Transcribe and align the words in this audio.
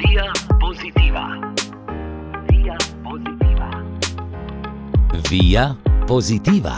Via 0.00 0.32
pozitiva. 0.60 1.26
Via 2.48 2.76
pozitiva. 3.04 3.68
Via 5.28 5.76
pozitiva. 6.08 6.76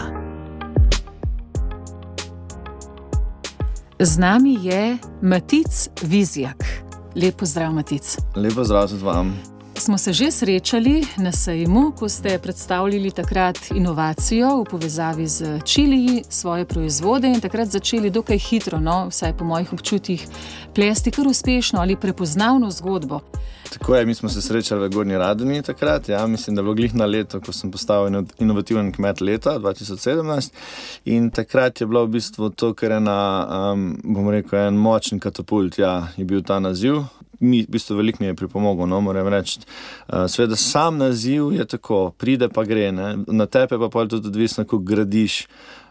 Z 4.00 4.18
nami 4.18 4.58
je 4.62 4.98
Matic 5.22 5.70
Vizjak. 6.02 6.66
Lepo 7.14 7.46
zdrav, 7.46 7.72
Matic. 7.72 8.18
Lepo 8.34 8.64
zdrav 8.64 8.88
tudi 8.88 9.04
vam. 9.04 9.51
Smo 9.82 9.98
se 9.98 10.12
že 10.12 10.30
srečali 10.30 11.02
na 11.16 11.32
sejmu, 11.32 11.92
ko 11.98 12.08
ste 12.08 12.38
predstavljali 12.38 13.10
takrat 13.10 13.58
inovacijo 13.74 14.60
v 14.60 14.64
povezavi 14.70 15.26
z 15.26 15.60
čiliji, 15.64 16.22
svoje 16.28 16.64
proizvode 16.64 17.28
in 17.28 17.40
takrat 17.40 17.68
začeli 17.68 18.10
dokaj 18.10 18.38
hitro, 18.38 18.78
no, 18.80 19.08
vsaj 19.10 19.34
po 19.36 19.44
mojih 19.44 19.72
občutjih, 19.72 20.26
plesti 20.74 21.10
kar 21.10 21.26
uspešno 21.26 21.80
ali 21.80 21.96
prepoznavno 21.96 22.70
zgodbo. 22.70 23.20
Tako 23.72 23.94
je, 23.94 24.06
mi 24.06 24.14
smo 24.14 24.28
se 24.28 24.42
srečali 24.42 24.86
v 24.86 24.90
Gorni 24.90 25.18
Radini 25.18 25.62
takrat. 25.62 26.08
Ja, 26.08 26.26
mislim, 26.26 26.56
da 26.56 26.60
je 26.60 26.62
bilo 26.62 26.74
glih 26.74 26.94
na 26.94 27.06
leto, 27.06 27.40
ko 27.40 27.52
sem 27.52 27.70
postal 27.70 28.06
inovativen 28.38 28.92
kmet 28.92 29.20
leta 29.20 29.58
2017. 29.58 30.52
In 31.04 31.30
takrat 31.30 31.80
je 31.80 31.86
bilo 31.86 32.04
v 32.06 32.08
bistvu 32.08 32.50
to, 32.50 32.74
kar 32.74 32.90
je 32.90 33.00
na, 33.00 33.48
um, 33.72 33.98
bom 34.04 34.30
rekel, 34.30 34.58
en 34.58 34.78
močen 34.78 35.18
katapult, 35.18 35.78
ja, 35.78 36.12
je 36.16 36.24
bil 36.24 36.42
ta 36.42 36.60
naziv. 36.60 37.02
Mi, 37.42 37.64
v 37.66 37.74
bistvu, 37.74 37.96
veliko 37.98 38.22
mi 38.22 38.28
je 38.30 38.36
pripomoglo, 38.38 38.86
no, 38.86 39.00
moram 39.02 39.28
reči. 39.32 39.60
Uh, 40.06 40.24
Sveda, 40.30 40.56
sam 40.56 41.00
naziv 41.02 41.50
je 41.56 41.66
tako, 41.66 42.12
pride 42.18 42.48
pa 42.48 42.62
gre, 42.64 42.92
ne? 42.94 43.16
na 43.26 43.46
tebe 43.50 43.78
pa 43.82 44.04
je 44.04 44.08
tudi 44.14 44.30
odvisno, 44.30 44.64
kako 44.64 44.78
gradiš 44.78 45.42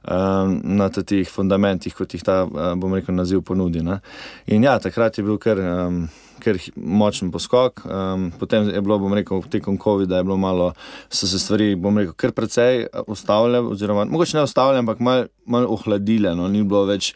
um, 0.08 0.62
na 0.64 0.90
teh 0.90 1.28
fundamentih, 1.28 1.96
kot 1.96 2.14
jih 2.16 2.24
ta, 2.24 2.46
uh, 2.48 2.74
bom 2.80 2.96
rekel, 2.96 3.16
naziv 3.16 3.44
ponudi. 3.44 3.84
Ne? 3.84 4.00
In 4.48 4.64
ja, 4.64 4.80
takrat 4.80 5.20
je 5.20 5.28
bil 5.28 5.40
kar. 5.42 5.60
Um, 5.60 6.06
je 6.42 6.72
močen 6.76 7.32
poskok. 7.32 7.84
Um, 7.86 8.32
potem 8.40 8.70
je 8.70 8.82
bilo, 8.82 8.98
bom 9.00 9.14
rekel, 9.14 9.44
tekom 9.46 9.78
COVID-a 9.78 10.18
je 10.18 10.24
bilo 10.24 10.38
malo, 10.38 10.72
so 11.10 11.28
se 11.28 11.40
stvari, 11.40 11.76
bom 11.76 11.98
rekel, 11.98 12.14
kar 12.18 12.32
precej 12.32 12.88
ustavljene, 13.08 13.60
oziroma 13.60 14.06
mogoče 14.06 14.38
ne 14.38 14.44
ustavljene, 14.44 14.80
ampak 14.80 15.00
malo 15.00 15.28
mal 15.46 15.66
ohladile. 15.70 16.36
No, 16.36 16.48
ni 16.48 16.64
bilo 16.64 16.86
več. 16.90 17.14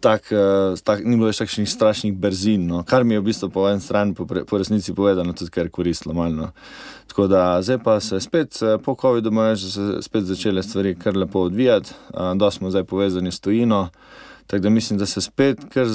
Tak, 0.00 0.28
tak, 0.84 1.00
ni 1.04 1.16
bilo 1.16 1.30
več 1.30 1.38
takšnih 1.40 1.68
strašnih 1.70 2.12
brzin, 2.20 2.66
no. 2.68 2.82
kar 2.84 3.04
mi 3.04 3.16
je 3.16 3.22
v 3.22 3.26
bistvu 3.30 3.48
po 3.50 3.64
eni 3.70 3.80
strani, 3.80 4.12
po, 4.14 4.26
pre, 4.28 4.44
po 4.44 4.60
resnici 4.60 4.92
povedano, 4.92 5.32
tudi 5.32 5.50
kar 5.54 5.70
koristilo. 5.72 6.14
Malo, 6.14 6.34
no. 6.36 6.48
Tako 7.08 7.26
da 7.32 7.62
zdaj 7.64 7.80
pa 7.80 7.96
se 8.04 8.20
spet, 8.20 8.60
po 8.84 8.92
COVID-u, 9.00 9.32
da 9.32 9.56
se 9.56 10.02
spet 10.04 10.28
začele 10.28 10.62
stvari 10.62 10.94
kar 11.00 11.16
lepo 11.16 11.46
odvijati, 11.48 11.96
da 12.12 12.50
smo 12.50 12.70
zdaj 12.70 12.84
povezani 12.84 13.32
s 13.32 13.40
tujino. 13.40 13.88
Tako 14.46 14.62
da 14.62 14.70
mislim, 14.70 14.98
da 14.98 15.06
se 15.06 15.20
spet 15.20 15.64
kar 15.72 15.88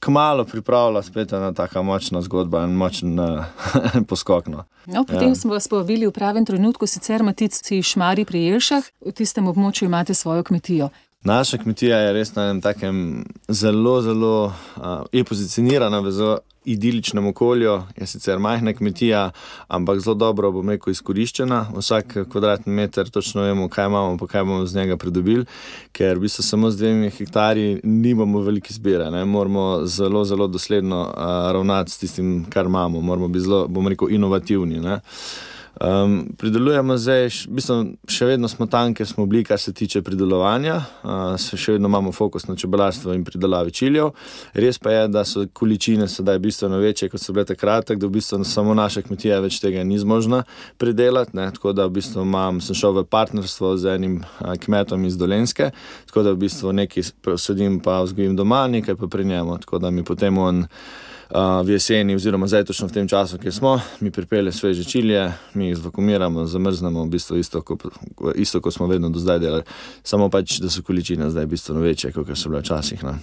kmalo 0.00 0.44
pripravlja 0.44 1.02
spet 1.02 1.32
ena 1.32 1.52
tako 1.52 1.82
močna 1.82 2.22
zgodba 2.22 2.64
in 2.64 2.70
močen 2.70 3.20
uh, 3.20 3.44
poskok. 4.08 4.46
No. 4.46 4.64
No, 4.86 5.04
potem 5.04 5.28
ja. 5.28 5.34
smo 5.34 5.52
vas 5.52 5.68
povabili 5.68 6.06
v 6.06 6.12
pravem 6.12 6.44
trenutku, 6.44 6.86
sicer 6.86 7.22
Matici 7.22 7.82
Šmari 7.82 8.24
pri 8.24 8.42
Jelšah, 8.42 8.84
v 9.06 9.12
tistem 9.12 9.48
območju 9.50 9.88
imate 9.88 10.14
svojo 10.14 10.42
kmetijo. 10.42 10.90
Naša 11.24 11.58
kmetija 11.58 11.96
je 11.98 12.12
res 12.12 12.30
na 12.34 12.44
enem 12.46 12.60
takem 12.62 13.24
zelo, 13.48 13.96
zelo 14.02 14.52
uh, 14.76 15.24
pozicionirana 15.26 15.98
v 15.98 16.12
zelo 16.14 16.38
idiličnem 16.64 17.26
okolju. 17.26 17.72
Je 17.96 18.06
sicer 18.06 18.38
majhna 18.38 18.72
kmetija, 18.72 19.30
ampak 19.68 19.98
zelo 20.00 20.14
dobro, 20.14 20.52
bom 20.52 20.70
rekel, 20.70 20.92
izkoriščena. 20.94 21.64
Vsak 21.74 22.16
kvadratni 22.30 22.72
meter 22.72 23.10
točno 23.10 23.42
vemo, 23.42 23.66
kaj 23.68 23.90
imamo, 23.90 24.16
pa 24.18 24.26
kaj 24.26 24.44
bomo 24.44 24.66
z 24.66 24.76
njega 24.76 24.96
pridobili, 24.96 25.44
ker 25.92 26.16
v 26.16 26.28
bistvu 26.28 26.46
samo 26.46 26.70
z 26.70 26.78
dvemi 26.84 27.10
hektarji 27.10 27.80
nimamo 27.82 28.40
velike 28.40 28.74
zbire. 28.74 29.10
Ne? 29.10 29.24
Moramo 29.24 29.86
zelo, 29.86 30.24
zelo 30.24 30.46
dosledno 30.46 31.00
uh, 31.02 31.50
ravnati 31.52 31.90
s 31.90 31.98
tistim, 31.98 32.44
kar 32.50 32.66
imamo. 32.66 33.00
Moramo 33.00 33.28
biti 33.28 33.48
zelo, 33.48 33.66
bom 33.68 33.88
rekel, 33.88 34.14
inovativni. 34.14 34.78
Ne? 34.80 35.00
Um, 35.78 36.34
pridelujemo 36.38 36.96
zdaj, 36.98 37.28
v 37.46 37.54
bistvu 37.54 37.74
še 38.10 38.26
vedno 38.26 38.48
smo 38.50 38.66
tam, 38.66 38.90
ker 38.98 39.06
smo 39.06 39.28
bili, 39.30 39.44
kar 39.46 39.60
se 39.62 39.70
tiče 39.70 40.00
pridelovanja, 40.02 40.80
uh, 41.06 41.36
še 41.38 41.76
vedno 41.76 41.86
imamo 41.86 42.10
fokus 42.12 42.48
na 42.48 42.56
čebelarstvo 42.58 43.14
in 43.14 43.22
pridelavi 43.22 43.70
čiljev. 43.70 44.10
Res 44.58 44.80
pa 44.82 44.96
je, 44.96 45.04
da 45.14 45.22
so 45.22 45.44
količine 45.46 46.08
sedaj 46.10 46.40
bistveno 46.42 46.80
večje, 46.82 47.10
kot 47.12 47.22
so 47.22 47.34
bile 47.36 47.46
takrat, 47.46 47.86
tako 47.86 48.02
da 48.02 48.10
v 48.10 48.16
bistvu 48.18 48.42
samo 48.42 48.74
naša 48.74 49.04
kmetija 49.06 49.38
več 49.44 49.60
tega 49.62 49.84
ni 49.86 50.00
zmožna 50.02 50.42
pridelati. 50.82 51.36
Ne? 51.38 51.46
Tako 51.54 51.76
da 51.78 51.86
v 51.86 51.94
bistvu 52.00 52.26
imam, 52.26 52.58
sem 52.64 52.74
šel 52.74 52.98
v 52.98 53.06
partnerstvo 53.06 53.76
z 53.78 53.94
enim 53.94 54.18
uh, 54.24 54.56
kmetom 54.58 55.06
iz 55.06 55.14
Dolenske, 55.20 55.70
tako 56.10 56.26
da 56.26 56.34
v 56.34 56.42
bistvu 56.42 56.74
nekaj 56.74 57.12
sadim, 57.38 57.78
pa 57.84 58.00
vzgojim 58.02 58.34
doma, 58.34 58.64
nekaj 58.66 58.98
pa 58.98 59.06
pri 59.06 59.30
njemu, 59.30 59.60
tako 59.62 59.78
da 59.78 59.94
mi 59.94 60.02
potem 60.02 60.42
on 60.42 60.66
v 61.64 61.70
jeseni, 61.70 62.14
oziroma 62.14 62.46
zdaj 62.46 62.64
točno 62.64 62.88
v 62.88 62.92
tem 62.92 63.08
času, 63.08 63.38
ki 63.38 63.52
smo, 63.52 63.80
mi 64.00 64.10
pripelje 64.10 64.52
sveže 64.52 64.84
čilje, 64.84 65.32
mi 65.54 65.68
jih 65.68 65.76
zvakumiramo, 65.76 66.46
zamrznemo, 66.46 67.04
v 67.04 67.08
bistvu 67.08 67.36
isto, 67.36 67.60
kot 67.62 67.84
isto, 68.34 68.60
ko 68.60 68.70
smo 68.70 68.86
vedno 68.86 69.10
do 69.12 69.20
zdaj 69.20 69.38
delali, 69.38 69.62
samo 70.02 70.30
pač, 70.32 70.58
da 70.60 70.70
so 70.72 70.82
količine 70.82 71.30
zdaj 71.30 71.46
bistveno 71.46 71.80
večje, 71.80 72.12
kot 72.12 72.32
so 72.34 72.48
bile 72.48 72.64
včasih. 72.64 73.04
Ne. 73.04 73.18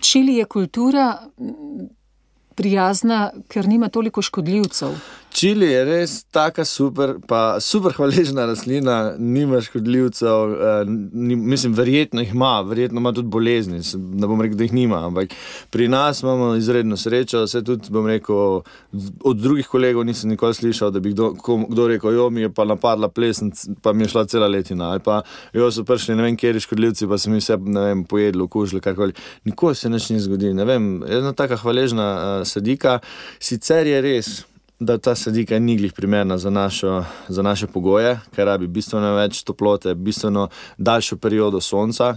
Čili 0.00 0.38
je 0.40 0.44
kultura 0.44 1.18
prijazna, 2.54 3.30
ker 3.48 3.68
nima 3.68 3.88
toliko 3.88 4.22
škodljivcev. 4.22 4.96
Čili 5.32 5.66
je 5.66 5.84
res 5.84 6.12
tako 6.32 6.64
super, 6.64 7.12
pa 7.28 7.60
super 7.60 7.92
hvaležna 7.92 8.46
rastlina, 8.46 9.14
nima 9.18 9.60
škodljivcev. 9.60 10.52
Eh, 10.52 10.84
ni, 11.12 11.36
mislim, 11.36 11.74
verjetno 11.74 12.20
jih 12.20 12.32
ima, 12.34 12.60
verjetno 12.60 13.00
ima 13.00 13.12
tudi 13.12 13.28
bolezni. 13.28 13.80
Ne 13.94 14.26
bom 14.26 14.40
rekel, 14.42 14.56
da 14.58 14.64
jih 14.64 14.72
nima, 14.72 15.04
ampak 15.06 15.34
pri 15.70 15.88
nas 15.88 16.22
imamo 16.22 16.54
izredno 16.54 16.96
srečo. 16.96 17.44
Vse 17.44 17.62
tudi, 17.64 17.90
bom 17.90 18.06
rekel, 18.06 18.62
od 19.24 19.36
drugih 19.36 19.68
kolegov 19.68 20.04
nisem 20.04 20.30
nikoli 20.30 20.54
slišal, 20.54 20.90
da 20.90 21.00
bi 21.00 21.12
kdo, 21.12 21.34
kdo 21.68 21.88
rekel: 21.88 22.14
Jo, 22.14 22.30
mi 22.30 22.40
je 22.40 22.52
pa 22.54 22.64
napadla 22.64 23.08
plesen, 23.08 23.52
pa 23.82 23.92
mi 23.92 24.04
je 24.04 24.08
šla 24.08 24.26
cela 24.26 24.48
letina. 24.48 24.90
Ali 24.90 25.00
pa 25.04 25.22
jo 25.52 25.70
so 25.70 25.84
prišli 25.84 26.16
ne 26.16 26.22
vem, 26.22 26.36
kje 26.36 26.54
je 26.54 26.66
škodljivci, 26.66 27.08
pa 27.08 27.18
sem 27.18 27.34
jih 27.36 27.44
vse 27.44 27.56
vem, 27.60 28.04
pojedli, 28.04 28.42
okužili, 28.42 28.80
karkoli. 28.80 29.12
Nikoli 29.44 29.74
se 29.74 29.90
nič 29.90 30.10
ni 30.10 30.20
zgodilo. 30.20 30.54
Ne 30.54 30.64
vem, 30.64 31.02
ena 31.04 31.32
taka 31.32 31.56
hvaležna 31.56 32.12
uh, 32.14 32.46
sadika. 32.46 32.98
Sicer 33.38 33.86
je 33.86 34.00
res 34.02 34.38
da 34.80 34.98
ta 34.98 35.14
sadika 35.14 35.58
ni 35.58 35.76
glih 35.76 35.92
primerna 35.92 36.38
za, 36.38 36.50
našo, 36.50 37.04
za 37.28 37.42
naše 37.42 37.66
pogoje, 37.66 38.18
ker 38.34 38.46
rabi 38.46 38.66
bistveno 38.66 39.14
več 39.16 39.42
toplote, 39.42 39.94
bistveno 39.94 40.48
daljšo 40.78 41.16
periodo 41.16 41.60
sonca, 41.60 42.14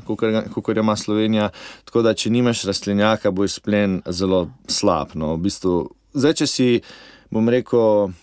kot 0.54 0.78
ima 0.78 0.96
Slovenija. 0.96 1.50
Tako 1.86 2.06
da, 2.06 2.14
če 2.14 2.30
nimaš 2.30 2.64
rastlinjaka, 2.70 3.32
bo 3.32 3.46
izplen 3.46 4.02
zelo 4.06 4.48
slab. 4.68 5.16
No. 5.16 5.34
V 5.36 5.48
bistvu, 5.48 5.78
zdaj, 6.14 6.38
če 6.44 6.48
si, 6.48 6.70
bom 7.34 7.50
rekel, 7.50 8.14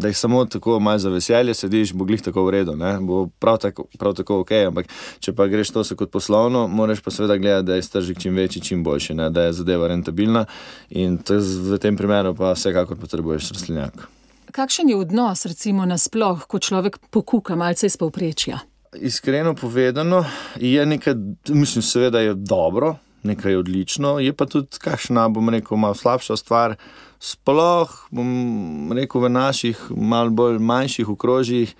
da 0.00 0.08
jih 0.08 0.18
samo 0.18 0.44
tako 0.44 0.80
malo 0.80 0.98
za 0.98 1.10
veselje 1.10 1.54
sediš, 1.54 1.92
bo 1.92 2.04
glih 2.04 2.22
tako 2.22 2.44
v 2.46 2.50
redu, 2.50 2.76
ne? 2.76 2.96
bo 3.00 3.26
prav 3.38 3.58
tako, 3.58 3.84
prav 3.98 4.14
tako 4.14 4.40
ok. 4.40 4.52
Ampak 4.68 4.88
če 5.20 5.34
pa 5.36 5.46
greš 5.46 5.70
to 5.76 5.84
se 5.84 5.96
kot 5.96 6.10
poslovno, 6.10 6.66
moraš 6.68 7.02
pa 7.04 7.10
seveda 7.10 7.36
gledati, 7.36 7.66
da 7.66 7.74
je 7.74 7.82
stržek 7.82 8.18
čim 8.18 8.36
večji, 8.36 8.62
čim 8.62 8.84
boljši, 8.84 9.14
ne? 9.14 9.30
da 9.30 9.48
je 9.48 9.52
zadeva 9.60 9.88
rentabilna 9.88 10.46
in 10.90 11.18
v 11.28 11.78
tem 11.78 11.96
primeru 11.96 12.34
pa 12.34 12.54
vsekakor 12.56 12.98
potrebuješ 13.00 13.52
rastlinjak. 13.52 14.08
Kakšen 14.50 14.88
je 14.90 14.96
odnos, 14.96 15.44
recimo, 15.46 15.86
nasploh, 15.86 16.42
ko 16.50 16.58
človek 16.58 16.98
pokuka 17.14 17.54
malce 17.56 17.86
iz 17.86 17.96
povprečja? 17.96 18.58
Iskreno 18.98 19.54
povedano, 19.54 20.24
je 20.58 20.86
nekaj, 20.86 21.14
mislim, 21.54 21.82
seveda 21.86 22.20
je 22.20 22.34
dobro, 22.34 22.96
nekaj 23.22 23.56
odlično, 23.56 24.18
je 24.18 24.32
pa 24.32 24.46
tudi 24.46 24.80
kakšna, 24.80 25.28
bom 25.28 25.48
rekel, 25.48 25.76
malo 25.76 25.94
slabša 25.94 26.36
stvar. 26.36 26.76
Sploh, 27.20 27.90
bom 28.10 28.92
rekel, 28.96 29.20
v 29.20 29.28
naših 29.28 29.80
malo 29.96 30.30
bolj 30.30 30.58
manjših 30.58 31.08
okrožjih, 31.12 31.74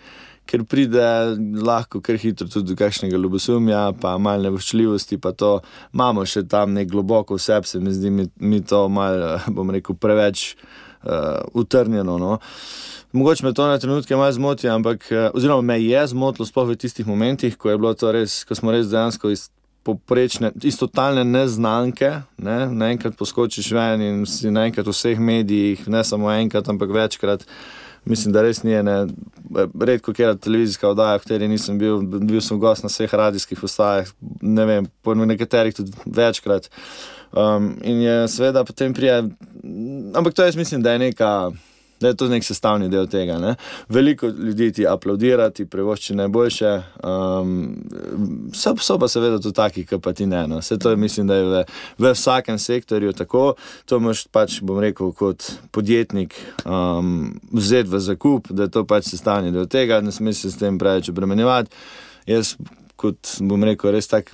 ker 0.50 0.64
pride 0.66 1.06
lahko 1.62 2.00
kar 2.04 2.18
hitro 2.18 2.48
tudi 2.50 2.72
do 2.72 2.76
kakšnega 2.76 3.16
ljubosumja, 3.16 3.92
pa 4.02 4.16
malo 4.18 4.42
nevoščljivosti, 4.48 5.20
pa 5.22 5.32
to 5.32 5.60
imamo 5.94 6.26
še 6.26 6.42
tam 6.50 6.74
nek 6.76 6.90
globoko 6.90 7.38
vse, 7.38 7.60
se 7.64 7.80
mi 7.80 7.94
zdi 7.94 8.10
mi, 8.10 8.26
mi 8.36 8.60
to 8.60 8.88
malo, 8.92 9.38
bom 9.56 9.70
rekel, 9.70 9.96
preveč 9.96 10.50
uh, 10.52 11.40
utrnjeno. 11.54 12.18
No. 12.18 12.38
Mogoče 13.12 13.46
me 13.46 13.54
to 13.54 13.66
na 13.66 13.78
trenutke 13.78 14.16
malo 14.16 14.32
zmoti, 14.32 14.68
ampak, 14.68 15.06
uh, 15.14 15.30
oziroma 15.34 15.62
me 15.72 15.78
je 15.82 16.04
zmotilo, 16.12 16.46
sploh 16.46 16.68
v 16.68 16.78
tistih 16.82 17.06
momentih, 17.06 17.56
ko, 17.56 17.72
res, 18.12 18.42
ko 18.44 18.58
smo 18.58 18.74
res 18.74 18.90
dejansko 18.90 19.30
iz 19.30 19.48
poprečne, 19.82 20.52
isto 20.62 20.86
totalne 20.86 21.24
neznanke, 21.24 22.22
ne? 22.38 22.58
naenkrat 22.68 23.16
poskočiš 23.16 23.72
ven 23.72 24.02
in 24.04 24.24
si 24.28 24.50
naenkrat 24.52 24.86
v 24.86 24.94
vseh 24.94 25.20
medijih, 25.20 25.86
ne 25.88 26.04
samo 26.04 26.32
enkrat, 26.32 26.68
ampak 26.68 26.92
večkrat. 26.94 27.46
Mislim, 28.04 28.32
da 28.32 28.42
res 28.42 28.62
ni 28.64 28.72
ena, 28.72 29.02
redko 29.76 30.14
kera 30.16 30.32
televizijska 30.32 30.88
oddaja, 30.88 31.18
v 31.18 31.24
kateri 31.24 31.48
nisem 31.48 31.76
bil, 31.78 32.00
bil 32.00 32.40
sem 32.40 32.60
gost 32.60 32.84
na 32.84 32.88
vseh 32.88 33.12
radijskih 33.12 33.60
postajah, 33.60 34.08
ne 34.40 34.64
vem, 34.68 34.88
po 35.04 35.14
nekaterih 35.14 35.76
tudi 35.76 35.92
večkrat. 36.06 36.70
Um, 37.30 37.74
in 37.84 38.00
je 38.02 38.14
seveda 38.32 38.64
potem 38.64 38.94
prije, 38.96 39.18
ampak 40.16 40.34
to 40.34 40.44
jaz 40.44 40.56
mislim, 40.56 40.82
da 40.82 40.96
je 40.96 41.04
neka 41.10 41.50
da 42.00 42.08
je 42.08 42.16
to 42.16 42.28
nek 42.28 42.44
sestavni 42.44 42.88
del 42.88 43.06
tega. 43.06 43.38
Ne? 43.38 43.54
Veliko 43.88 44.26
ljudi 44.26 44.72
ti 44.72 44.86
aplaudira, 44.86 45.50
ti 45.50 45.66
prevošči 45.66 46.14
najboljše, 46.14 46.72
um, 47.04 47.76
so, 48.54 48.74
so 48.80 48.98
pa 48.98 49.08
seveda 49.08 49.38
tudi 49.38 49.56
taki, 49.56 49.84
ki 49.86 50.00
pa 50.02 50.12
ti 50.12 50.26
ne. 50.26 50.46
No? 50.48 50.58
Vse 50.64 50.78
to 50.78 50.90
je, 50.90 50.96
mislim, 50.96 51.26
da 51.26 51.36
je 51.36 51.44
v, 51.44 51.64
v 51.98 52.12
vsakem 52.14 52.58
sektorju 52.58 53.12
tako. 53.12 53.54
To 53.84 54.00
moš 54.00 54.26
pač, 54.32 54.60
bom 54.62 54.80
rekel, 54.80 55.12
kot 55.12 55.52
podjetnik 55.70 56.34
um, 56.64 57.34
vzeti 57.52 57.90
v 57.90 58.00
zakup, 58.00 58.50
da 58.50 58.68
je 58.68 58.76
to 58.78 58.84
pač 58.88 59.12
sestavni 59.12 59.52
del 59.52 59.68
tega, 59.68 60.00
ne 60.00 60.12
smeš 60.12 60.44
se 60.44 60.50
s 60.50 60.60
tem 60.60 60.78
preveč 60.78 61.12
obremenjevati. 61.12 61.70
Jaz, 62.30 62.56
kot 63.00 63.36
bom 63.44 63.64
rekel, 63.64 63.92
res 63.92 64.08
tak. 64.08 64.32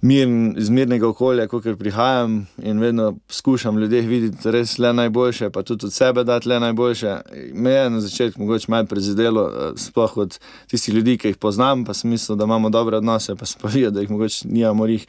Bom, 0.00 0.08
mir, 0.08 0.28
iz 0.56 0.70
mirnega 0.70 1.08
okolja, 1.08 1.44
kot 1.48 1.66
prihajam 1.78 2.46
in 2.62 2.78
vedno 2.80 3.18
skušam 3.28 3.78
ljudeh 3.78 4.06
videti 4.08 4.50
res 4.50 4.78
le 4.78 4.92
najboljše, 4.92 5.50
pa 5.50 5.62
tudi 5.62 5.86
od 5.86 5.92
sebe 5.92 6.24
dati 6.24 6.48
le 6.48 6.60
najboljše. 6.60 7.16
Me 7.52 7.70
je 7.70 7.90
na 7.90 8.00
začetku 8.00 8.40
mogoče 8.40 8.66
malo 8.68 8.86
prezidelo, 8.86 9.48
eh, 9.48 9.72
sploh 9.76 10.16
od 10.16 10.38
tistih 10.70 10.94
ljudi, 10.94 11.18
ki 11.18 11.28
jih 11.28 11.36
poznam, 11.36 11.84
pa 11.84 11.94
sem 11.94 12.10
mislil, 12.10 12.36
da 12.36 12.44
imamo 12.44 12.70
dobre 12.70 12.96
odnose, 12.96 13.36
pa 13.36 13.46
sem 13.46 13.60
pa 13.62 13.68
videl, 13.68 13.90
da 13.90 14.00
jih 14.00 14.10
mogoče 14.10 14.48
nijamo 14.48 14.86
jih. 14.86 15.06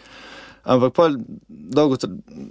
Ampak 0.64 0.94
pa 0.94 1.10
dolgo, 1.50 1.96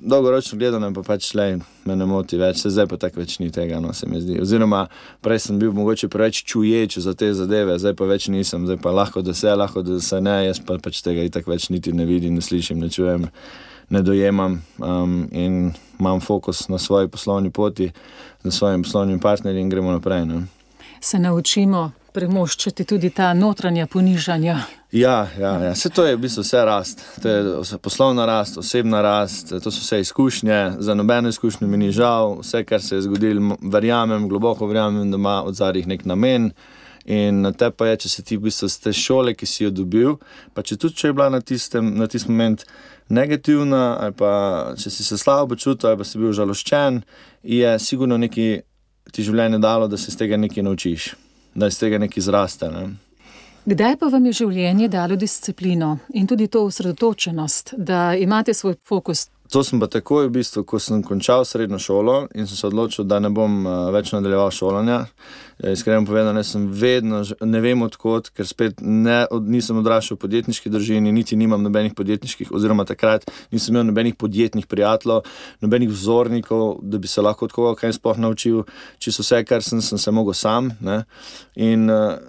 dolgoročno 0.03 0.59
gledano, 0.59 0.91
pa 0.95 1.03
pač 1.03 1.31
le 1.35 1.61
me 1.87 1.97
ne 1.97 2.07
moti 2.07 2.39
več, 2.41 2.59
se 2.65 2.73
zdaj 2.75 2.89
pa 2.91 2.99
tako 2.99 3.21
več 3.23 3.37
ni 3.39 3.53
tega, 3.55 3.79
no 3.81 3.93
se 3.95 4.09
mi 4.11 4.19
zdi. 4.23 4.41
Oziroma, 4.43 4.89
prej 5.23 5.45
sem 5.47 5.61
bil 5.61 5.71
mogoče 5.77 6.09
preveč 6.11 6.43
čuječ 6.43 6.99
za 7.05 7.15
te 7.15 7.31
zadeve, 7.39 7.79
zdaj 7.79 7.95
pa 7.99 8.09
več 8.11 8.27
nisem, 8.33 8.67
zdaj 8.67 8.81
pa 8.83 8.91
lahko 8.95 9.23
da 9.23 9.35
se, 9.35 9.55
lahko 9.55 9.85
da 9.87 10.01
se 10.03 10.19
ne, 10.21 10.41
jaz 10.49 10.59
pa 10.67 10.81
pač 10.83 11.05
tega 11.07 11.23
itak 11.27 11.47
več 11.47 11.69
niti 11.71 11.95
ne 11.95 12.09
vidim, 12.09 12.35
ne 12.35 12.43
slišim, 12.43 12.83
ne 12.83 12.91
čujem, 12.91 13.29
ne 13.95 14.03
dojemam 14.03 14.59
um, 14.83 15.17
in 15.31 15.71
imam 16.01 16.21
fokus 16.25 16.67
na 16.69 16.83
svoji 16.83 17.09
poslovni 17.09 17.55
poti, 17.55 17.93
na 18.43 18.51
svojim 18.51 18.83
poslovnim 18.83 19.23
partnerjem 19.23 19.69
in 19.69 19.71
gremo 19.71 19.95
naprej. 19.95 20.27
Ne. 20.27 20.43
Se 21.01 21.19
naučimo 21.19 21.93
premoščati 22.13 22.85
tudi 22.85 23.11
ta 23.15 23.31
notranja 23.35 23.87
ponižanja. 23.87 24.57
Ja, 24.93 25.29
ja, 25.39 25.53
ja. 25.63 25.73
Vse 25.73 25.91
to 25.95 26.05
je 26.07 26.17
v 26.17 26.21
bistvu 26.25 26.43
vse 26.43 26.65
rast. 26.67 27.05
To 27.23 27.29
je 27.29 27.79
poslovna 27.83 28.27
rast, 28.27 28.59
osebna 28.59 29.03
rast, 29.03 29.53
to 29.63 29.71
so 29.71 29.85
vse 29.85 30.01
izkušnje. 30.01 30.59
Za 30.79 30.95
nobeno 30.95 31.29
izkušnjo 31.29 31.69
mi 31.69 31.79
ni 31.79 31.93
žal, 31.95 32.41
vse, 32.41 32.65
kar 32.65 32.83
se 32.83 32.97
je 32.97 33.07
zgodilo, 33.07 33.57
verjamem, 33.63 34.29
globoko 34.29 34.67
verjamem, 34.67 35.11
da 35.11 35.17
ima 35.17 35.43
od 35.45 35.55
zadnjih 35.55 35.87
nek 35.87 36.05
namen. 36.05 36.51
In 37.05 37.41
na 37.41 37.53
te 37.53 37.71
pa 37.71 37.87
je, 37.87 38.03
če 38.05 38.09
se 38.09 38.23
ti 38.23 38.37
v 38.37 38.49
bistvu 38.51 38.69
z 38.69 38.83
te 38.85 38.93
šole, 38.93 39.35
ki 39.35 39.47
si 39.47 39.65
jo 39.65 39.71
dobil, 39.71 40.19
pa 40.55 40.63
če 40.63 40.77
tudi 40.77 40.99
če 41.01 41.09
je 41.09 41.17
bila 41.17 41.31
na 41.33 41.41
tistem 41.41 41.95
na 41.97 42.07
tist 42.11 42.29
moment 42.29 42.67
negativna, 43.09 43.97
ali 44.03 44.15
pa 44.15 44.33
če 44.79 44.91
si 44.91 45.07
se 45.07 45.19
slabo 45.19 45.55
počutil, 45.55 45.89
ali 45.89 45.99
pa 46.03 46.05
si 46.05 46.21
bil 46.21 46.35
žaloščen, 46.37 47.01
je 47.43 47.73
sigurno 47.81 48.21
nekaj 48.21 48.61
ti 49.11 49.27
življenje 49.27 49.59
dalo, 49.59 49.89
da 49.89 49.99
se 49.99 50.13
iz 50.13 50.21
tega 50.21 50.37
nekaj 50.37 50.67
naučiš 50.67 51.15
da 51.55 51.67
iz 51.67 51.79
tega 51.79 51.99
nekaj 51.99 52.23
zraste. 52.23 52.71
Ne. 52.71 52.89
Kdaj 53.65 53.97
pa 53.97 54.07
vam 54.07 54.27
je 54.27 54.33
življenje 54.33 54.89
dalo 54.89 55.17
disciplino 55.17 55.99
in 56.15 56.27
tudi 56.27 56.47
to 56.49 56.65
osredotočenost, 56.65 57.75
da 57.77 58.15
imate 58.15 58.55
svoj 58.55 58.75
fokus? 58.89 59.29
To 59.51 59.65
sem 59.67 59.81
pa 59.83 59.89
takoj, 59.91 60.29
v 60.29 60.39
bistvu, 60.39 60.63
ko 60.63 60.79
sem 60.79 61.01
končal 61.03 61.43
srednjo 61.43 61.81
šolo 61.83 62.17
in 62.39 62.47
sem 62.47 62.55
se 62.55 62.69
odločil, 62.69 63.03
da 63.11 63.19
ne 63.19 63.33
bom 63.35 63.65
uh, 63.67 63.89
več 63.91 64.13
nadaljeval 64.15 64.53
šolanja. 64.55 65.01
Eh, 65.59 65.73
iskreno 65.75 66.07
povedano, 66.07 66.39
ne, 66.39 66.61
vedno, 66.71 67.25
ne 67.43 67.63
vem 67.65 67.83
odkot, 67.83 68.31
ker 68.31 68.47
spet 68.47 68.79
ne, 68.79 69.25
od, 69.27 69.51
nisem 69.51 69.83
odraščal 69.83 70.15
v 70.15 70.23
podjetniški 70.23 70.71
družini, 70.71 71.11
niti 71.11 71.35
nimam 71.35 71.67
nobenih 71.67 71.99
podjetniških, 71.99 72.55
oziroma 72.55 72.87
takrat 72.87 73.27
nisem 73.51 73.75
imel 73.75 73.89
nobenih 73.91 74.15
podjetnih 74.15 74.71
prijateljev, 74.71 75.27
nobenih 75.67 75.91
vzornikov, 75.91 76.79
da 76.87 77.03
bi 77.03 77.11
se 77.11 77.27
lahko 77.27 77.51
od 77.51 77.59
koga 77.59 77.75
kaj 77.83 77.99
sploh 77.99 78.23
naučil. 78.23 78.63
Čisto 79.03 79.27
vse, 79.27 79.43
kar 79.51 79.67
sem, 79.67 79.83
sem 79.83 79.99
se 79.99 80.15
mogel 80.15 80.39
sam. 80.39 80.71
Ne. 80.79 81.03
In 81.59 81.91
uh, 81.91 82.23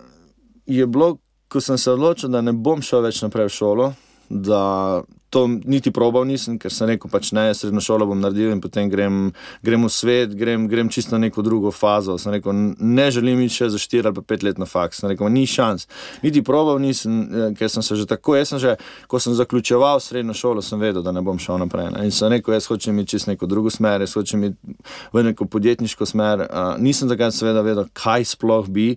je 0.66 0.90
bilo, 0.90 1.20
ko 1.54 1.62
sem 1.62 1.78
se 1.78 1.94
odločil, 1.94 2.34
da 2.34 2.42
ne 2.42 2.58
bom 2.58 2.82
šel 2.82 3.06
več 3.06 3.22
naprej 3.22 3.52
v 3.52 3.60
šolo, 3.62 3.92
da 4.26 4.66
to 5.32 5.48
niti 5.48 5.92
probal 5.96 6.26
nisem, 6.28 6.58
ker 6.60 6.74
sem 6.76 6.90
rekel, 6.92 7.08
pač 7.12 7.30
ne, 7.32 7.46
srednjo 7.56 7.80
šolo 7.86 8.06
bom 8.10 8.20
naredil 8.20 8.52
in 8.52 8.60
potem 8.60 8.90
grem, 8.92 9.30
grem 9.64 9.86
v 9.88 9.92
svet, 9.96 10.34
grem, 10.36 10.66
grem 10.68 10.90
čisto 10.92 11.16
na 11.16 11.22
neko 11.24 11.40
drugo 11.46 11.72
fazo. 11.72 12.18
Sem 12.20 12.36
rekel, 12.36 12.52
ne 12.76 13.06
želim 13.16 13.40
iti 13.46 13.56
še 13.62 13.70
za 13.72 13.80
4 13.80 14.12
ali 14.12 14.24
5 14.28 14.44
let 14.44 14.60
na 14.60 14.68
faks. 14.68 15.00
Sem 15.00 15.08
rekel, 15.14 15.32
ni 15.32 15.46
šans. 15.48 15.88
Niti 16.20 16.44
probal 16.44 16.82
nisem, 16.84 17.22
eh, 17.32 17.54
ker 17.56 17.72
sem 17.72 17.84
se 17.84 17.96
že 17.96 18.06
tako, 18.12 18.36
jaz 18.36 18.52
sem 18.52 18.60
že, 18.60 18.76
ko 19.08 19.22
sem 19.24 19.34
zaključeval 19.38 20.04
srednjo 20.04 20.36
šolo, 20.36 20.62
sem 20.62 20.84
vedel, 20.84 21.00
da 21.02 21.16
ne 21.16 21.24
bom 21.24 21.40
šel 21.40 21.64
naprej. 21.64 21.94
Ne. 21.96 22.04
In 22.10 22.12
sem 22.12 22.28
rekel, 22.36 22.58
jaz 22.60 22.68
hočem 22.68 23.00
iti 23.00 23.16
čisto 23.16 23.32
neko 23.32 23.48
drugo 23.48 23.72
smer, 23.72 24.04
jaz 24.04 24.18
hočem 24.20 24.44
iti 24.50 24.76
v 25.16 25.24
neko 25.30 25.48
podjetniško 25.48 26.10
smer. 26.12 26.44
Uh, 26.44 26.76
nisem 26.76 27.08
takrat 27.08 27.32
seveda 27.32 27.64
vedel, 27.64 27.88
kaj 27.96 28.28
sploh 28.36 28.68
bi, 28.68 28.90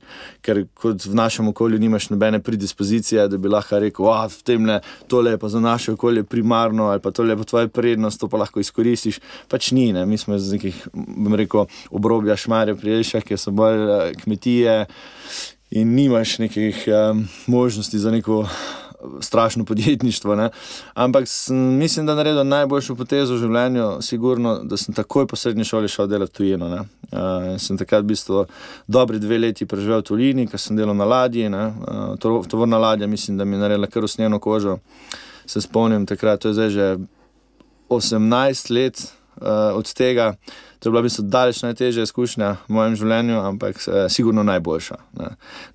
ker 0.42 0.64
kot 0.74 1.06
v 1.06 1.14
našem 1.14 1.46
okolju 1.54 1.78
nimaš 1.78 2.10
nobene 2.10 2.42
predispozicije, 2.42 3.28
da 3.30 3.38
bi 3.38 3.54
lahko 3.54 3.78
rekel, 3.78 4.10
ah, 4.10 4.26
v 4.26 4.42
tem 4.42 4.66
le, 4.66 4.82
tole 5.06 5.36
je 5.36 5.38
pa 5.38 5.48
za 5.48 5.62
naše 5.62 5.94
okolje 5.94 6.23
primarno 6.24 6.88
ali 6.90 7.00
pa 7.00 7.10
to 7.10 7.24
je 7.24 7.44
tvoja 7.44 7.68
prednost, 7.68 8.20
to 8.20 8.28
pa 8.28 8.36
lahko 8.36 8.60
izkoristiš. 8.60 9.20
Pač 9.48 9.70
ni, 9.72 9.92
ne? 9.92 10.06
mi 10.06 10.18
smo 10.18 10.34
iz 10.34 10.52
nekih, 10.52 10.86
bom 10.92 11.34
rekel, 11.34 11.66
obrobja 11.90 12.36
šmarja, 12.36 12.76
priješja, 12.78 13.20
ki 13.24 13.38
so 13.40 13.54
bolj 13.54 13.84
uh, 13.84 14.06
kmetije 14.22 14.84
in 15.74 15.94
nimaš 15.94 16.38
nekih 16.38 16.86
um, 16.88 17.28
možnosti 17.46 17.98
za 17.98 18.10
neko. 18.10 18.44
Strašno 19.20 19.64
podjetništvo. 19.68 20.36
Ne? 20.36 20.48
Ampak 20.94 21.28
sem, 21.28 21.56
mislim, 21.56 22.06
da 22.06 22.12
je 22.12 22.16
naredil 22.16 22.46
najboljšo 22.48 22.94
potezo 22.96 23.34
v 23.34 23.42
življenju, 23.42 23.88
sigurno, 24.00 24.54
da 24.64 24.78
sem 24.80 24.96
takoj 24.96 25.26
po 25.28 25.36
srednji 25.36 25.66
šoli 25.68 25.90
šel 25.92 26.08
delati 26.08 26.32
tujino. 26.32 26.70
Uh, 26.70 27.50
sem 27.60 27.76
takrat 27.76 28.00
v 28.00 28.14
bistvu 28.14 28.46
dobri 28.88 29.20
dve 29.20 29.42
leti 29.42 29.68
preživel 29.68 30.00
v 30.00 30.08
Tulini, 30.08 30.46
ker 30.48 30.56
sem 30.56 30.76
delal 30.76 30.96
na 30.96 31.04
ladji. 31.04 31.44
Uh, 31.52 32.16
tovorna 32.48 32.80
ladja, 32.80 33.06
mislim, 33.06 33.36
da 33.36 33.44
mi 33.44 33.58
je 33.58 33.66
naredila 33.66 33.92
kar 33.92 34.08
usnjeno 34.08 34.40
kožo. 34.40 34.78
Uh, 34.78 35.20
se 35.46 35.60
spomnim 35.60 36.06
takrat, 36.06 36.40
to 36.40 36.48
je 36.48 36.54
zdaj 36.54 36.70
že 36.70 36.86
18 37.88 38.70
let 38.70 38.96
uh, 39.40 39.76
od 39.76 39.92
tega. 39.92 40.34
To 40.84 40.88
je 40.88 40.92
bila 40.92 41.00
v 41.00 41.08
bistvu 41.08 41.22
daleč 41.24 41.62
najtežja 41.64 42.02
izkušnja 42.04 42.48
v 42.68 42.74
mojem 42.76 42.94
življenju, 43.00 43.38
ampak 43.40 43.78
eh, 43.88 44.02
sigurno 44.12 44.42
najboljša. 44.44 44.96
Ne. 45.16 45.28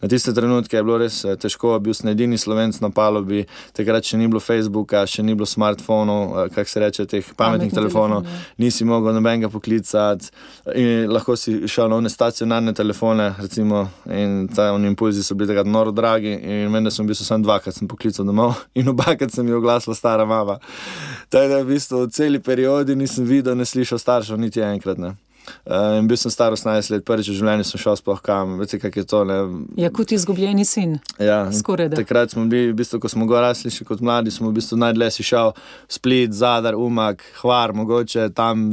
Na 0.03 0.09
tiste 0.11 0.35
trenutke 0.37 0.77
je 0.77 0.83
bilo 0.85 0.99
res 1.01 1.23
eh, 1.25 1.33
težko, 1.33 1.71
bil 1.81 1.95
sem 1.97 2.11
edini 2.11 2.37
slovenc 2.37 2.77
na 2.77 2.91
palobi, 2.93 3.47
takrat 3.73 4.05
še 4.05 4.19
ni 4.21 4.27
bilo 4.29 4.37
Facebooka, 4.37 5.01
še 5.09 5.25
ni 5.25 5.33
bilo 5.33 5.47
smartfonov, 5.49 6.35
eh, 6.43 6.51
kako 6.53 6.69
se 6.69 6.83
reče, 6.83 7.05
teh 7.09 7.31
pametnih 7.39 7.73
telefonov, 7.73 8.21
telefon, 8.21 8.43
ja. 8.45 8.51
nisi 8.61 8.85
mogel 8.85 9.17
nobenega 9.17 9.49
poklicati 9.49 10.29
in 10.77 11.09
lahko 11.09 11.33
si 11.33 11.55
šel 11.65 11.89
na 11.89 11.97
one 12.03 12.13
stacionarne 12.13 12.75
telefone, 12.77 13.31
recimo, 13.41 13.87
in 14.13 14.45
ta 14.53 14.69
impulzi 14.77 15.25
so 15.25 15.33
bili 15.33 15.49
takrat 15.49 15.73
noro 15.73 15.89
dragi 15.89 16.35
in 16.37 16.69
vem, 16.69 16.85
da 16.85 16.93
sem 16.93 17.09
bil 17.09 17.17
samo 17.17 17.47
dvakrat 17.47 17.79
sem 17.79 17.89
poklical 17.89 18.29
domov 18.29 18.61
in 18.77 18.93
obakrat 18.93 19.33
sem 19.33 19.49
jih 19.49 19.57
oglasila 19.57 19.97
stara 19.97 20.29
mama. 20.29 20.59
Tako 21.33 21.49
da 21.55 21.63
v 21.65 21.73
bistvu 21.73 22.05
v 22.05 22.13
celi 22.13 22.45
periodi 22.45 22.93
nisem 22.93 23.25
videl, 23.25 23.57
ne 23.57 23.65
slišal 23.65 23.97
staršev 24.05 24.37
niti 24.37 24.61
enkrat. 24.61 24.98
Uh, 25.65 26.07
bil 26.07 26.17
sem 26.17 26.31
star 26.31 26.53
18 26.53 26.91
let, 26.93 27.03
prvič 27.05 27.29
v 27.31 27.35
življenju 27.37 27.65
sem 27.67 27.81
šel 27.81 27.97
sploh 27.99 28.19
kam. 28.23 28.57
Veste, 28.59 28.79
kako 28.81 29.01
je 29.01 29.07
to? 29.09 29.21
Ne? 29.27 29.37
Ja, 29.79 29.91
kot 29.93 30.11
izgubljeni 30.13 30.65
sin. 30.67 30.97
Ja, 31.21 31.41
skoraj 31.53 31.91
da. 31.91 31.99
Takrat 32.01 32.33
smo 32.33 32.45
bili, 32.49 32.71
v 32.71 32.77
bistvu, 32.79 32.99
ko 33.01 33.11
smo 33.11 33.27
rasli, 33.29 33.71
še 33.73 33.85
kot 33.87 34.01
mladi, 34.05 34.33
smo 34.33 34.49
v 34.51 34.57
bistvu 34.59 34.79
najdlje 34.81 35.09
si 35.15 35.25
šel, 35.25 35.53
split, 35.91 36.33
zadar, 36.37 36.77
umak, 36.77 37.23
hvar, 37.41 37.73
mogoče 37.77 38.29
tam. 38.37 38.65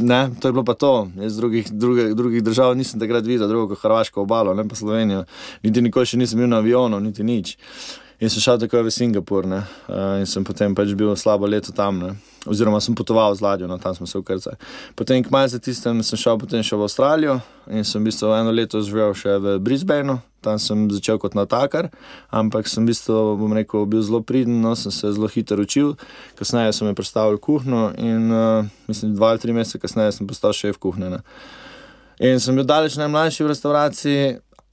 Ne? 0.00 0.22
To 0.40 0.50
je 0.50 0.56
bilo 0.56 0.64
pa 0.66 0.76
to. 0.78 0.94
Jaz 1.20 1.38
drugih, 1.40 1.70
druge, 1.72 2.10
drugih 2.18 2.44
držav 2.44 2.76
nisem 2.78 3.02
takrat 3.02 3.28
videl, 3.28 3.48
drugo 3.50 3.74
kot 3.74 3.84
Hrvaško 3.84 4.24
obalo, 4.24 4.56
ne 4.56 4.66
pa 4.68 4.78
Slovenijo. 4.78 5.24
Niti 5.64 5.84
nikoli 5.84 6.08
še 6.08 6.20
nisem 6.20 6.42
bil 6.42 6.52
na 6.52 6.60
avionu, 6.64 7.00
niti 7.02 7.26
nič. 7.26 7.56
In 8.16 8.30
sem 8.32 8.40
šel 8.40 8.56
takoj 8.56 8.80
v 8.86 8.90
Singapur, 8.94 9.44
uh, 9.44 9.64
in 10.16 10.24
sem 10.24 10.40
potem 10.40 10.72
pač 10.72 10.94
bil 10.96 11.12
slabo 11.20 11.44
leto 11.44 11.68
tam, 11.68 11.98
ne? 12.00 12.14
oziroma 12.48 12.80
sem 12.80 12.94
potoval 12.96 13.34
z 13.36 13.44
ladjo, 13.44 13.66
no, 13.68 13.76
tam 13.76 13.92
smo 13.92 14.06
se 14.06 14.16
ukrcali. 14.16 14.56
Potem, 14.96 15.20
kmaj 15.20 15.52
za 15.52 15.58
tistem, 15.60 16.00
sem 16.00 16.16
šel 16.16 16.38
potem 16.40 16.62
še 16.64 16.78
v 16.78 16.86
Avstralijo 16.86 17.34
in 17.68 17.84
sem 17.84 18.00
v 18.00 18.08
bistvu 18.08 18.30
eno 18.38 18.54
leto 18.54 18.80
živel 18.80 19.12
še 19.18 19.36
v 19.42 19.58
Brisbaneu, 19.60 20.22
tam 20.40 20.56
sem 20.62 20.86
začel 20.88 21.20
kot 21.20 21.36
natakar, 21.36 21.90
ampak 22.32 22.70
sem 22.70 22.86
v 22.86 22.94
bistvu, 22.94 23.36
bom 23.36 23.52
rekel, 23.52 23.84
bil 23.84 24.00
zelo 24.00 24.22
pridn, 24.24 24.62
no, 24.64 24.72
sem 24.78 24.94
se 24.94 25.12
zelo 25.12 25.28
hitro 25.28 25.60
učil. 25.60 25.92
Kasneje 26.38 26.72
sem 26.72 26.88
me 26.88 26.96
predstavil 26.96 27.36
kuhno 27.36 27.90
in 28.00 28.32
uh, 28.32 28.64
mislim, 28.88 29.12
dva 29.18 29.34
ali 29.34 29.42
tri 29.42 29.52
mesece 29.52 29.82
kasneje 29.82 30.16
sem 30.16 30.30
postal 30.30 30.56
šef 30.56 30.80
kuhne. 30.80 31.18
Ne? 31.18 31.20
In 32.22 32.40
sem 32.40 32.56
bil 32.56 32.64
daleč 32.64 32.96
najmlajši 32.96 33.44
v 33.44 33.52
restavraciji, 33.52 34.20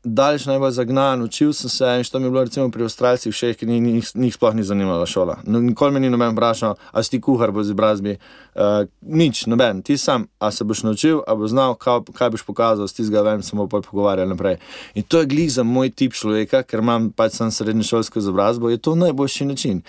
daleč 0.04 0.46
najbolj 0.46 0.72
zagnan, 0.72 1.22
učil 1.22 1.54
sem 1.54 1.70
se 1.70 1.86
in 1.98 2.04
to 2.04 2.20
mi 2.20 2.26
je 2.26 2.32
bilo 2.32 2.44
recimo 2.44 2.70
pri 2.72 2.84
Avstralcih 2.84 3.34
všeč, 3.34 3.58
ki 3.58 3.66
njih, 3.66 4.12
njih 4.16 4.34
sploh 4.34 4.56
ni 4.56 4.64
zanimala 4.64 5.06
šola. 5.06 5.38
No, 5.44 5.60
nikoli 5.60 5.92
me 5.92 6.00
ni 6.00 6.10
noben 6.10 6.36
vprašal, 6.36 6.76
a 6.92 7.04
si 7.04 7.12
ti 7.12 7.22
kuhar 7.22 7.52
bo 7.52 7.64
z 7.64 7.72
izrazbi. 7.72 8.18
Uh, 8.56 8.88
nič, 9.02 9.46
noben, 9.48 9.82
ti 9.82 9.98
sam, 9.98 10.28
a 10.40 10.52
se 10.52 10.64
boš 10.64 10.84
naučil, 10.84 11.22
a 11.28 11.36
boš 11.36 11.50
znal, 11.50 11.76
kaj, 11.76 12.04
kaj 12.14 12.30
boš 12.30 12.44
pokazal, 12.44 12.88
ti 12.88 13.04
zga 13.04 13.22
vem, 13.22 13.42
samo 13.44 13.68
pa 13.68 13.82
pogovarjal 13.82 14.28
naprej. 14.30 14.60
In 14.96 15.04
to 15.04 15.20
je 15.20 15.26
glih 15.26 15.52
za 15.52 15.64
moj 15.64 15.90
tip 15.90 16.14
človeka, 16.14 16.64
ker 16.64 16.84
imam 16.84 17.12
pač 17.12 17.40
sem 17.40 17.52
srednješolsko 17.52 18.20
izobrazbo, 18.20 18.70
je 18.70 18.78
to 18.78 18.96
najboljši 18.96 19.46
način. 19.46 19.82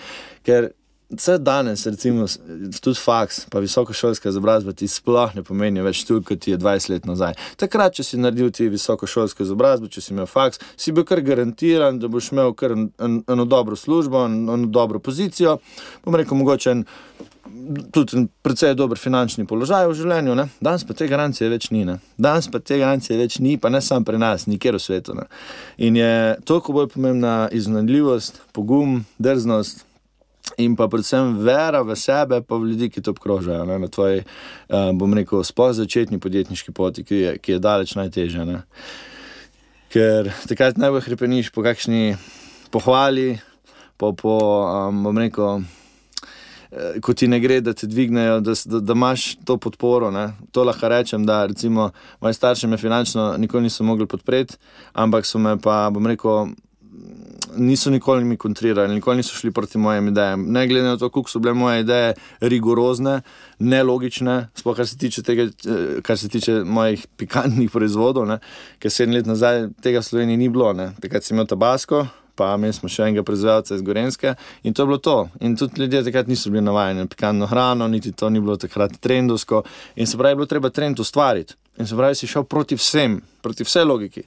Ker 0.43 0.71
vse 1.17 1.37
danes, 1.37 1.85
recimo, 1.85 2.27
tudi 2.81 2.99
faks, 2.99 3.45
pa 3.51 3.59
visokošolska 3.63 4.29
izobrazba 4.29 4.73
ti 4.73 4.87
sploh 4.87 5.35
ne 5.35 5.43
pomeni 5.43 5.83
več 5.85 6.03
tu, 6.07 6.21
kot 6.25 6.43
ti 6.45 6.53
je 6.53 6.59
20 6.61 6.91
let 6.93 7.07
nazaj. 7.09 7.35
Takrat, 7.61 7.97
če 7.97 8.05
si 8.05 8.19
naredil 8.21 8.51
ti 8.55 8.69
visokošolsko 8.71 9.45
izobrazbo, 9.45 9.91
če 9.91 10.01
si 10.01 10.13
imel 10.13 10.29
faks, 10.29 10.61
si 10.77 10.93
bil 10.95 11.07
kar 11.07 11.21
garantiran, 11.25 11.99
da 11.99 12.11
boš 12.11 12.31
imel 12.33 12.53
kar 12.57 12.75
en, 12.75 12.89
en, 12.99 13.21
eno 13.31 13.45
dobro 13.49 13.77
službo, 13.79 14.25
en, 14.29 14.43
eno 14.57 14.71
dobro 14.71 14.99
pozicijo, 14.99 15.57
bom 16.05 16.19
rekel, 16.19 16.37
mogoče 16.37 16.75
en, 16.75 16.85
tudi 17.91 18.17
en 18.17 18.27
precej 18.41 18.75
dober 18.75 18.99
finančni 18.99 19.45
položaj 19.47 19.87
v 19.89 19.95
življenju. 19.97 20.35
Ne? 20.37 20.47
Danes 20.63 20.85
pa 20.87 20.95
te 20.97 21.07
garancije 21.09 21.49
več 21.49 21.69
ni. 21.73 21.85
Ne? 21.87 21.97
Danes 22.17 22.49
pa 22.51 22.59
te 22.59 22.79
garancije 22.81 23.17
več 23.19 23.39
ni, 23.43 23.55
pa 23.61 23.71
ne 23.73 23.81
samo 23.81 24.05
pri 24.07 24.19
nas, 24.21 24.47
nikjer 24.49 24.77
v 24.77 24.83
svetu. 24.83 25.15
Ne? 25.17 25.27
In 25.77 25.99
je 25.99 26.13
toliko 26.45 26.75
bolj 26.75 26.91
pomembna 26.95 27.35
iznajdljivost, 27.55 28.41
pogum, 28.55 29.03
drznost. 29.21 29.84
In 30.57 30.75
pa 30.77 30.87
predvsem 30.87 31.35
vera 31.43 31.81
v 31.83 31.95
sebe, 31.99 32.39
pa 32.45 32.55
v 32.55 32.71
ljudi, 32.71 32.89
ki 32.93 33.01
te 33.03 33.11
obkrožajo 33.11 33.65
ne, 33.67 33.79
na 33.81 33.89
tvoji, 33.91 34.21
uh, 34.23 34.93
bom 34.95 35.11
rekel, 35.17 35.41
sploh 35.43 35.73
začetni 35.75 36.21
podjetniški 36.21 36.71
poti, 36.71 37.03
ki 37.03 37.15
je, 37.15 37.31
ki 37.41 37.57
je 37.57 37.63
daleč 37.63 37.95
najtežja. 37.97 38.45
Ne. 38.47 38.61
Ker 39.91 40.29
takrat 40.47 40.79
najbolj 40.79 41.09
hrepeniš 41.09 41.49
po 41.55 41.65
kakšni 41.65 42.15
pohvali, 42.71 43.41
po, 43.97 44.13
po 44.13 44.37
um, 44.67 45.03
bom 45.07 45.17
rekel, 45.17 45.65
eh, 46.71 46.99
ko 47.03 47.15
ti 47.17 47.27
ne 47.31 47.39
gre, 47.39 47.61
da 47.63 47.73
te 47.73 47.87
dvignejo, 47.87 48.39
da, 48.45 48.55
da, 48.65 48.79
da 48.79 48.95
imaš 48.95 49.35
to 49.47 49.57
podporo. 49.57 50.11
Ne. 50.11 50.29
To 50.55 50.63
lahko 50.67 50.91
rečem, 50.91 51.25
da 51.25 51.45
recimo 51.49 51.89
moji 52.21 52.37
starši 52.37 52.67
me 52.67 52.77
finančno 52.77 53.33
nikoli 53.41 53.67
niso 53.67 53.83
mogli 53.83 54.07
podpreti, 54.07 54.59
ampak 54.93 55.25
so 55.25 55.39
me 55.39 55.57
pa, 55.59 55.89
bom 55.91 56.07
rekel, 56.07 56.53
niso 57.57 57.89
nikoli 57.89 58.23
mi 58.23 58.37
kontrirali, 58.37 58.93
nikoli 58.93 59.17
niso 59.17 59.35
šli 59.35 59.51
proti 59.51 59.77
mojim 59.77 60.07
idejam. 60.07 60.45
Ne 60.51 60.67
glede 60.67 60.87
na 60.87 60.97
to, 60.97 61.09
koliko 61.09 61.29
so 61.29 61.39
bile 61.39 61.53
moje 61.53 61.79
ideje 61.79 62.13
rigorozne, 62.39 63.21
nelogične, 63.59 64.47
sploh 64.55 64.75
kar 64.75 64.87
se 64.87 64.97
tiče 64.97 65.23
tega, 65.23 65.43
eh, 65.43 66.01
kar 66.01 66.17
se 66.17 66.29
tiče 66.29 66.63
mojih 66.63 67.07
pikantnih 67.17 67.71
proizvodov, 67.71 68.37
ker 68.79 68.91
sedem 68.91 69.13
let 69.13 69.25
nazaj 69.25 69.67
tega 69.81 69.99
v 69.99 70.03
Sloveniji 70.03 70.37
ni 70.37 70.49
bilo. 70.49 70.73
Ne. 70.73 70.91
Takrat 71.01 71.23
sem 71.23 71.35
imel 71.35 71.47
tabasko. 71.47 72.07
Pa 72.35 72.49
imeli 72.59 72.73
smo 72.75 72.89
še 72.91 73.05
enega 73.05 73.23
proizvajalca 73.23 73.77
iz 73.77 73.81
Gorenske 73.81 74.33
in 74.63 74.73
to 74.73 74.83
je 74.83 74.87
bilo 74.87 74.97
to. 74.97 75.29
In 75.39 75.55
tudi 75.55 75.79
ljudje 75.79 76.03
takrat 76.03 76.27
niso 76.27 76.49
bili 76.51 76.61
navajeni 76.61 76.99
na 76.99 77.05
pikantno 77.07 77.47
hrano, 77.47 77.87
niti 77.87 78.11
to 78.11 78.29
ni 78.29 78.41
bilo 78.41 78.57
takrat 78.57 78.97
trendovsko. 78.99 79.63
In 79.95 80.07
se 80.07 80.17
pravi, 80.17 80.31
je 80.31 80.35
bilo 80.35 80.45
treba 80.45 80.69
trend 80.69 80.99
ustvariti. 80.99 81.55
In 81.79 81.87
se 81.87 81.95
pravi, 81.95 82.15
si 82.15 82.27
šel 82.27 82.43
proti 82.43 82.75
vsem, 82.75 83.21
proti 83.41 83.63
vsej 83.63 83.87
logiki. 83.87 84.23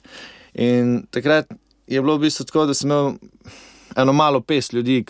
In 0.55 1.03
takrat 1.11 1.53
je 1.89 2.01
bilo 2.01 2.17
v 2.17 2.27
bistvu 2.27 2.45
tako, 2.45 2.65
da 2.69 2.73
sem 2.77 2.91
imel 2.91 3.15
eno 3.97 4.13
malo 4.13 4.41
pes 4.41 4.73
ljudi, 4.73 5.01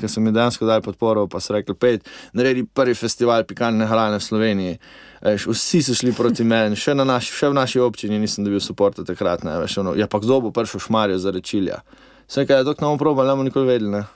ki 0.00 0.08
so 0.08 0.20
mi 0.20 0.32
dejansko 0.32 0.66
dali 0.66 0.82
podporo, 0.82 1.26
pa 1.28 1.40
so 1.40 1.52
rekli: 1.52 1.74
Pej, 1.74 1.98
naredi 2.32 2.64
prvi 2.64 2.94
festival 2.94 3.44
pikantne 3.44 3.86
hrane 3.86 4.18
v 4.18 4.24
Sloveniji. 4.24 4.78
Veš, 5.20 5.46
vsi 5.52 5.82
so 5.84 5.94
šli 5.94 6.14
proti 6.16 6.44
meni, 6.48 6.78
še, 6.80 6.94
na 6.96 7.04
naši, 7.04 7.34
še 7.36 7.50
v 7.52 7.58
naši 7.58 7.82
občini 7.84 8.18
nisem 8.18 8.46
dobil 8.46 8.62
podpora 8.72 9.04
takrat. 9.04 9.44
Ne, 9.44 9.58
veš, 9.60 9.76
ono, 9.84 9.92
ja, 9.98 10.08
pa 10.08 10.18
kdo 10.22 10.40
bo 10.40 10.52
prišel 10.54 10.80
v 10.80 10.86
šmarjo 10.86 11.18
za 11.20 11.34
rečilja. 11.36 11.82
Vse, 12.24 12.46
kar 12.48 12.62
je 12.62 12.70
dok 12.70 12.80
nam 12.80 12.96
proba, 12.98 13.26
ne 13.28 13.36
bomo 13.36 13.44
nikoli 13.44 13.68
vedeli. 13.68 13.92
Ne. 13.92 14.06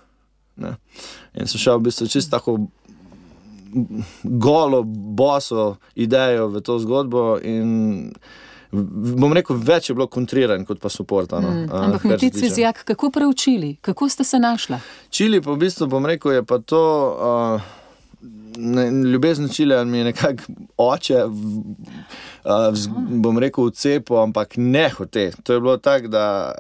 Ne. 0.57 0.77
In 1.37 1.51
sem 1.51 1.61
šel 1.61 1.83
v 1.83 1.91
bistvu 1.91 2.09
čisto 2.09 2.39
tako 2.39 2.57
golo, 4.23 4.83
boso 4.87 5.77
idejo 5.99 6.49
v 6.49 6.63
to 6.63 6.79
zgodbo. 6.79 7.43
Bom 9.19 9.33
rekel, 9.33 9.57
več 9.57 9.89
je 9.91 9.95
bilo 9.95 10.07
kontriran, 10.11 10.65
kot 10.67 10.81
pa 10.83 10.91
suporta. 10.91 11.41
No, 11.41 11.51
Mm, 11.55 11.71
ampak 11.71 12.05
Matic. 12.05 12.35
Vizjak, 12.43 12.85
kako 12.85 13.11
preučili, 13.11 13.77
kako 13.81 14.09
ste 14.09 14.25
se 14.25 14.39
našla? 14.39 14.81
Čili 15.11 15.41
pa 15.43 15.53
v 15.53 15.57
bistvu, 15.63 15.87
bom 15.87 16.07
rekel, 16.07 16.33
je 16.33 16.43
pa 16.45 16.59
to. 16.59 16.83
Uh, 17.15 17.61
ne, 18.57 18.91
ljubezen 19.13 19.49
čile 19.49 19.85
mi 19.85 19.99
je 19.99 20.05
nekako 20.05 20.43
oče, 20.77 21.25
uh, 21.25 22.73
vz, 22.73 22.89
bom 23.23 23.39
rekel, 23.39 23.65
v 23.69 23.71
cepu, 23.71 24.17
ampak 24.19 24.57
ne 24.57 24.89
hote. 24.91 25.31
To 25.43 25.53
je 25.53 25.61
bilo 25.61 25.77
tako, 25.77 26.09
da 26.09 26.55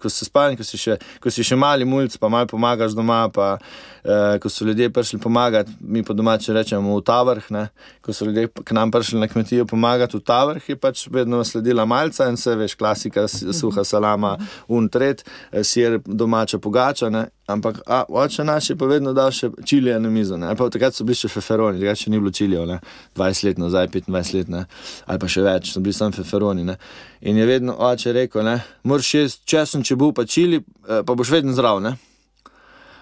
ko 0.00 0.08
si 0.08 0.24
spal, 0.24 0.56
ko 0.56 0.64
si 0.64 0.78
še, 0.80 0.96
ko 1.20 1.30
si 1.30 1.44
še 1.44 1.56
mali 1.60 1.84
mulj, 1.84 2.16
pa 2.20 2.30
malo 2.32 2.48
pomagaš 2.48 2.96
doma. 2.96 3.28
Pa, 3.28 3.58
uh, 4.04 4.38
ko 4.38 4.48
so 4.48 4.64
ljudje 4.64 4.90
prišli 4.90 5.18
pomagati, 5.18 5.72
mi 5.80 6.02
po 6.02 6.12
domači 6.12 6.52
rečemo 6.52 6.96
v 6.96 7.02
ta 7.02 7.22
vrh. 7.22 7.50
Ne? 7.50 7.68
Ko 8.00 8.12
so 8.12 8.24
ljudje 8.24 8.48
k 8.64 8.72
nam 8.72 8.90
prišli 8.90 9.20
na 9.20 9.28
kmetijo 9.28 9.66
pomagati 9.66 10.16
v 10.16 10.20
ta 10.20 10.44
vrh, 10.44 10.68
je 10.68 10.76
pač 10.76 11.08
vedno 11.08 11.44
sledila 11.44 11.84
malca 11.84 12.28
in 12.28 12.36
se 12.36 12.54
veš, 12.54 12.74
klasika, 12.74 13.28
s- 13.28 13.44
suha 13.52 13.84
salama, 13.84 14.36
untret, 14.68 15.24
sir 15.62 16.00
domača 16.06 16.58
pogača. 16.58 17.10
Ne? 17.10 17.28
Ampak 17.46 17.80
a, 17.86 18.04
oče 18.08 18.44
naš 18.44 18.70
je 18.70 18.76
pa 18.76 18.86
vedno 18.86 19.12
dal 19.12 19.30
še 19.30 19.50
čilije 19.64 20.00
na 20.00 20.10
mizo. 20.10 20.36
Ne? 20.36 20.46
Ali 20.46 20.56
Pa, 20.56 20.68
takrat 20.70 20.94
so 20.94 21.04
bili 21.04 21.16
še 21.16 21.28
feferoni, 21.28 21.80
takrat 21.80 21.98
še 21.98 22.10
ni 22.10 22.18
bilo 22.20 22.30
čilijev, 22.30 22.66
ne? 22.66 22.78
20 23.16 23.44
let 23.44 23.58
nazaj, 23.58 23.88
25 23.88 24.34
let, 24.34 24.48
ne? 24.48 24.64
ali 25.06 25.18
pa 25.18 25.26
še 25.26 25.42
več, 25.42 25.72
so 25.74 25.80
bili 25.80 25.92
samo 25.92 26.12
feferoni. 26.12 26.64
Ne? 26.64 26.76
In 27.20 27.36
je 27.36 27.46
vedno 27.46 27.74
oče 27.74 28.12
rekel, 28.12 28.46
moraš 28.84 29.14
jesti 29.14 29.46
česen, 29.46 29.82
če 29.82 29.96
bo 29.96 30.12
pa 30.12 30.24
čili, 30.24 30.60
eh, 30.88 31.02
pa 31.02 31.14
boš 31.14 31.30
vedno 31.30 31.52
zdrav. 31.52 31.82
Ne? 31.82 31.96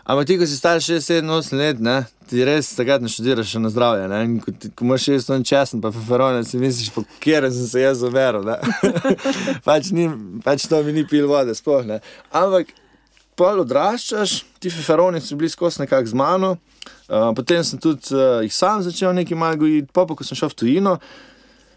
Ampak 0.09 0.25
ti, 0.25 0.39
ko 0.41 0.47
si 0.49 0.57
star 0.57 0.81
6-7-8 0.81 1.59
let, 1.61 1.81
ne, 1.85 1.99
ti 2.31 2.41
res 2.41 2.71
takrat 2.73 3.03
ne 3.05 3.11
študiraš 3.13 3.51
na 3.61 3.69
zdravje. 3.69 4.07
Ne? 4.09 4.21
In 4.25 4.39
Ko, 4.41 4.55
ti, 4.57 4.71
ko 4.73 4.87
imaš 4.87 5.05
še 5.05 5.19
ton 5.27 5.45
česen, 5.45 5.83
pa 5.85 5.91
feferone, 5.93 6.41
si 6.49 6.57
misliš, 6.57 6.95
po 6.95 7.05
kjer 7.21 7.45
sem 7.53 7.67
se 7.69 7.83
jaz 7.83 8.01
ne. 8.01 8.57
pač, 9.69 9.91
ni, 9.93 10.09
pač 10.41 10.65
to 10.65 10.81
mi 10.87 10.97
ni 10.97 11.05
pil 11.05 11.29
vode, 11.29 11.53
sploh 11.53 11.85
ne. 11.85 12.01
Ampak 12.33 12.73
pol 13.37 13.61
odraščaš, 13.67 14.39
ti 14.57 14.73
feferoni 14.73 15.21
so 15.21 15.37
bili 15.37 15.53
skozi 15.53 15.85
nekako 15.85 16.09
z 16.09 16.17
mano. 16.17 16.57
Uh, 17.09 17.29
potem 17.37 17.61
sem 17.65 17.77
tudi 17.77 18.09
uh, 18.17 18.41
jih 18.41 18.55
sam 18.57 18.81
začel 18.85 19.13
nekaj 19.13 19.37
malo 19.37 19.61
gojiti, 19.61 19.93
pa, 19.93 20.09
pa 20.09 20.17
ko 20.17 20.25
sem 20.25 20.41
šel 20.41 20.49
v 20.55 20.57
tujino, 20.57 20.97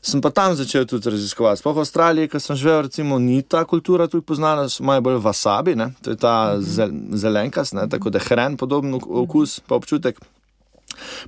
sem 0.01 0.21
pa 0.21 0.31
tam 0.33 0.55
začel 0.55 0.85
tudi 0.89 1.09
raziskovati. 1.09 1.61
Sploh 1.61 1.75
v 1.77 1.85
Avstraliji, 1.85 2.29
ker 2.31 2.41
sem 2.41 2.57
živel, 2.57 2.81
recimo, 2.89 3.19
ni 3.21 3.41
ta 3.45 3.61
kultura 3.69 4.07
tu 4.09 4.21
poznana, 4.21 4.65
imajo 4.79 5.05
bolj 5.05 5.21
wasabi, 5.21 5.77
ne? 5.77 5.93
to 6.01 6.15
je 6.15 6.17
ta 6.17 6.57
zel, 6.59 6.89
zelenkas, 7.13 7.73
ne? 7.77 7.87
tako 7.89 8.09
da 8.09 8.19
hren 8.19 8.57
podoben 8.57 8.97
ok- 8.97 9.09
okus, 9.25 9.59
pa 9.67 9.77
občutek. 9.77 10.17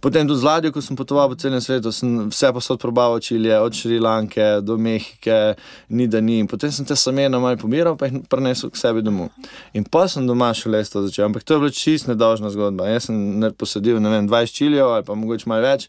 Potem 0.01 0.27
tudi 0.27 0.39
z 0.39 0.43
ladjo, 0.43 0.71
ko 0.75 0.81
sem 0.81 0.97
potoval 0.97 1.29
po 1.31 1.35
celem 1.39 1.61
svetu, 1.61 1.91
sem 1.91 2.27
vse 2.29 2.51
posod 2.53 2.79
probaval 2.81 3.19
čilije, 3.23 3.59
od 3.59 3.73
Šrilanke 3.73 4.59
do 4.61 4.77
Mehike, 4.77 5.55
ni 5.89 6.07
da 6.07 6.21
ni. 6.21 6.39
In 6.43 6.47
potem 6.47 6.71
sem 6.71 6.85
te 6.85 6.95
semena 6.95 7.39
malo 7.39 7.57
pomiral, 7.57 7.95
pa 7.95 8.09
jih 8.09 8.25
prenesel 8.29 8.73
k 8.73 8.79
sebi 8.79 9.05
domov. 9.05 9.31
In 9.73 9.85
pa 9.87 10.07
sem 10.07 10.27
doma 10.27 10.51
šele 10.53 10.83
s 10.83 10.91
to 10.91 11.05
začel. 11.07 11.29
Ampak 11.29 11.47
to 11.47 11.55
je 11.55 11.63
bila 11.63 11.71
čist 11.71 12.11
nedožna 12.11 12.51
zgodba. 12.51 12.91
Jaz 12.91 13.07
sem 13.07 13.15
posadil 13.55 14.01
ne 14.03 14.11
vem, 14.11 14.27
20 14.27 14.51
čilijev 14.51 14.91
ali 14.97 15.07
pa 15.07 15.15
mogoče 15.15 15.47
malo 15.49 15.63
več. 15.63 15.87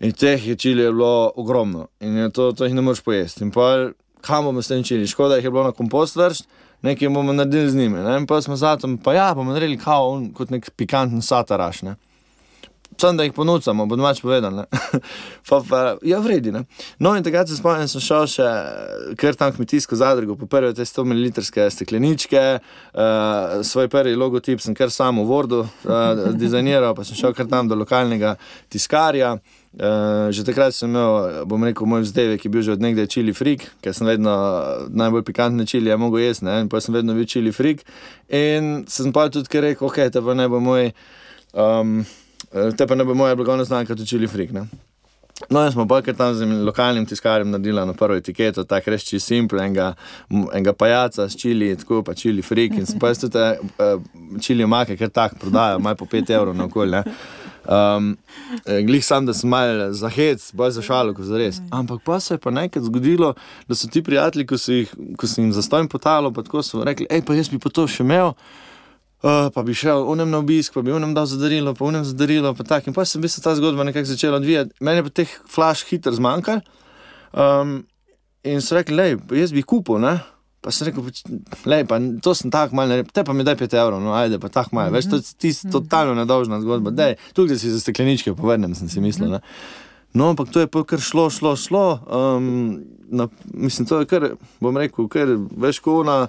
In 0.00 0.12
teh 0.12 0.46
je 0.48 0.56
čilijev 0.56 0.92
bilo 0.92 1.32
ogromno. 1.36 1.86
In 2.00 2.16
je 2.16 2.30
to, 2.30 2.52
to 2.52 2.64
jih 2.64 2.74
ne 2.74 2.82
moreš 2.82 3.00
pojesti. 3.00 3.44
In 3.44 3.50
pa 3.50 3.90
kam 4.20 4.44
bomo 4.44 4.62
s 4.62 4.68
tem 4.68 4.82
čili? 4.84 5.06
Škoda 5.06 5.36
jih 5.36 5.44
je 5.44 5.50
bilo 5.50 5.64
na 5.64 5.72
kompost 5.72 6.16
vrst. 6.16 6.48
Nekaj 6.82 7.08
bomo 7.08 7.32
naredili 7.32 7.70
z 7.70 7.76
njimi. 7.76 7.98
Ne? 7.98 8.16
In 8.18 8.26
pa 8.26 8.40
smo 8.42 8.56
zatem, 8.56 8.98
pa 8.98 9.14
ja, 9.14 9.34
bomo 9.34 9.52
naredili 9.52 9.78
kao, 9.78 10.10
on, 10.10 10.30
kot 10.32 10.50
nek 10.50 10.70
pikanten 10.76 11.22
sataraš. 11.22 11.82
Ne? 11.82 11.96
Sam 13.00 13.16
da 13.16 13.22
jih 13.22 13.32
ponucamo, 13.32 13.86
bo 13.86 13.96
domač 13.96 14.20
povedal. 14.22 14.64
pa, 15.48 15.60
pa, 15.68 15.96
ja, 16.02 16.18
vredi. 16.18 16.52
Ne? 16.52 16.64
No, 16.98 17.16
in 17.16 17.22
takrat 17.22 17.48
se 17.48 17.58
spomnim, 17.58 17.86
sem 17.90 18.02
šel 18.02 18.26
še 18.30 18.46
kar 19.18 19.38
tam 19.38 19.52
kmetijsko 19.54 19.98
zadrugo, 19.98 20.34
po 20.38 20.46
prve 20.50 20.72
te 20.74 20.86
100 20.86 21.04
ml 21.06 21.70
stekleničke, 21.74 22.42
uh, 22.58 23.60
svoj 23.62 23.90
prvi 23.92 24.16
logotip 24.18 24.62
sem 24.62 24.74
kar 24.74 24.90
sam 24.94 25.22
v 25.22 25.28
Wordu 25.30 25.62
uh, 25.62 26.26
dizajniral, 26.34 26.94
pa 26.94 27.06
sem 27.06 27.18
šel 27.18 27.34
kar 27.38 27.46
tam 27.50 27.70
do 27.70 27.78
lokalnega 27.78 28.34
tiskarja. 28.70 29.36
Uh, 29.68 30.32
že 30.32 30.46
takrat 30.48 30.72
sem 30.74 30.88
imel, 30.88 31.44
bom 31.46 31.62
rekel, 31.62 31.86
moj 31.86 32.06
vzdevek, 32.06 32.40
ki 32.40 32.48
je 32.48 32.52
bil 32.54 32.64
že 32.64 32.72
od 32.72 32.82
nekdaj 32.82 33.06
čili 33.12 33.34
frik, 33.36 33.66
ker 33.84 33.92
sem 33.94 34.08
vedno 34.08 34.32
najbolj 34.88 35.26
pikantne 35.28 35.66
čili, 35.68 35.92
ja, 35.92 35.98
mogo 36.00 36.18
jesti, 36.18 36.48
ne? 36.48 36.62
in 36.64 36.70
pa 36.72 36.80
sem 36.80 36.96
vedno 36.96 37.14
bil 37.14 37.28
čili 37.28 37.52
frik. 37.52 37.84
In 38.32 38.88
sem 38.88 39.12
pa 39.12 39.28
tudi 39.28 39.52
kar 39.52 39.68
rekel, 39.68 39.86
ok, 39.86 40.08
to 40.08 40.24
pa 40.24 40.34
ne 40.34 40.48
bo 40.48 40.58
moj. 40.64 40.90
Um, 41.52 42.02
Eh, 42.52 42.72
Te 42.76 42.86
pa 42.86 42.94
ne 42.94 43.04
bo 43.04 43.14
moja 43.14 43.34
blagovna 43.34 43.64
znamka, 43.64 43.94
tudi 43.94 44.08
čili 44.08 44.26
frik. 44.26 44.52
Ne? 44.52 44.66
No, 45.50 45.64
in 45.64 45.72
smo 45.72 45.86
pa 45.88 46.00
kar 46.02 46.14
tam 46.14 46.34
z 46.34 46.46
lokalnim 46.64 47.06
tiskarjem 47.06 47.50
naredili 47.50 47.86
na 47.86 47.92
prvo 47.92 48.16
etiketo, 48.18 48.64
tako 48.64 48.90
res 48.90 49.04
čisto 49.04 49.26
simpel, 49.26 49.60
enega, 49.60 49.92
enega 50.30 50.72
pajaca 50.72 51.28
s 51.28 51.36
čili, 51.38 51.76
tako 51.76 52.02
pa 52.02 52.14
čili 52.14 52.42
frik. 52.42 52.74
In 52.78 52.86
pa 53.00 53.12
jaz 53.12 53.20
tudi 53.22 53.38
uh, 53.38 54.02
čili 54.42 54.64
omake, 54.64 54.96
ker 54.96 55.12
tako 55.14 55.38
prodajo, 55.44 55.78
malo 55.78 55.96
po 55.96 56.06
5 56.06 56.34
evrov 56.34 56.56
na 56.56 56.64
okolje. 56.64 57.02
Um, 57.68 58.16
eh, 58.64 58.80
glih 58.82 59.04
sam, 59.04 59.26
da 59.26 59.34
sem 59.36 59.50
mal 59.50 59.92
za 59.92 60.08
hec, 60.08 60.40
bolj 60.56 60.70
za 60.78 60.82
šalo, 60.82 61.12
kot 61.12 61.26
za 61.28 61.36
res. 61.36 61.58
Ampak 61.70 62.00
pa 62.04 62.16
se 62.20 62.34
je 62.34 62.38
pa 62.40 62.50
nekaj 62.50 62.82
zgodilo, 62.82 63.34
da 63.68 63.76
so 63.76 63.90
ti 63.92 64.00
prijatelji, 64.02 64.46
ko, 64.48 64.56
so 64.56 64.72
jih, 64.72 64.94
ko 65.20 65.28
sem 65.28 65.44
jim 65.44 65.52
zastojim 65.52 65.88
potalo, 65.88 66.32
pa 66.32 66.46
tako 66.46 66.62
so 66.64 66.80
rekli, 66.84 67.04
hej, 67.10 67.20
pa 67.28 67.36
jaz 67.36 67.52
bi 67.52 67.60
pa 67.60 67.68
to 67.68 67.84
še 67.84 68.06
imel. 68.06 68.32
Uh, 69.18 69.50
pa 69.52 69.64
bi 69.66 69.74
šel 69.74 70.06
unem 70.08 70.30
na 70.30 70.40
obisk, 70.40 70.72
pa 70.78 70.80
bi 70.86 70.94
unem 70.94 71.12
dal 71.12 71.26
zadarilo, 71.28 71.74
pa 71.74 71.84
unem 71.84 72.06
zadarilo. 72.06 72.54
Pa 72.54 72.64
tak. 72.64 72.86
in 72.86 72.94
pa 72.96 73.04
sem 73.04 73.20
v 73.20 73.26
bistvu 73.26 73.44
ta 73.44 73.52
zgodba 73.58 73.84
nekako 73.84 74.08
začela 74.14 74.38
odvijati. 74.38 74.72
Meni 74.80 75.02
je 75.02 75.06
pa 75.10 75.10
teh 75.10 75.36
flash 75.50 75.84
hitro 75.90 76.14
zmanjkalo. 76.14 76.62
Um, 77.34 77.82
in 78.46 78.62
so 78.62 78.78
rekli, 78.78 78.96
lej, 78.96 79.18
jaz 79.34 79.52
bi 79.52 79.66
kupil, 79.66 79.98
ne? 80.00 80.20
Pa 80.60 80.72
sem 80.74 80.88
rekel, 80.88 81.06
le, 81.70 81.84
pa 81.86 82.00
to 82.22 82.34
sem 82.34 82.50
tako 82.50 82.74
malo 82.76 82.96
te 83.14 83.22
pa 83.24 83.32
mi 83.32 83.44
daj 83.46 83.54
5 83.60 83.76
evrov, 83.78 84.00
no 84.02 84.14
ajde, 84.18 84.40
pa 84.42 84.50
tako 84.50 84.76
malo. 84.76 84.90
Veš, 84.90 85.10
to 85.10 85.20
je 85.46 85.52
totalno 85.72 86.16
nedolžna 86.18 86.60
zgodba. 86.60 86.90
Dej, 86.90 87.14
da 87.36 87.58
si 87.58 87.70
za 87.70 87.80
stekleničke 87.80 88.34
povrnem, 88.34 88.74
sem 88.74 88.90
si 88.90 89.00
mislil. 89.00 89.36
Ne. 89.36 89.40
No, 90.12 90.32
ampak 90.32 90.50
to 90.50 90.60
je 90.60 90.66
pa 90.66 90.82
kar 90.84 91.00
šlo, 91.00 91.28
šlo, 91.30 91.56
šlo. 91.56 91.86
Um, 92.10 92.80
na, 93.08 93.28
mislim, 93.54 93.86
to 93.86 94.00
je 94.00 94.06
kar, 94.06 94.30
bom 94.60 94.76
rekel, 94.76 95.08
kar 95.08 95.30
veš, 95.56 95.78
ko 95.84 96.02
na, 96.02 96.26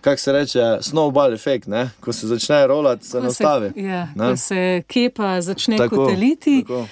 kako 0.00 0.20
se 0.20 0.32
reče, 0.32 0.68
snowball 0.80 1.34
efekt, 1.34 1.66
ne? 1.66 1.90
ko 2.00 2.12
se 2.12 2.26
začne 2.26 2.66
rolati, 2.66 3.06
se 3.06 3.20
nastavi. 3.20 3.72
Ja, 3.76 4.08
ko 4.18 4.36
se 4.36 4.82
kepa 4.86 5.40
začne 5.40 5.76
tako, 5.76 5.96
koteliti. 5.96 6.62
Tako. 6.62 6.86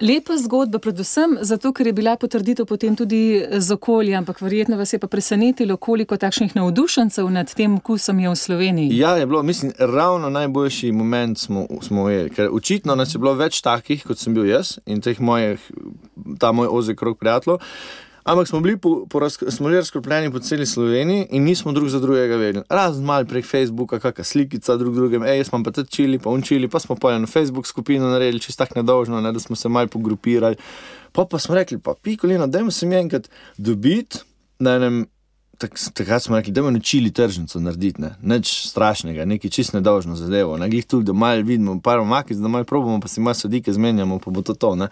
Lepa 0.00 0.36
zgodba, 0.36 0.78
predvsem 0.78 1.36
zato, 1.40 1.70
ker 1.72 1.86
je 1.86 1.92
bila 1.94 2.16
potrditev 2.18 2.66
potem 2.66 2.96
tudi 2.98 3.38
z 3.58 3.74
okolja, 3.74 4.18
ampak 4.18 4.40
verjetno 4.42 4.76
vas 4.76 4.92
je 4.92 4.98
pa 4.98 5.06
presenetilo, 5.06 5.76
koliko 5.76 6.16
takšnih 6.16 6.56
navdušencev 6.56 7.30
nad 7.30 7.54
tem 7.54 7.76
okusom 7.78 8.18
je 8.18 8.30
v 8.30 8.36
Sloveniji. 8.36 8.98
Ja, 8.98 9.14
je 9.16 9.26
bilo, 9.26 9.42
mislim, 9.42 9.72
ravno 9.78 10.30
najboljši 10.30 10.92
moment 10.92 11.38
smo, 11.38 11.66
smo 11.82 12.02
ujeli, 12.02 12.30
ker 12.30 12.48
očitno 12.52 12.94
nas 12.94 13.14
je 13.14 13.18
bilo 13.18 13.34
več 13.38 13.60
takih, 13.62 14.02
kot 14.02 14.18
sem 14.18 14.34
bil 14.34 14.50
jaz 14.50 14.78
in 14.86 15.00
teh 15.00 15.20
mojih, 15.20 15.62
ta 16.42 16.52
moj 16.52 16.68
ozek 16.70 16.98
krok 16.98 17.18
prijateljev. 17.18 17.62
Ampak 18.24 18.48
smo 18.48 18.60
bili, 18.60 18.76
po, 18.76 19.06
po 19.06 19.20
raz, 19.20 19.36
smo 19.48 19.66
bili 19.66 19.76
razkropljeni 19.76 20.32
po 20.32 20.38
celi 20.38 20.66
Sloveniji 20.66 21.26
in 21.30 21.44
nismo 21.44 21.72
drug 21.72 21.88
za 21.88 22.00
drugega 22.00 22.36
vedeli. 22.36 22.64
Razen 22.68 23.04
malo 23.04 23.24
prek 23.24 23.44
Facebooka, 23.44 23.98
kakšna 24.00 24.24
slikica 24.24 24.76
drug 24.76 24.94
drugem, 24.94 25.22
hej, 25.22 25.44
smo 25.44 25.62
pa 25.62 25.70
tudi 25.70 25.90
čili, 25.90 26.18
pa 26.18 26.30
unčili, 26.30 26.68
pa 26.68 26.80
smo 26.80 26.96
pa 26.96 27.18
na 27.18 27.26
Facebook 27.26 27.66
skupino 27.66 28.08
naredili, 28.08 28.40
čisto 28.40 28.64
tako 28.64 28.78
nedožno, 28.78 29.20
ne, 29.20 29.32
da 29.32 29.40
smo 29.40 29.56
se 29.56 29.68
malo 29.68 29.88
pogrupirali. 29.88 30.56
Pa 31.12 31.24
pa 31.24 31.38
smo 31.38 31.54
rekli, 31.54 31.78
pa 31.78 31.94
pikolino, 32.02 32.46
dajmo 32.46 32.70
se 32.70 32.86
mi 32.86 32.96
enkrat 32.96 33.28
dobiti 33.58 34.18
na 34.58 34.76
enem. 34.76 35.06
Takrat 35.94 36.22
smo 36.22 36.36
rekli, 36.36 36.52
da 36.52 36.60
bomo 36.60 36.70
naučili 36.70 37.12
tržnico 37.12 37.60
narediti, 37.60 38.02
ne? 38.02 38.10
nič 38.22 38.66
strašnega, 38.68 39.24
nekaj 39.24 39.50
čist 39.50 39.72
nedožno 39.72 40.16
zadevo. 40.16 40.56
Ne 40.58 40.68
glej 40.68 40.82
tu, 40.82 41.02
da 41.02 41.12
malo 41.12 41.42
vidimo, 41.42 41.76
pa 41.80 41.90
malo 41.90 42.04
makic, 42.04 42.36
da 42.36 42.48
malo 42.48 42.64
probamo, 42.64 43.00
pa 43.00 43.08
si 43.08 43.20
malo 43.20 43.34
sodike 43.34 43.72
zmenjamo, 43.72 44.18
pa 44.18 44.30
bo 44.30 44.42
to 44.42 44.54
to. 44.54 44.74
Ne? 44.74 44.88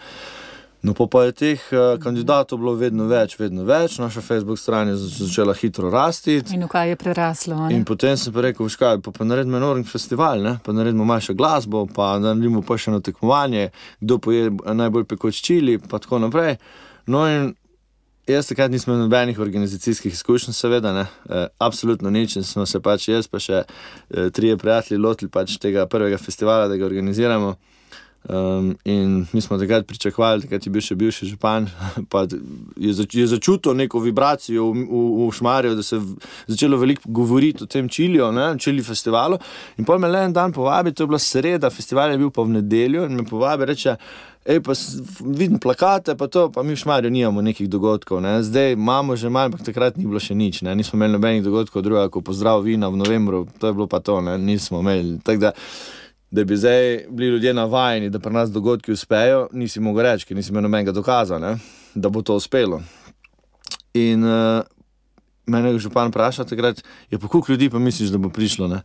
No, 0.83 0.95
pa, 0.99 1.07
pa 1.07 1.21
je 1.25 1.33
teh 1.33 1.65
uh, 1.71 1.95
kandidatov 2.03 2.59
bilo 2.59 2.73
vedno 2.75 3.05
več, 3.07 3.37
vedno 3.39 3.62
več, 3.62 4.01
naša 4.03 4.19
Facebook 4.21 4.59
stran 4.59 4.91
je 4.91 4.97
začela 4.99 5.55
hitro 5.55 5.91
rasti. 5.95 6.41
In 6.57 6.67
kaj 6.67 6.91
je 6.91 6.97
preraslo? 6.99 7.59
Ne? 7.61 7.77
In 7.77 7.85
potem 7.87 8.19
sem 8.19 8.35
pa 8.35 8.43
rekel, 8.49 8.67
škaj, 8.67 8.99
pa, 9.05 9.15
pa 9.15 9.27
naredimo 9.27 9.61
enormni 9.61 9.87
festival, 9.87 10.43
ne? 10.43 10.57
pa 10.65 10.75
naredimo 10.75 11.07
manjšo 11.07 11.39
glasbo, 11.39 11.85
pa 11.87 12.17
naredimo 12.19 12.65
pa 12.67 12.75
še 12.75 12.91
eno 12.91 12.99
tekmovanje, 12.99 13.71
kdo 14.03 14.19
poje 14.19 14.51
najbolj 14.51 15.07
pekoč 15.15 15.39
čili, 15.47 15.79
pa 15.79 16.03
tako 16.03 16.19
naprej. 16.27 16.59
No, 17.07 17.23
in 17.31 17.53
jaz 18.27 18.51
takrat 18.51 18.75
nisem 18.75 18.91
imel 18.91 19.05
nobenih 19.05 19.39
organizacijskih 19.39 20.19
izkušenj, 20.19 20.59
seveda, 20.59 20.93
ne, 20.99 21.07
e, 21.31 21.47
absolutno 21.62 22.11
nič. 22.11 22.41
In 22.43 22.45
smo 22.47 22.67
se 22.67 22.83
pač 22.83 23.07
jaz, 23.09 23.31
pa 23.31 23.39
še 23.39 23.62
e, 23.62 24.31
trije 24.35 24.59
prijatelji 24.59 24.99
lotili 24.99 25.31
pač 25.31 25.61
tega 25.62 25.87
prvega 25.87 26.19
festivala, 26.19 26.67
da 26.67 26.79
ga 26.79 26.91
organiziramo. 26.91 27.55
Um, 28.29 28.76
in 28.85 29.26
mi 29.33 29.41
smo 29.41 29.59
takrat 29.59 29.87
pričakovali, 29.87 30.47
da 30.47 30.55
je 30.55 30.71
bil 30.71 30.83
še 30.85 30.95
bivši 30.95 31.26
župan, 31.33 31.67
pa 32.12 32.23
je, 32.79 32.93
zač 32.95 33.17
je 33.19 33.26
začutil 33.26 33.75
neko 33.75 33.99
vibracijo 33.99 34.69
v, 34.71 34.85
v, 34.87 35.00
v 35.26 35.31
Šmarju, 35.35 35.75
da 35.75 35.83
se 35.83 35.97
je 35.97 36.02
začelo 36.55 36.79
veliko 36.79 37.11
govoriti 37.11 37.64
o 37.64 37.67
tem 37.67 37.88
čiliju, 37.88 38.31
čili 38.62 38.83
festivalu. 38.83 39.41
In 39.79 39.85
pa 39.85 39.99
me 39.99 40.09
le 40.09 40.21
en 40.29 40.33
dan 40.33 40.52
povabi, 40.55 40.93
to 40.95 41.02
je 41.02 41.11
bila 41.11 41.19
sreda, 41.19 41.71
festival 41.71 42.14
je 42.14 42.21
bil 42.21 42.31
pa 42.31 42.47
v 42.47 42.61
nedeljo 42.61 43.09
in 43.11 43.19
me 43.19 43.25
povabi, 43.26 43.67
reče. 43.73 43.97
Ej, 44.47 44.59
pa 44.62 44.75
vidim 45.23 45.59
plakate, 45.62 46.14
pa 46.19 46.26
to, 46.26 46.49
pa 46.50 46.62
mi 46.62 46.75
v 46.75 46.79
Šmarju 46.79 47.11
nimamo 47.11 47.43
nekih 47.43 47.69
dogodkov. 47.71 48.23
Ne. 48.23 48.38
Zdaj 48.43 48.73
imamo 48.75 49.17
že 49.17 49.31
malo, 49.31 49.50
ampak 49.50 49.67
takrat 49.67 49.99
ni 49.99 50.07
bilo 50.07 50.23
še 50.23 50.35
nič. 50.35 50.62
Ne. 50.62 50.75
Nismo 50.79 50.99
imeli 50.99 51.19
nobenih 51.19 51.43
dogodkov, 51.43 51.83
druga, 51.83 52.07
kot 52.11 52.26
pozdrav 52.26 52.62
vina 52.62 52.91
v 52.91 53.02
novembru, 53.02 53.47
to 53.59 53.71
je 53.71 53.75
bilo 53.75 53.87
pa 53.91 53.99
to, 53.99 54.21
ne. 54.23 54.38
nismo 54.38 54.83
imeli 54.83 55.19
da 55.23 55.55
bi 56.45 56.57
zdaj 56.57 57.05
bili 57.11 57.29
ljudje 57.29 57.55
navajeni, 57.55 58.11
da 58.11 58.19
pri 58.19 58.33
nas 58.33 58.51
dogodki 58.51 58.93
uspejo, 58.93 59.49
nisi 59.53 59.81
mogel 59.81 60.07
reči, 60.07 60.27
ker 60.27 60.37
nisi 60.37 60.51
imel 60.51 60.65
nobenega 60.65 60.93
dokaza, 60.93 61.39
ne? 61.39 61.59
da 61.95 62.09
bo 62.09 62.23
to 62.23 62.37
uspelo. 62.41 62.81
In 63.95 64.25
uh, 64.25 64.62
mene 65.47 65.75
je 65.75 65.79
župan 65.79 66.09
vprašal, 66.09 66.49
takrat 66.49 66.81
je 67.11 67.19
pa 67.19 67.29
koliko 67.29 67.53
ljudi 67.53 67.71
pa 67.71 67.79
misliš, 67.79 68.09
da 68.09 68.19
bo 68.19 68.31
prišlo. 68.33 68.69
Ne? 68.69 68.81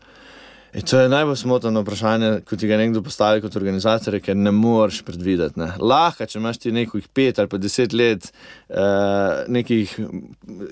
In 0.74 0.82
to 0.82 1.00
je 1.00 1.10
najbolj 1.10 1.36
smotno 1.36 1.82
vprašanje, 1.82 2.42
ko 2.50 2.58
ti 2.60 2.68
ga 2.68 2.78
nekdo 2.78 3.02
postavi 3.04 3.42
kot 3.42 3.56
organizator, 3.56 4.18
ker 4.20 4.36
ne 4.36 4.52
moreš 4.52 5.00
predvideti. 5.08 5.60
Ne. 5.60 5.70
Lahko, 5.80 6.26
če 6.28 6.40
imaš 6.42 6.60
ti 6.60 6.74
nekaj 6.76 7.06
pet 7.16 7.40
ali 7.40 7.48
pa 7.48 7.58
deset 7.58 7.96
let 7.96 8.28
uh, 8.28 9.48
nekih 9.48 9.94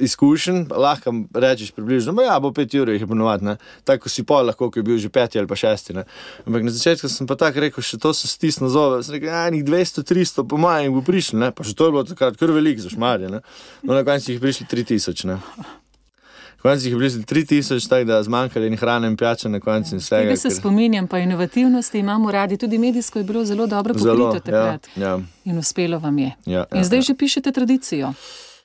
izkušenj, 0.03 0.65
lahko 0.75 1.13
rečeš 1.33 1.71
približno, 1.77 2.13
da 2.19 2.27
ja, 2.27 2.35
bo 2.43 2.51
pet 2.55 2.75
ur 2.75 2.91
jih 2.91 3.05
je 3.05 3.07
ponovadi, 3.07 3.55
tako 3.87 4.11
si 4.11 4.25
pol 4.27 4.51
lahko, 4.51 4.67
ki 4.71 4.83
je 4.83 4.87
bil 4.89 4.99
že 4.99 5.09
peti 5.09 5.39
ali 5.39 5.47
pa 5.47 5.55
šesti. 5.55 5.95
Ne. 5.95 6.03
Ampak 6.43 6.67
na 6.67 6.75
začetku 6.75 7.09
sem 7.09 7.29
pa 7.29 7.39
tako 7.39 7.63
rekel, 7.63 7.85
še 7.85 8.01
to 8.01 8.11
se 8.13 8.27
stisne 8.27 8.69
zove, 8.69 8.99
sem 9.03 9.15
rekel, 9.15 9.31
ja, 9.31 9.47
200, 9.47 10.03
300, 10.11 10.47
po 10.49 10.59
mojem, 10.59 10.91
bo 10.91 11.05
prišli, 11.07 11.39
pa 11.55 11.63
še 11.63 11.73
to 11.73 11.87
je 11.87 11.95
bilo 11.95 12.03
takrat 12.03 12.35
kar 12.37 12.51
veliko 12.51 12.83
za 12.83 12.91
šmarje. 12.91 13.31
No, 13.31 13.41
na 13.95 14.03
koncu 14.03 14.35
jih 14.35 14.43
prišli 14.43 14.67
3000. 14.75 15.39
Konec 16.65 16.83
jih 16.83 16.91
je 16.93 16.97
blizu 16.97 17.19
3000, 17.19 17.89
tako 17.89 18.03
da 18.03 18.23
zmanjkali 18.23 18.67
in 18.67 18.77
hrane 18.77 19.07
in 19.07 19.17
pijače 19.17 19.49
na 19.49 19.59
koncu. 19.59 19.89
Tega 20.09 20.35
se 20.35 20.49
ker... 20.49 20.57
spominjam, 20.57 21.07
pa 21.07 21.19
inovativnosti 21.19 21.99
imamo 21.99 22.31
radi, 22.31 22.57
tudi 22.57 22.77
medijsko 22.77 23.19
je 23.19 23.23
bilo 23.23 23.45
zelo 23.45 23.67
dobro 23.67 23.93
pokrito 23.93 24.39
takrat. 24.39 24.87
Ja, 24.95 25.03
ja. 25.03 25.19
In 25.45 25.57
uspelo 25.57 25.99
vam 25.99 26.17
je. 26.17 26.31
Ja, 26.45 26.65
in 26.71 26.77
ja, 26.77 26.83
zdaj 26.83 26.97
ja. 26.97 27.01
že 27.01 27.15
pišete 27.15 27.51
tradicijo. 27.51 28.13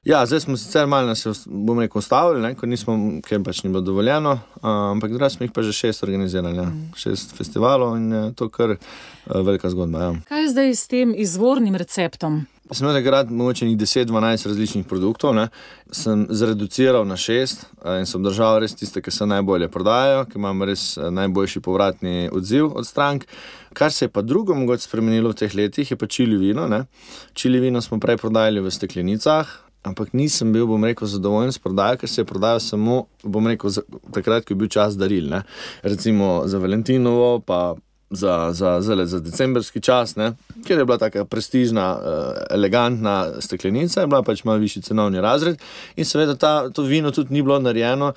Ja, 0.05 0.27
zdaj 0.27 0.41
smo 0.41 0.57
sicer 0.57 0.87
malo 0.87 1.07
nas, 1.07 1.27
bom 1.47 1.81
rekel, 1.81 1.99
ustavili, 1.99 2.55
ker 2.57 2.69
nismo, 2.69 2.95
ker 3.21 3.43
pač 3.45 3.59
ni 3.67 3.69
bilo 3.69 3.83
dovoljeno, 3.85 4.39
ampak 4.65 5.13
zdaj 5.13 5.31
smo 5.35 5.45
jih 5.45 5.53
pa 5.53 5.63
že 5.63 5.75
šest 5.77 6.03
organizirali, 6.07 6.57
ja. 6.57 6.65
mm. 6.65 6.95
šest 6.97 7.37
festivalov 7.37 7.99
in 7.99 8.13
je 8.13 8.23
to 8.35 8.49
kar 8.49 8.79
velika 9.27 9.71
zgodba. 9.71 10.01
Ja. 10.01 10.15
Kaj 10.33 10.43
je 10.43 10.49
zdaj 10.55 10.73
s 10.75 10.89
tem 10.89 11.13
izvornim 11.13 11.77
receptom? 11.77 12.41
Sem 12.73 12.87
imel 12.87 12.97
takrat 12.97 13.29
mogoče 13.29 13.67
10-12 13.67 14.49
različnih 14.49 14.89
produktov, 14.89 15.35
ne. 15.37 15.49
sem 15.93 16.27
zreduciral 16.31 17.05
na 17.05 17.21
šest 17.21 17.67
in 17.99 18.07
sem 18.09 18.25
držal 18.25 18.63
res 18.65 18.73
tiste, 18.75 19.03
ki 19.05 19.11
se 19.11 19.27
najbolje 19.27 19.69
prodajajo, 19.69 20.25
ki 20.33 20.39
imamo 20.41 20.65
res 20.65 20.95
najboljši 20.97 21.61
povratni 21.61 22.31
odziv 22.33 22.73
od 22.73 22.87
strank. 22.87 23.29
Kar 23.77 23.93
se 23.93 24.07
je 24.07 24.09
pa 24.09 24.23
drugo 24.23 24.55
mogoče 24.55 24.89
spremenilo 24.89 25.35
v 25.35 25.45
teh 25.45 25.55
letih, 25.55 25.91
je 25.91 25.97
pa 25.97 26.07
čili 26.07 26.41
vino. 26.41 26.69
Ne. 26.69 26.87
Čili 27.35 27.61
vino 27.61 27.83
smo 27.85 28.01
prej 28.01 28.17
prodajali 28.17 28.65
v 28.65 28.71
steklenicah. 28.71 29.70
Ampak 29.83 30.13
nisem 30.13 30.53
bil, 30.53 30.67
bom 30.69 30.85
rekel, 30.85 31.09
zadovoljen 31.09 31.53
s 31.53 31.59
prodajo, 31.59 31.97
ker 32.01 32.09
se 32.09 32.21
je 32.21 32.29
prodajal 32.29 32.61
samo, 32.61 33.05
bom 33.25 33.47
rekel, 33.49 33.73
za, 33.73 33.85
takrat, 34.13 34.45
ko 34.45 34.53
je 34.53 34.59
bil 34.61 34.69
čas 34.69 34.99
daril. 35.01 35.31
Ne. 35.31 35.43
Recimo 35.83 36.43
za 36.45 36.59
Valentinovo, 36.61 37.39
pa 37.41 37.75
za, 38.11 38.53
za, 38.53 38.81
za, 38.81 39.07
za 39.07 39.21
decembrski 39.21 39.81
čas, 39.81 40.17
ne, 40.17 40.33
ker 40.67 40.79
je 40.79 40.85
bila 40.85 40.99
tako 40.99 41.25
prestižna, 41.25 41.87
uh, 41.97 42.43
elegantna 42.51 43.41
steklenica, 43.41 44.01
je 44.01 44.07
bila 44.07 44.23
pač 44.23 44.45
malo 44.45 44.59
višji 44.59 44.83
cenovni 44.83 45.21
razred. 45.21 45.61
In 45.97 46.05
seveda 46.05 46.35
ta, 46.35 46.71
to 46.75 46.83
vino 46.83 47.11
tudi 47.11 47.35
ni 47.35 47.43
bilo 47.43 47.59
narejeno, 47.59 48.13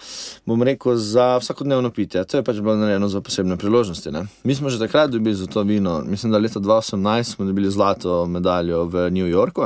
bom 0.46 0.64
rekel, 0.64 0.96
za 0.98 1.38
vsakodnevno 1.38 1.92
pitje. 1.94 2.26
To 2.26 2.38
je 2.38 2.44
pač 2.44 2.60
bilo 2.60 2.76
narejeno 2.76 3.08
za 3.08 3.22
posebne 3.22 3.58
priložnosti. 3.58 4.12
Ne. 4.12 4.26
Mi 4.44 4.56
smo 4.56 4.70
že 4.70 4.80
takrat 4.80 5.12
dobili 5.12 5.36
za 5.36 5.48
to 5.48 5.62
vino, 5.62 6.02
mislim, 6.06 6.32
da 6.32 6.42
leta 6.42 6.60
2018 6.60 7.24
smo 7.24 7.46
dobili 7.46 7.72
zlato 7.72 8.26
medaljo 8.26 8.84
v 8.86 9.10
New 9.12 9.30
Yorku. 9.30 9.62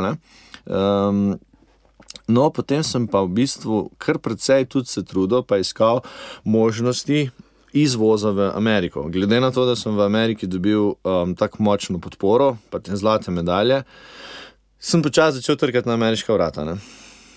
Um, 0.68 1.40
No, 2.28 2.50
potem 2.52 2.84
sem 2.84 3.08
pa 3.08 3.24
v 3.24 3.32
bistvu 3.40 3.88
kar 3.98 4.20
precej 4.20 4.68
tudi 4.68 4.92
se 4.92 5.04
trudil, 5.04 5.44
pa 5.48 5.62
iskal 5.64 6.04
možnosti 6.44 7.32
izvoza 7.74 8.32
v 8.32 8.52
Ameriko. 8.56 9.08
Glede 9.10 9.40
na 9.40 9.52
to, 9.52 9.66
da 9.66 9.76
sem 9.76 9.96
v 9.96 10.04
Ameriki 10.04 10.48
dobil 10.48 10.96
um, 11.04 11.36
tako 11.36 11.64
močno 11.64 12.00
podporo, 12.00 12.58
pa 12.70 12.80
te 12.80 12.96
zlate 12.96 13.32
medalje, 13.32 13.84
sem 14.80 15.04
počasi 15.04 15.40
začel 15.40 15.56
trkati 15.56 15.88
na 15.88 15.94
ameriška 15.94 16.34
vrata. 16.34 16.66
Ne? 16.66 16.78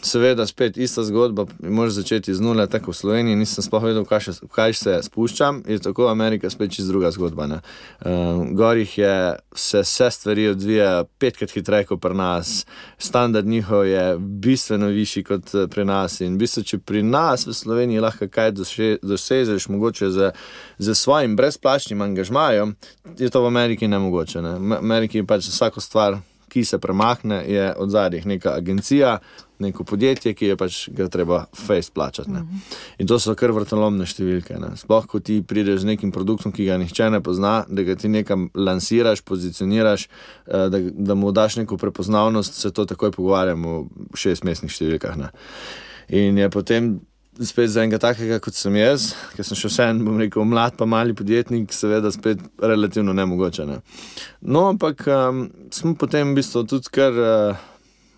Seveda, 0.02 0.46
spet 0.46 0.76
ista 0.76 1.02
zgodba, 1.04 1.44
moraš 1.60 1.92
začeti 1.92 2.34
z 2.34 2.40
nule, 2.40 2.66
tako 2.66 2.90
v 2.90 2.96
Sloveniji. 2.96 3.36
Nisem 3.36 3.64
sploh 3.64 3.82
vedel, 3.84 4.04
kaj, 4.08 4.20
še, 4.24 4.32
kaj 4.48 4.74
se 4.78 4.94
spuščam, 5.04 5.60
je 5.68 5.76
tako 5.84 6.08
Amerika, 6.08 6.48
spet 6.50 6.72
čez 6.72 6.88
druga 6.88 7.10
zgodba. 7.12 7.60
Um, 8.00 8.54
Gorih 8.56 8.98
je 8.98 9.12
se 9.54 9.82
vse 9.84 10.10
stvari 10.10 10.48
odvija 10.48 11.04
petkrat 11.20 11.52
hitreje 11.52 11.90
kot 11.90 12.00
pri 12.00 12.16
nas, 12.16 12.64
standard 12.98 13.46
njihov 13.46 13.84
je 13.86 14.16
bistveno 14.18 14.88
višji 14.88 15.24
kot 15.24 15.54
eh, 15.54 15.68
pri 15.68 15.84
nas. 15.84 16.20
In 16.24 16.38
v 16.38 16.46
bistvu, 16.46 16.64
če 16.64 16.78
pri 16.78 17.02
nas 17.04 17.44
v 17.46 17.56
Sloveniji 17.56 18.00
lahko 18.00 18.28
kaj 18.28 18.54
dosežeš, 19.02 19.68
mogoče 19.68 20.10
z, 20.10 20.32
z 20.78 20.96
svojim 20.96 21.36
brezplačnim 21.36 22.00
angažmajem, 22.00 22.72
je 23.18 23.28
to 23.28 23.44
v 23.44 23.52
Ameriki 23.52 23.88
nemogoče. 23.88 24.42
Ne? 24.42 24.56
V 24.56 24.80
Ameriki 24.80 25.20
je 25.20 25.28
pač 25.28 25.52
vsako 25.52 25.84
stvar 25.84 26.20
ki 26.50 26.64
se 26.64 26.78
premakne, 26.78 27.44
je 27.46 27.74
od 27.76 27.90
zadnjih 27.90 28.26
neka 28.26 28.54
agencija, 28.58 29.18
neko 29.60 29.84
podjetje, 29.84 30.32
ki 30.34 30.52
je 30.52 30.56
pač 30.56 30.78
ga 30.96 31.08
treba 31.12 31.44
face 31.56 31.92
plačati. 31.94 32.30
Ne. 32.30 32.44
In 32.98 33.08
to 33.10 33.18
so 33.20 33.34
kar 33.38 33.52
vrtolomne 33.56 34.06
številke. 34.08 34.58
Ne. 34.60 34.72
Sploh, 34.80 35.06
ko 35.10 35.20
ti 35.24 35.40
prideš 35.46 35.82
z 35.84 35.92
nekim 35.92 36.14
produktom, 36.14 36.54
ki 36.56 36.68
ga 36.68 36.78
nihče 36.80 37.10
ne 37.14 37.20
pozna, 37.24 37.60
da 37.68 37.84
ga 37.86 37.96
ti 37.98 38.10
nekam 38.12 38.48
lansiraš, 38.54 39.24
pozicioniraš, 39.28 40.08
eh, 40.08 40.66
da, 40.72 40.80
da 40.80 41.18
mu 41.18 41.32
daš 41.36 41.60
neko 41.60 41.78
prepoznavnost, 41.80 42.60
se 42.62 42.72
to 42.74 42.86
takoj 42.88 43.14
pogovarjamo 43.16 43.76
v 44.10 44.24
šestmestnih 44.24 44.72
številkah. 44.72 45.20
Ne. 45.20 45.30
In 46.10 46.38
je 46.38 46.50
potem 46.50 46.98
spet 47.46 47.70
za 47.70 47.84
enega 47.84 48.00
takega, 48.02 48.40
kot 48.42 48.56
sem 48.56 48.74
jaz, 48.76 49.10
ker 49.36 49.46
sem 49.46 49.58
še 49.58 49.70
vsem, 49.70 50.00
bom 50.04 50.18
rekel, 50.20 50.44
mlad, 50.48 50.76
pa 50.76 50.88
mali 50.88 51.14
podjetnik, 51.16 51.72
seveda 51.72 52.12
spet 52.12 52.42
relativno 52.60 53.14
nemogoče. 53.16 53.66
Ne. 53.68 53.80
No, 54.42 54.68
ampak 54.74 55.06
um, 55.08 55.46
sem 55.72 55.94
potem 55.96 56.32
v 56.32 56.40
bistvu 56.40 56.66
tudi 56.68 56.92
kar. 56.92 57.16
Uh, 57.16 57.66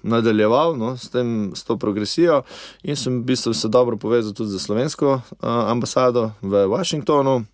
Nadaljeval 0.02 0.76
no, 0.76 0.96
s, 0.96 1.10
tem, 1.10 1.52
s 1.54 1.64
to 1.64 1.76
progresijo, 1.78 2.42
in 2.82 2.96
sem 2.96 3.20
v 3.20 3.32
bistvu 3.32 3.54
se 3.54 3.68
dobro 3.68 3.96
povezal 3.96 4.32
tudi 4.32 4.50
z 4.50 4.58
slovensko 4.58 5.12
uh, 5.14 5.22
ambasado 5.70 6.32
v 6.42 6.66
Washingtonu, 6.66 7.44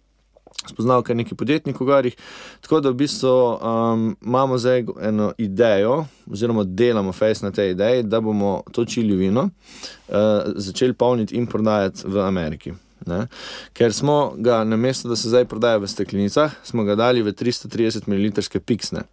spoznal 0.67 1.03
kar 1.03 1.17
nekaj 1.17 1.37
podjetnikov 1.39 1.87
v 1.87 1.91
Garih. 1.91 2.17
Tako 2.65 2.81
da 2.81 2.91
v 2.91 2.99
bistvu 3.05 3.31
um, 3.31 4.17
imamo 4.25 4.59
zdaj 4.59 4.85
eno 5.03 5.33
idejo, 5.39 6.07
oziroma 6.31 6.65
delamo 6.65 7.13
fejs 7.13 7.43
na 7.43 7.51
tej 7.51 7.77
ideji, 7.77 8.03
da 8.03 8.21
bomo 8.21 8.63
to 8.73 8.85
čili 8.85 9.17
vino 9.17 9.49
uh, 9.49 10.17
začeli 10.57 10.93
polniti 10.93 11.37
in 11.37 11.47
prodajati 11.47 12.09
v 12.09 12.21
Ameriki. 12.21 12.73
Ne? 13.09 13.27
Ker 13.73 13.95
smo 13.97 14.35
ga, 14.37 14.63
na 14.69 14.77
mesto, 14.77 15.09
da 15.09 15.17
se 15.17 15.33
zdaj 15.33 15.49
prodaja 15.49 15.81
v 15.81 15.89
steklenicah, 15.89 16.55
smo 16.65 16.85
ga 16.85 16.99
dali 16.99 17.25
v 17.25 17.33
330 17.33 18.09
ml 18.09 18.61
piksne. 18.61 19.09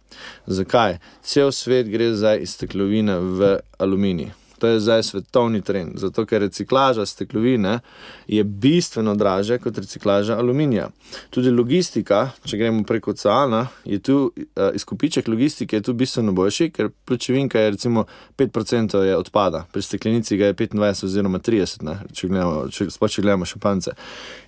Zakaj? 0.46 0.98
Cel 1.24 1.52
svet 1.52 1.88
gre 1.88 2.12
zdaj 2.14 2.44
iz 2.44 2.56
steklovine 2.58 3.18
v 3.18 3.56
aluminij. 3.80 4.34
To 4.58 4.66
je 4.66 4.80
zdaj 4.80 5.02
svetovni 5.02 5.60
trend, 5.62 5.98
zato 6.00 6.24
ker 6.26 6.40
reciklaža 6.40 7.06
steklovine 7.06 7.78
je 8.26 8.44
bistveno 8.44 9.14
dražja 9.14 9.58
kot 9.58 9.78
reciklaža 9.78 10.38
aluminija. 10.38 10.88
Tudi 11.30 11.50
logistika, 11.50 12.30
če 12.44 12.56
gremo 12.56 12.84
preko 12.88 13.10
oceana, 13.10 13.66
je 13.84 13.98
tu 13.98 14.16
uh, 14.26 14.70
izkupiček 14.74 15.28
logistike 15.28 15.80
tu 15.80 15.92
bistveno 15.92 16.32
boljši, 16.32 16.70
ker 16.70 16.90
pločevinka 17.04 17.60
je 17.60 17.70
recimo 17.70 18.04
5% 18.38 19.02
je 19.02 19.16
odpada, 19.16 19.66
pri 19.72 19.82
steklenici 19.82 20.36
ga 20.36 20.46
je 20.46 20.54
25 20.54 21.04
oziroma 21.04 21.38
30, 21.38 21.82
ne, 21.82 21.98
če 22.12 22.28
gledamo, 22.28 22.68
če, 22.72 22.88
če 22.90 23.22
gledamo 23.22 23.44
šampance. 23.44 23.92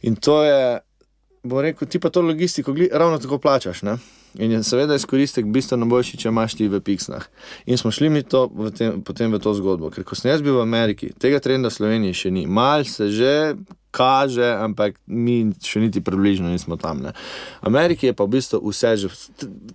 In 0.02 0.16
to 0.16 0.42
je, 0.44 0.78
bom 1.42 1.60
rekel, 1.60 1.88
ti 1.88 1.98
pa 1.98 2.10
to 2.10 2.22
logistiko 2.22 2.74
ravno 2.92 3.18
tako 3.18 3.38
plačaš. 3.38 3.82
Ne? 3.82 3.98
In 4.38 4.52
je 4.52 4.62
seveda 4.62 4.94
izkoristek 4.94 5.46
bistveno 5.46 5.86
boljši, 5.86 6.18
če 6.20 6.28
imaš 6.28 6.54
ti 6.58 6.68
v 6.68 6.80
piksnah. 6.84 7.24
In 7.66 7.78
smo 7.80 7.90
šli 7.90 8.10
mi 8.12 8.22
to, 8.22 8.44
v 8.54 8.70
tem, 8.70 9.00
potem 9.02 9.32
v 9.32 9.40
to 9.42 9.54
zgodbo. 9.56 9.90
Ker 9.90 10.04
ko 10.04 10.18
sem 10.18 10.30
jaz 10.30 10.44
bil 10.44 10.58
v 10.58 10.66
Ameriki, 10.66 11.10
tega 11.18 11.40
trenda 11.40 11.72
v 11.72 11.78
Sloveniji 11.78 12.18
še 12.22 12.32
ni. 12.34 12.44
Mal 12.46 12.84
se 12.84 13.08
že 13.10 13.32
kaže, 13.90 14.44
ampak 14.44 15.00
mi 15.06 15.48
še 15.64 15.80
niti 15.80 16.04
približno 16.04 16.52
nismo 16.52 16.76
tam. 16.76 17.00
Ne. 17.08 17.16
Ameriki 17.64 18.10
je 18.10 18.14
pa 18.14 18.28
v 18.28 18.36
bistvu 18.36 18.60
vse 18.68 18.94
že, 19.00 19.08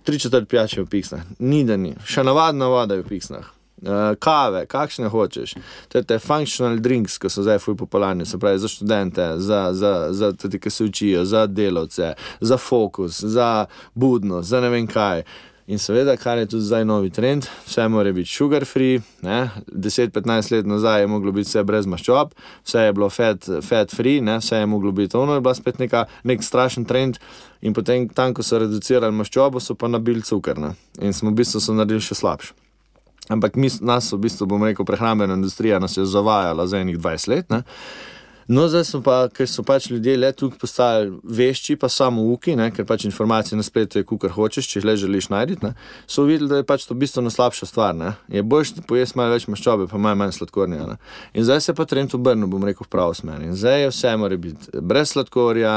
tri 0.06 0.22
četrt 0.22 0.48
pijače 0.48 0.86
v 0.86 0.90
piksnah, 0.90 1.26
ni 1.42 1.64
da 1.66 1.76
ni, 1.76 1.96
še 2.06 2.22
navadna 2.22 2.70
voda 2.70 2.94
je 2.94 3.02
v 3.02 3.10
piksnah. 3.10 3.50
Uh, 3.84 4.14
kave, 4.16 4.64
kakšne 4.66 5.10
hočeš. 5.12 5.58
To 5.92 6.00
je 6.00 6.06
te 6.08 6.16
functional 6.18 6.78
drinks, 6.80 7.18
ki 7.20 7.28
so 7.28 7.44
zdaj 7.44 7.58
fuj 7.60 7.76
popularni, 7.76 8.24
se 8.24 8.38
pravi 8.40 8.58
za 8.58 8.68
študente, 8.68 9.26
za, 9.36 9.74
za, 9.76 10.08
za 10.10 10.32
tudi, 10.32 10.56
ki 10.58 10.70
se 10.70 10.84
učijo, 10.84 11.24
za 11.28 11.46
delavce, 11.46 12.14
za 12.40 12.56
fokus, 12.56 13.20
za 13.20 13.66
budnost, 13.94 14.48
za 14.48 14.60
ne 14.64 14.72
vem 14.72 14.88
kaj. 14.88 15.24
In 15.66 15.78
seveda, 15.78 16.16
kar 16.16 16.38
je 16.38 16.46
tudi 16.46 16.64
zdaj 16.64 16.84
novi 16.84 17.10
trend, 17.10 17.46
vse 17.66 17.86
mora 17.88 18.12
biti 18.12 18.28
sugar 18.28 18.64
free. 18.68 19.00
10-15 19.22 20.52
let 20.52 20.66
nazaj 20.66 21.00
je 21.00 21.06
moglo 21.06 21.32
biti 21.32 21.48
vse 21.48 21.62
brez 21.64 21.86
maščob, 21.86 22.34
vse 22.64 22.82
je 22.84 22.92
bilo 22.92 23.08
fat, 23.10 23.48
fat 23.64 23.94
free, 23.96 24.20
ne? 24.20 24.38
vse 24.42 24.60
je 24.60 24.66
moglo 24.66 24.92
biti 24.92 25.16
ono, 25.16 25.34
je 25.34 25.40
bila 25.40 25.54
spet 25.54 25.78
neka, 25.78 26.04
nek 26.24 26.44
strašen 26.44 26.84
trend. 26.84 27.16
In 27.62 27.72
potem, 27.72 28.08
tam, 28.08 28.34
ko 28.34 28.44
so 28.44 28.60
reducirali 28.60 29.16
maščobo, 29.16 29.60
so 29.60 29.74
pa 29.74 29.88
nabili 29.88 30.22
cukor. 30.22 30.60
Ne? 30.60 30.74
In 31.00 31.16
smo 31.16 31.32
v 31.32 31.40
bistvu 31.40 31.64
naredili 31.72 32.04
še 32.04 32.20
slabše. 32.20 32.63
Ampak 33.28 33.56
mi, 33.56 33.70
nas, 33.80 34.12
v 34.12 34.18
bistvu, 34.26 34.46
bomo 34.46 34.66
rekel, 34.68 34.84
prehrambena 34.84 35.34
industrija 35.34 35.78
nas 35.80 35.96
je 35.96 36.04
zavajala 36.04 36.66
za 36.66 36.78
enih 36.78 36.98
20 36.98 37.28
let. 37.28 37.50
Ne? 37.50 37.62
No, 38.48 38.68
zdaj 38.68 38.84
smo 38.84 39.00
pa, 39.00 39.28
ker 39.32 39.48
so 39.48 39.62
pač 39.64 39.86
ljudje 39.88 40.16
le 40.20 40.28
tukaj 40.36 40.58
postali 40.60 41.12
vešči, 41.24 41.78
pa 41.80 41.88
samo 41.88 42.26
uki, 42.34 42.52
ne? 42.56 42.68
ker 42.76 42.84
pač 42.84 43.06
informacije 43.08 43.56
na 43.56 43.64
spletu 43.64 43.98
je, 43.98 44.04
kar 44.04 44.32
hočeš, 44.34 44.68
če 44.68 44.82
le 44.84 44.96
želiš 45.00 45.30
najti. 45.32 45.70
So 46.06 46.26
videli, 46.28 46.50
da 46.50 46.60
je 46.60 46.66
pač 46.68 46.84
to 46.84 46.94
bistveno 46.94 47.32
slabša 47.32 47.66
stvar. 47.70 47.94
Ne? 47.96 48.12
Je 48.28 48.42
boljš, 48.42 48.74
da 48.76 48.84
poješ 48.84 49.14
malo 49.16 49.32
več 49.32 49.46
maščobe, 49.48 49.86
pa 49.88 49.98
malo 49.98 50.20
manj 50.20 50.34
sladkorja. 50.36 50.88
Ne? 50.90 50.98
In 51.32 51.46
zdaj 51.48 51.62
se 51.64 51.74
pa 51.74 51.86
trend 51.88 52.12
obrnil, 52.14 52.50
bom 52.52 52.66
rekel, 52.68 52.84
v 52.84 52.92
pravo 52.92 53.14
smer. 53.16 53.40
In 53.46 53.56
zdaj 53.56 53.86
je 53.86 53.94
vse 53.94 54.12
mora 54.20 54.36
biti 54.36 54.82
brez 54.92 55.14
sladkorja, 55.14 55.76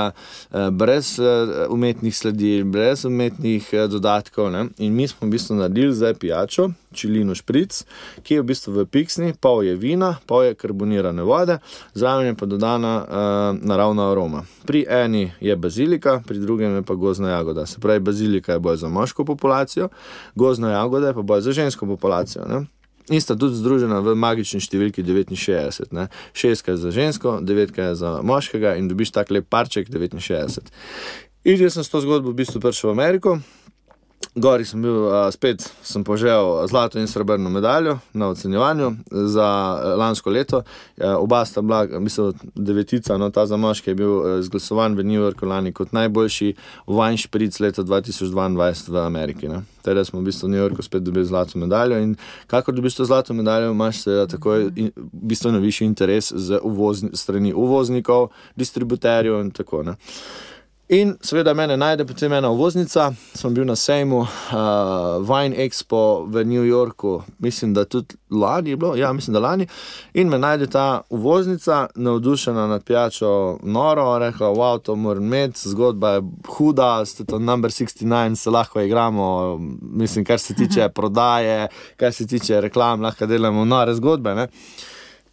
eh, 0.51 0.67
brez 0.71 1.13
eh, 1.19 1.53
umetnih 1.71 2.17
sledi, 2.17 2.51
brez 2.67 3.05
umetnih 3.07 3.71
eh, 3.71 3.87
dodatkov. 3.87 4.51
Ne? 4.51 4.67
In 4.83 4.95
mi 4.95 5.07
smo 5.07 5.29
v 5.29 5.37
bistvu 5.37 5.61
naredili 5.61 5.95
zdaj 5.95 6.19
pijačo 6.19 6.71
čilino 6.97 7.35
špric, 7.35 7.83
ki 8.23 8.37
je 8.37 8.41
v 8.41 8.47
bistvu 8.51 8.73
v 8.73 8.85
piksni, 8.89 9.33
pol 9.39 9.63
je 9.65 9.75
vina, 9.79 10.15
pol 10.27 10.47
je 10.47 10.57
karbonirane 10.57 11.23
vode, 11.27 11.59
zraven 11.93 12.31
je 12.31 12.37
pa 12.39 12.49
dodana 12.57 12.93
uh, 13.05 13.59
naravna 13.61 14.11
aroma. 14.11 14.43
Pri 14.65 14.85
eni 14.89 15.31
je 15.39 15.55
bazilika, 15.55 16.21
pri 16.27 16.39
drugem 16.39 16.75
je 16.75 16.81
pa 16.81 16.97
gozna 16.97 17.29
jagoda. 17.29 17.65
Se 17.65 17.79
pravi, 17.79 17.99
bazilika 17.99 18.53
je 18.53 18.59
bolj 18.59 18.77
za 18.77 18.89
moško 18.89 19.25
populacijo, 19.25 19.89
gozna 20.35 20.71
jagoda 20.71 21.07
je 21.07 21.13
pa 21.13 21.21
bolj 21.21 21.41
za 21.41 21.51
žensko 21.51 21.85
populacijo. 21.85 22.45
Ne? 22.49 22.65
In 23.09 23.21
sta 23.21 23.37
tudi 23.39 23.55
združena 23.55 24.01
v 24.03 24.17
magični 24.19 24.59
številki 24.59 25.05
69. 25.05 25.93
Ne? 25.95 26.09
Šestka 26.33 26.73
je 26.73 26.81
za 26.81 26.91
žensko, 26.91 27.37
devetka 27.39 27.91
je 27.91 27.95
za 27.95 28.17
moškega 28.19 28.75
in 28.75 28.89
dobiš 28.89 29.13
tak 29.15 29.31
lep 29.31 29.47
parček 29.49 29.87
69. 29.87 30.73
In 31.47 31.61
jaz 31.61 31.77
sem 31.77 31.83
s 31.85 31.93
to 31.93 32.01
zgodbo 32.03 32.33
v 32.33 32.41
bistvu 32.41 32.59
prišel 32.59 32.91
v 32.91 32.97
Ameriko, 32.97 33.37
Gori 34.37 34.65
sem 34.69 34.81
bil, 34.81 35.07
spet 35.33 35.63
sem 35.81 36.03
požel 36.05 36.67
zlato 36.69 36.99
in 37.01 37.07
srebrno 37.09 37.49
medaljo 37.49 37.95
na 38.13 38.27
ocenjevanju 38.29 38.91
za 39.09 39.47
lansko 39.97 40.29
leto. 40.29 40.61
Oba 41.17 41.45
sta 41.45 41.61
bila, 41.61 41.87
mislim, 41.99 42.33
devetica, 42.55 43.17
no 43.17 43.29
ta 43.29 43.45
za 43.45 43.57
moški 43.57 43.89
je 43.89 43.95
bil 43.95 44.39
izglasovan 44.39 44.95
v 44.95 45.03
New 45.03 45.17
Yorku 45.21 45.45
lani 45.45 45.73
kot 45.73 45.91
najboljši 45.91 46.53
wine 46.87 47.17
špric 47.17 47.59
leta 47.59 47.83
2022 47.83 48.91
v 48.91 48.97
Ameriki. 48.97 49.47
Ne. 49.47 49.63
Teda 49.81 50.05
smo 50.05 50.19
v 50.19 50.29
bistvu 50.29 50.47
v 50.47 50.51
New 50.51 50.61
Yorku 50.61 50.85
spet 50.85 51.01
dobili 51.03 51.25
zlato 51.25 51.57
medaljo 51.59 51.97
in 51.97 52.15
kakor 52.47 52.75
dobiš 52.75 52.95
to 52.95 53.05
zlato 53.05 53.33
medaljo, 53.33 53.71
imaš 53.71 54.03
seveda 54.03 54.27
takoj 54.27 54.69
bistveno 55.11 55.59
višji 55.59 55.85
interes 55.87 56.29
z 56.35 56.59
uvozni, 56.61 57.09
strani 57.13 57.53
uvoznikov, 57.53 58.29
distributerjev 58.55 59.41
in 59.41 59.51
tako 59.51 59.83
naprej. 59.83 60.05
In 60.89 61.17
seveda 61.19 61.51
mene 61.53 61.75
najde 61.77 62.05
potem 62.07 62.31
ena 62.31 62.47
uvoznica, 62.49 63.09
sem 63.35 63.51
bil 63.53 63.65
na 63.67 63.73
sejmu 63.75 64.21
uh, 64.21 64.29
Wine 65.27 65.57
Expo 65.65 66.23
v 66.31 66.45
New 66.47 66.63
Yorku, 66.63 67.23
mislim, 67.43 67.73
da 67.73 67.83
tudi 67.85 68.15
lani 68.31 68.69
je 68.69 68.77
bilo, 68.77 68.95
ja, 68.95 69.11
mislim, 69.13 69.33
da 69.33 69.39
lani. 69.39 69.67
In 70.13 70.29
me 70.29 70.39
najde 70.39 70.69
ta 70.71 71.01
uvoznica, 71.09 71.87
navdušena 71.95 72.67
nad 72.67 72.83
pijačo, 72.83 73.57
noro, 73.63 74.19
rekla, 74.19 74.47
wow, 74.47 74.79
to 74.79 74.95
moram 74.95 75.23
imeti, 75.23 75.69
zgodba 75.69 76.09
je 76.09 76.21
huda, 76.47 77.05
ste 77.05 77.25
to 77.25 77.39
number 77.39 77.71
69, 77.71 78.35
se 78.35 78.49
lahko 78.49 78.81
igramo, 78.81 79.57
mislim, 79.81 80.25
kar 80.25 80.39
se 80.39 80.55
tiče 80.55 80.89
prodaje, 80.95 81.67
kar 81.97 82.13
se 82.13 82.27
tiče 82.27 82.61
reklam, 82.61 83.01
lahko 83.01 83.25
delamo 83.25 83.65
nore 83.65 83.95
zgodbe. 83.95 84.47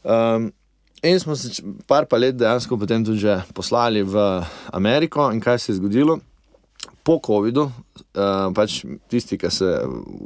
Um, 0.02 0.52
In 1.04 1.20
smo 1.20 1.36
se 1.36 1.62
par 1.86 2.06
pa 2.08 2.16
let 2.16 2.36
dejansko 2.36 2.78
potem 2.80 3.04
tudi 3.04 3.20
že 3.20 3.42
poslali 3.54 4.02
v 4.02 4.16
Ameriko. 4.72 5.28
In 5.32 5.40
kaj 5.40 5.58
se 5.58 5.72
je 5.72 5.76
zgodilo? 5.76 6.18
Po 7.04 7.18
COVID-u, 7.20 7.62
uh, 7.64 8.48
pač 8.56 8.78
tisti, 9.12 9.36
ki 9.36 9.50
se 9.52 9.68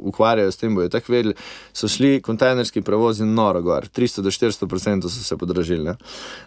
ukvarjajo 0.07 0.51
s 0.51 0.57
tem, 0.57 0.75
bojo 0.75 0.87
tako 0.87 1.11
vedeli, 1.11 1.33
so 1.75 1.89
šli 1.91 2.21
kontejnerski 2.23 2.81
prevozi 2.87 3.27
noro 3.27 3.59
gor, 3.61 3.89
300 3.91 4.23
do 4.23 4.31
400 4.31 4.63
odstotkov 4.63 5.09
so 5.11 5.23
se 5.23 5.37
podražili. 5.37 5.83
Ne. 5.83 5.97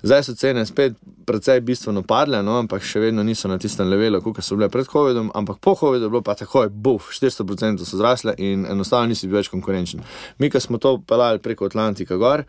Zdaj 0.03 0.25
so 0.25 0.35
cene 0.41 0.65
spet 0.67 0.97
precej 1.29 1.61
bistveno 1.61 2.01
padle, 2.03 2.41
no, 2.43 2.57
ampak 2.65 2.81
še 2.81 3.05
vedno 3.05 3.21
niso 3.23 3.49
na 3.49 3.61
tistem 3.61 3.93
levelu, 3.93 4.23
kot 4.25 4.41
so 4.41 4.57
bile 4.57 4.73
pred 4.73 4.89
COVID-om, 4.89 5.35
ampak 5.37 5.61
po 5.61 5.77
COVID-u 5.77 6.09
je 6.09 6.13
bilo 6.17 6.25
pa 6.25 6.33
takoj, 6.41 6.73
buf, 6.73 7.13
400 7.13 7.45
odstotkov 7.45 7.85
so 7.85 8.01
zrasle 8.01 8.33
in 8.39 8.65
enostavno 8.65 9.13
nisi 9.13 9.29
bil 9.29 9.43
več 9.43 9.53
konkurenčen. 9.53 10.01
Mi, 10.41 10.49
ki 10.49 10.65
smo 10.65 10.81
to 10.81 10.97
pelali 11.05 11.45
preko 11.45 11.69
Atlantika 11.69 12.17
gor 12.17 12.49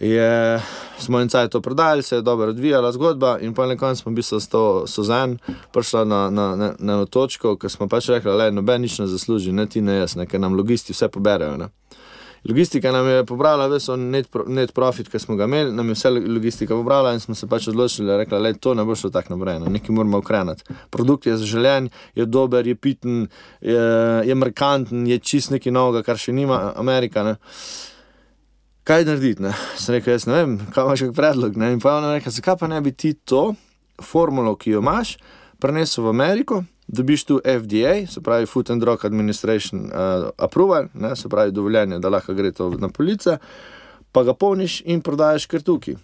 je, 0.00 0.60
smo 0.98 1.20
en 1.20 1.28
cajt 1.28 1.50
to 1.50 1.60
prodali, 1.60 2.02
se 2.02 2.16
je 2.16 2.22
dobro 2.22 2.48
odvijala 2.48 2.92
zgodba, 2.92 3.38
in 3.40 3.54
pa 3.54 3.66
na 3.66 3.76
koncu 3.76 4.02
smo 4.02 4.12
bili 4.12 4.22
s 4.22 4.48
to 4.48 4.86
Suzan 4.86 5.38
prišli 5.72 6.04
na, 6.04 6.30
na, 6.30 6.56
na, 6.56 6.74
na 6.78 6.92
eno 6.92 7.06
točko, 7.06 7.56
ker 7.56 7.70
smo 7.70 7.88
pač 7.88 8.08
rekli, 8.08 8.36
da 8.36 8.50
noben 8.50 8.82
nič 8.82 8.98
ne 8.98 9.06
zasluži, 9.06 9.52
ne 9.52 9.66
ti 9.66 9.80
ne 9.80 9.96
jaz, 9.96 10.16
ker 10.28 10.40
nam 10.40 10.54
logisti 10.54 10.92
vse 10.92 11.08
poberajo. 11.08 11.56
Ne. 11.56 11.68
Logistika 12.48 12.92
nam 12.92 13.08
je 13.08 13.24
pobrala, 13.26 13.66
veš, 13.66 13.88
net, 13.98 14.28
net 14.46 14.72
profit, 14.72 15.08
ki 15.10 15.18
smo 15.18 15.34
ga 15.36 15.48
imeli, 15.48 15.72
nam 15.74 15.88
je 15.88 15.96
vse 15.96 16.10
logistika 16.10 16.76
pobrala 16.76 17.14
in 17.14 17.20
smo 17.20 17.34
se 17.34 17.48
pač 17.50 17.68
odločili, 17.68 18.06
da 18.06 18.36
je 18.48 18.54
to 18.54 18.74
ne 18.74 18.84
bo 18.84 18.94
šlo 18.94 19.10
tako 19.10 19.34
naprej, 19.34 19.58
no. 19.60 19.72
nekaj 19.72 19.94
moramo 19.94 20.18
ukrenati. 20.18 20.62
Produkt 20.90 21.26
je 21.26 21.36
zaželen, 21.36 21.88
je 22.14 22.26
dober, 22.26 22.66
je 22.66 22.74
piten, 22.74 23.26
je, 23.60 23.82
je 24.28 24.34
markanten, 24.34 25.06
je 25.06 25.18
čist 25.18 25.50
nekaj 25.50 25.72
novega, 25.72 26.04
kar 26.06 26.18
še 26.18 26.32
nima 26.32 26.72
Amerika. 26.76 27.24
Ne 27.24 27.36
kaj 28.86 29.04
narediti. 29.04 29.42
Ne? 29.42 29.52
Sem 29.78 29.96
rekel, 29.96 30.14
jaz 30.14 30.28
ne 30.30 30.38
vem, 30.38 30.54
kaj 30.74 30.86
imaš 30.86 31.04
kot 31.08 31.16
predlog. 31.16 31.58
Ne? 31.58 31.72
In 31.74 31.82
pa 31.82 31.92
je 31.92 32.02
ona 32.02 32.14
rekla, 32.14 32.32
zakaj 32.32 32.58
pa 32.60 32.70
ne 32.70 32.80
bi 32.80 32.94
ti 32.94 33.14
to 33.14 33.48
formulo, 34.02 34.54
ki 34.60 34.76
jo 34.76 34.82
imaš, 34.84 35.16
prenesel 35.62 36.06
v 36.06 36.12
Ameriko, 36.14 36.62
dobiš 36.86 37.24
tu 37.26 37.40
FDA, 37.42 38.04
se 38.06 38.22
pravi 38.22 38.46
Food 38.46 38.70
and 38.70 38.84
Drug 38.84 39.04
Administration 39.04 39.88
uh, 39.88 40.28
approval, 40.38 40.90
ne? 40.94 41.16
se 41.16 41.28
pravi 41.28 41.52
dovoljenje, 41.52 41.98
da 41.98 42.12
lahko 42.12 42.34
gre 42.34 42.52
to 42.52 42.70
na 42.78 42.88
police, 42.88 43.38
pa 44.12 44.22
ga 44.22 44.34
polniš 44.34 44.82
in 44.84 45.02
prodajes 45.02 45.48
kar 45.50 45.64
tukaj. 45.64 45.96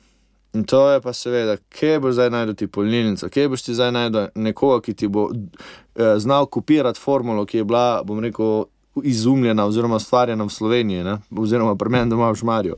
In 0.53 0.65
to 0.69 0.83
je 0.91 1.01
pa 1.01 1.13
seveda, 1.17 1.57
kje 1.73 2.01
boš 2.01 2.19
zdaj 2.19 2.31
najdel 2.31 2.55
ti 2.55 2.67
polnilnico, 2.67 3.29
kje 3.29 3.49
boš 3.49 3.63
ti 3.63 3.75
zdaj 3.75 3.93
najdel 3.93 4.27
nekoga, 4.35 4.83
ki 4.85 4.95
ti 4.95 5.09
bo 5.09 5.31
eh, 5.33 6.19
znal 6.21 6.47
kopirati 6.47 7.01
formulo, 7.01 7.47
ki 7.47 7.63
je 7.63 7.65
bila, 7.65 8.03
bom 8.05 8.21
rekel, 8.21 8.67
izumljena 9.05 9.67
oziroma 9.67 9.97
ustvarjena 9.97 10.45
v 10.45 10.53
Sloveniji, 10.53 11.05
ne? 11.05 11.19
oziroma 11.37 11.77
pri 11.77 11.89
meni 11.89 12.11
doma 12.11 12.31
v 12.31 12.37
Šmarju. 12.37 12.77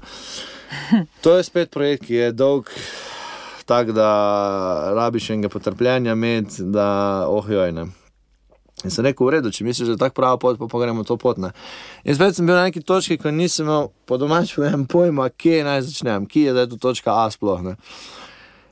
To 1.20 1.36
je 1.36 1.44
spet 1.44 1.70
projekt, 1.70 2.06
ki 2.06 2.14
je 2.14 2.32
dolg, 2.32 2.70
tako 3.66 3.92
da 3.92 4.08
rabiš 4.94 5.30
enega 5.30 5.48
potrpljenja 5.48 6.14
med, 6.14 6.46
da 6.58 6.88
ohjoj 7.28 7.72
ne. 7.72 7.86
In 8.84 8.92
sem 8.92 9.06
rekel, 9.06 9.24
v 9.24 9.32
redu, 9.38 9.52
če 9.54 9.64
misliš, 9.64 9.88
da 9.88 9.94
je 9.94 10.02
tako 10.02 10.18
prava 10.18 10.38
pot, 10.40 10.58
pa, 10.60 10.68
pa 10.68 10.80
gremo 10.82 11.06
to 11.08 11.16
pot. 11.16 11.38
Ne. 11.40 11.54
In 12.04 12.16
spet 12.16 12.36
sem 12.36 12.46
bil 12.46 12.56
na 12.56 12.66
neki 12.68 12.82
točki, 12.84 13.16
ko 13.20 13.32
nisem 13.32 13.64
imel 13.64 13.88
po 14.04 14.18
domačem 14.20 14.84
pojma, 14.92 15.30
kje 15.30 15.62
naj 15.64 15.86
začnem, 15.88 16.28
kje 16.28 16.52
je 16.52 16.66
tu 16.68 16.80
točka 16.82 17.14
A 17.24 17.30
sploh. 17.32 17.62
Ne. 17.64 17.78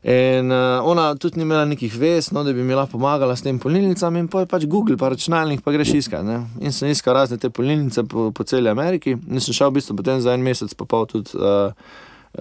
In 0.02 0.50
uh, 0.50 0.82
ona 0.82 1.14
tudi 1.14 1.38
ni 1.38 1.44
imela 1.46 1.62
nekih 1.64 1.92
vez, 1.94 2.32
no, 2.34 2.42
da 2.42 2.52
bi 2.52 2.64
mi 2.66 2.74
lahko 2.74 2.96
pomagala 2.96 3.36
s 3.38 3.44
tem 3.46 3.58
polnilnicam, 3.62 4.16
in 4.18 4.26
pa 4.28 4.42
je 4.42 4.48
pač 4.50 4.64
Google, 4.66 4.96
pa 4.98 5.12
računalnik, 5.12 5.62
pa 5.62 5.70
greš 5.70 5.92
iskati. 6.00 6.26
Ne. 6.26 6.40
In 6.66 6.74
sem 6.74 6.90
iskal 6.90 7.14
razne 7.14 7.38
te 7.38 7.52
polnilnice 7.54 8.02
po, 8.10 8.32
po 8.34 8.42
celi 8.42 8.70
Ameriki, 8.70 9.14
in 9.14 9.40
sem 9.40 9.54
šel 9.54 9.70
v 9.70 9.78
bistvu 9.78 10.00
potem 10.00 10.18
za 10.24 10.34
en 10.34 10.42
mesec, 10.42 10.74
pa 10.74 10.88
pol 10.90 11.06
tudi 11.06 11.38
uh, 11.38 11.70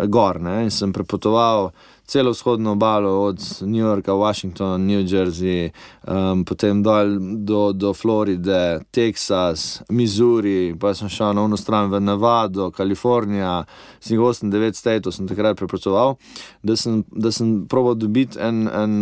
gor. 0.10 0.41
Ne. 0.41 0.63
In 0.65 0.74
sem 0.74 0.93
prepotoval 0.95 1.69
celo 2.12 2.32
vzhodno 2.32 2.71
obalo, 2.71 3.24
od 3.24 3.39
New 3.62 3.80
Yorka, 3.80 4.13
Washington, 4.13 4.86
New 4.86 5.00
Jersey, 5.08 5.71
um, 6.08 6.43
potem 6.45 6.84
dol 6.84 7.15
do, 7.39 7.71
do 7.74 7.93
Floride, 7.93 8.84
Teksas, 8.91 9.82
Missouri, 9.89 10.76
pa 10.80 10.91
sem 10.93 11.10
šel 11.10 11.32
na 11.34 11.45
eno 11.47 11.58
stran 11.58 11.88
v 11.91 12.02
Nevado, 12.04 12.67
Kalifornija, 12.76 13.63
sem 14.04 14.17
jih 14.17 14.26
8-9 14.28 14.76
statov 14.76 15.15
sem 15.15 15.28
takrat 15.28 15.56
prepotoval, 15.56 16.17
da 16.63 16.76
sem, 16.76 17.04
da 17.15 17.32
sem 17.32 17.62
probal 17.67 17.95
dobiti 17.95 18.39
en. 18.39 18.67
en 18.67 18.95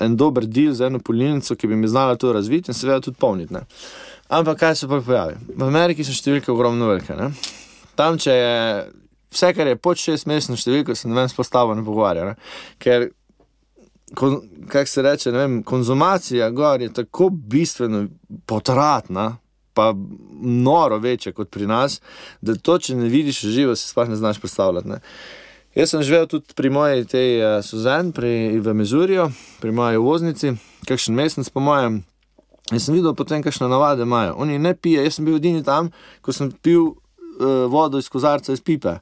En 0.00 0.16
dober 0.16 0.46
del 0.48 0.72
za 0.74 0.88
eno 0.88 0.98
polnilnico, 0.98 1.54
ki 1.54 1.68
bi 1.68 1.76
mi 1.76 1.86
znala 1.86 2.16
to 2.16 2.32
razviti 2.32 2.72
in 2.72 2.74
seveda 2.74 3.00
tudi 3.04 3.18
polniti. 3.20 3.52
Ne. 3.54 3.60
Ampak 4.34 4.58
kaj 4.58 4.74
se 4.74 4.88
pa 4.88 4.98
pojavi? 5.04 5.36
V 5.54 5.62
Ameriki 5.62 6.02
so 6.02 6.16
številke 6.16 6.50
ogromno 6.50 6.88
velike. 6.88 7.14
Ne. 7.14 7.28
Tam, 7.94 8.16
če 8.18 8.34
je 8.34 8.56
vse, 9.32 9.52
kar 9.56 9.66
je 9.66 9.80
pod 9.80 10.00
šest 10.00 10.28
mesečnih 10.30 10.60
številk, 10.60 10.94
se 10.96 11.10
ne 11.10 11.18
vem, 11.18 11.28
spostavlja, 11.32 11.78
ne 11.78 11.84
pogovarja. 11.86 12.30
Ne? 12.32 12.34
Ker, 12.82 13.08
kako 14.14 14.86
se 14.86 15.02
reče, 15.02 15.32
vem, 15.34 15.60
konzumacija 15.66 16.50
gor 16.50 16.82
je 16.82 16.92
tako 16.92 17.30
bistveno 17.30 18.06
potratna. 18.46 19.36
Pa 19.72 19.94
noro 20.44 20.98
večje 21.00 21.30
kot 21.32 21.48
pri 21.48 21.64
nas, 21.64 21.94
da 22.44 22.52
to, 22.52 22.74
če 22.76 22.92
ne 22.92 23.06
vidiš 23.08 23.38
živo, 23.48 23.72
si 23.72 23.86
sploh 23.88 24.10
ne 24.10 24.18
znaš 24.20 24.36
predstavljati. 24.42 24.90
Ne. 24.90 24.98
Jaz 25.72 25.94
sem 25.94 26.02
živel 26.04 26.26
tudi 26.28 26.52
pri 26.52 26.68
moji 26.68 27.06
tej 27.08 27.30
uh, 27.40 27.52
Suzanne, 27.64 28.12
pri, 28.12 28.60
v 28.60 28.74
Mizuriju, 28.76 29.30
pri 29.62 29.72
moji 29.72 29.96
voznici, 29.96 30.52
kakšen 30.84 31.16
mesec, 31.16 31.48
po 31.48 31.64
mojem. 31.64 32.02
In 32.68 32.80
sem 32.84 32.92
videl 32.92 33.16
potem, 33.16 33.40
kakšne 33.40 33.70
navade 33.72 34.04
imajo. 34.04 34.36
Oni 34.44 34.58
ne 34.60 34.74
pijejo, 34.76 35.06
jaz 35.08 35.16
sem 35.16 35.24
bil 35.24 35.40
edini 35.40 35.64
tam, 35.64 35.88
ko 36.20 36.36
sem 36.36 36.52
pil 36.52 36.92
uh, 36.92 37.64
vodo 37.72 37.96
iz 37.96 38.12
kozarca, 38.12 38.52
iz 38.52 38.60
pipe. 38.60 38.98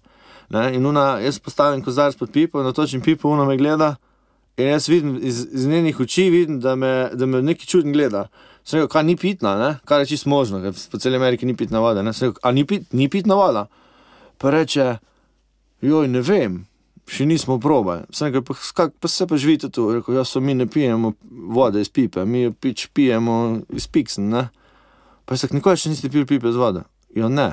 Ne? 0.51 0.75
In 0.75 0.87
una, 0.87 1.19
jaz 1.23 1.39
postavim 1.39 1.83
kozarc 1.83 2.19
pod 2.19 2.33
pipo, 2.35 2.63
natočim 2.63 3.03
pipo, 3.03 3.31
ona 3.31 3.45
me 3.45 3.57
gleda. 3.57 3.95
In 4.59 4.73
jaz 4.73 4.89
vidim 4.89 5.19
iz, 5.23 5.45
iz 5.53 5.67
njenih 5.67 6.01
oči, 6.01 6.31
vidim, 6.31 6.61
da 6.61 6.75
me, 6.75 7.11
da 7.15 7.27
me 7.27 7.43
nekaj 7.43 7.67
čudno 7.67 7.93
gleda. 7.93 8.27
Sem 8.65 8.81
rekel, 8.81 8.91
kaj 8.93 9.05
ni 9.07 9.17
pitna, 9.17 9.55
ne? 9.59 9.71
kar 9.85 10.03
je 10.03 10.11
čisto 10.11 10.29
možno, 10.29 10.61
ker 10.63 10.75
po 10.91 10.99
celi 10.99 11.17
Ameriki 11.17 11.47
ni 11.47 11.57
pitna 11.57 11.81
voda. 11.81 12.03
Ne? 12.03 12.13
Sem 12.13 12.29
rekel, 12.29 12.43
a 12.43 12.53
ni, 12.53 12.67
pit, 12.67 12.91
ni 12.93 13.09
pitna 13.09 13.39
voda. 13.39 13.67
Pa 14.39 14.51
reče, 14.51 14.97
joj, 15.87 16.11
ne 16.11 16.21
vem, 16.27 16.59
še 17.11 17.27
nismo 17.31 17.61
probali. 17.63 18.05
Sem 18.15 18.29
rekel, 18.29 18.45
pa, 18.51 18.59
skak, 18.59 18.99
pa 19.01 19.09
se 19.09 19.27
pa 19.31 19.39
živite 19.39 19.71
tu. 19.71 19.87
Rekel, 19.95 20.19
jaz 20.19 20.35
so 20.35 20.43
mi 20.43 20.55
ne 20.59 20.67
pijemo 20.67 21.15
vode 21.55 21.81
iz 21.81 21.89
pipe, 21.89 22.27
mi 22.27 22.49
jo 22.49 22.53
pič 22.53 22.89
pijemo 22.95 23.61
iz 23.71 23.87
piksen. 23.87 24.29
Ne? 24.35 24.49
Pa 25.25 25.39
se 25.39 25.49
nikoli 25.55 25.79
še 25.79 25.95
niste 25.95 26.11
pili 26.11 26.27
pipe 26.27 26.51
z 26.51 26.59
vodo. 26.59 26.85
Jo 27.15 27.31
ne. 27.31 27.53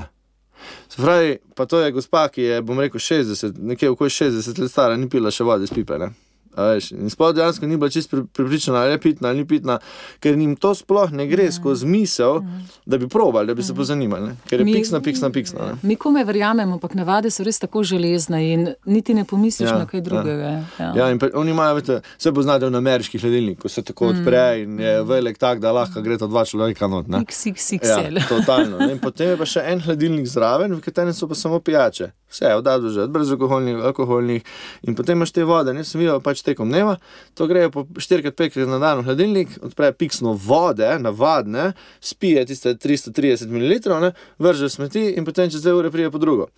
Se 0.89 1.01
pravi, 1.01 1.37
pa 1.55 1.65
to 1.65 1.79
je 1.79 1.91
gospa, 1.91 2.27
ki 2.33 2.41
je, 2.41 2.61
bom 2.61 2.79
rekel, 2.79 2.99
60, 2.99 3.59
nekje 3.73 3.89
okoli 3.89 4.09
60 4.09 4.61
let 4.61 4.71
stara, 4.71 4.97
ni 4.97 5.09
pila 5.09 5.31
še 5.31 5.45
vode 5.47 5.67
iz 5.67 5.73
pipe. 5.73 5.99
Ne? 6.01 6.11
Veš, 6.57 6.91
In 6.91 7.09
sploh 7.09 7.31
dejansko 7.31 7.63
ni 7.63 7.77
bila 7.77 7.89
čisto 7.89 8.17
pri- 8.17 8.25
pripričana, 8.27 8.77
ali 8.79 8.91
je 8.91 8.99
pitna 8.99 9.29
ali 9.29 9.37
ni 9.37 9.45
pitna, 9.45 9.79
ker 10.19 10.33
jim 10.33 10.55
to 10.55 10.73
sploh 10.73 11.11
ne 11.11 11.27
gre 11.27 11.51
skozi 11.51 11.85
misel, 11.85 12.41
da 12.85 12.97
bi 12.97 13.07
probali, 13.07 13.47
da 13.47 13.53
bi 13.53 13.63
se 13.63 13.73
pozanimali. 13.73 14.27
Ne? 14.27 14.35
Ker 14.45 14.59
je 14.59 14.65
Mi- 14.65 14.73
piksna, 14.73 14.99
piksna, 14.99 15.29
piksna. 15.29 15.59
Ne? 15.61 15.73
Mi 15.83 15.95
kome 15.95 16.23
verjamemo, 16.23 16.73
ampak 16.73 16.93
navade 16.93 17.29
so 17.29 17.43
res 17.43 17.59
tako 17.59 17.83
železne 17.83 18.41
in 18.43 18.67
niti 18.85 19.13
ne 19.13 19.23
pomisliš 19.23 19.69
Ja, 19.69 19.77
na 19.77 19.85
kaj 19.85 20.01
drugega. 20.01 20.49
Ja. 20.79 20.93
Ja, 20.97 21.17
pa, 21.19 21.29
oni 21.33 21.51
imajo, 21.51 21.75
veste, 21.75 22.01
vse 22.17 22.33
poznate 22.33 22.65
v 22.65 22.75
ameriški 22.75 23.19
hladilnik, 23.19 23.59
ko 23.59 23.69
se 23.69 23.81
tako 23.81 24.07
odpre 24.07 24.61
in 24.61 24.79
je 24.79 25.03
velik 25.03 25.37
tak, 25.37 25.59
da 25.59 25.71
lahko 25.71 26.01
gre 26.01 26.17
ta 26.17 26.27
dva 26.27 26.45
človeka 26.45 26.87
not. 26.87 27.05
XXXL. 27.07 28.17
Ja, 28.17 28.25
totalno. 28.29 28.77
ne. 28.79 28.91
In 28.91 28.99
potem 28.99 29.29
je 29.29 29.37
pa 29.37 29.45
še 29.45 29.61
en 29.63 29.79
hladilnik 29.79 30.25
zraven, 30.25 30.73
v 30.73 30.81
katerem 30.81 31.13
so 31.13 31.27
pa 31.27 31.35
samo 31.35 31.59
pijače. 31.59 32.11
Vse, 32.27 32.55
od 32.55 32.67
A 32.67 32.77
do 32.77 32.89
Ž, 32.89 33.07
brezalkoholnih, 33.07 33.79
alkoholnih. 33.83 34.43
In 34.83 34.95
potem 34.95 35.15
imaš 35.17 35.31
te 35.31 35.43
vode, 35.43 35.71
ne 35.73 35.83
videl 35.83 36.19
pač 36.19 36.41
tekom 36.47 36.71
dneva, 36.71 36.97
to 37.37 37.47
gre 37.51 37.67
po 37.73 37.85
4-5 37.93 38.63
na 38.65 38.79
dan 38.81 39.01
v 39.01 39.07
hladilnik, 39.09 39.55
odpre 39.61 39.91
piksno 39.93 40.33
vode, 40.33 40.89
navadne, 41.03 41.71
spije 42.01 42.45
tiste 42.49 42.75
330 42.75 43.51
ml, 43.51 43.77
ne, 44.03 44.13
vrže 44.39 44.71
smeti 44.71 45.09
in 45.15 45.27
potem 45.27 45.51
čez 45.51 45.65
2 45.67 45.75
ure 45.77 45.91
prije 45.91 46.11
po 46.11 46.21
drugo. 46.23 46.51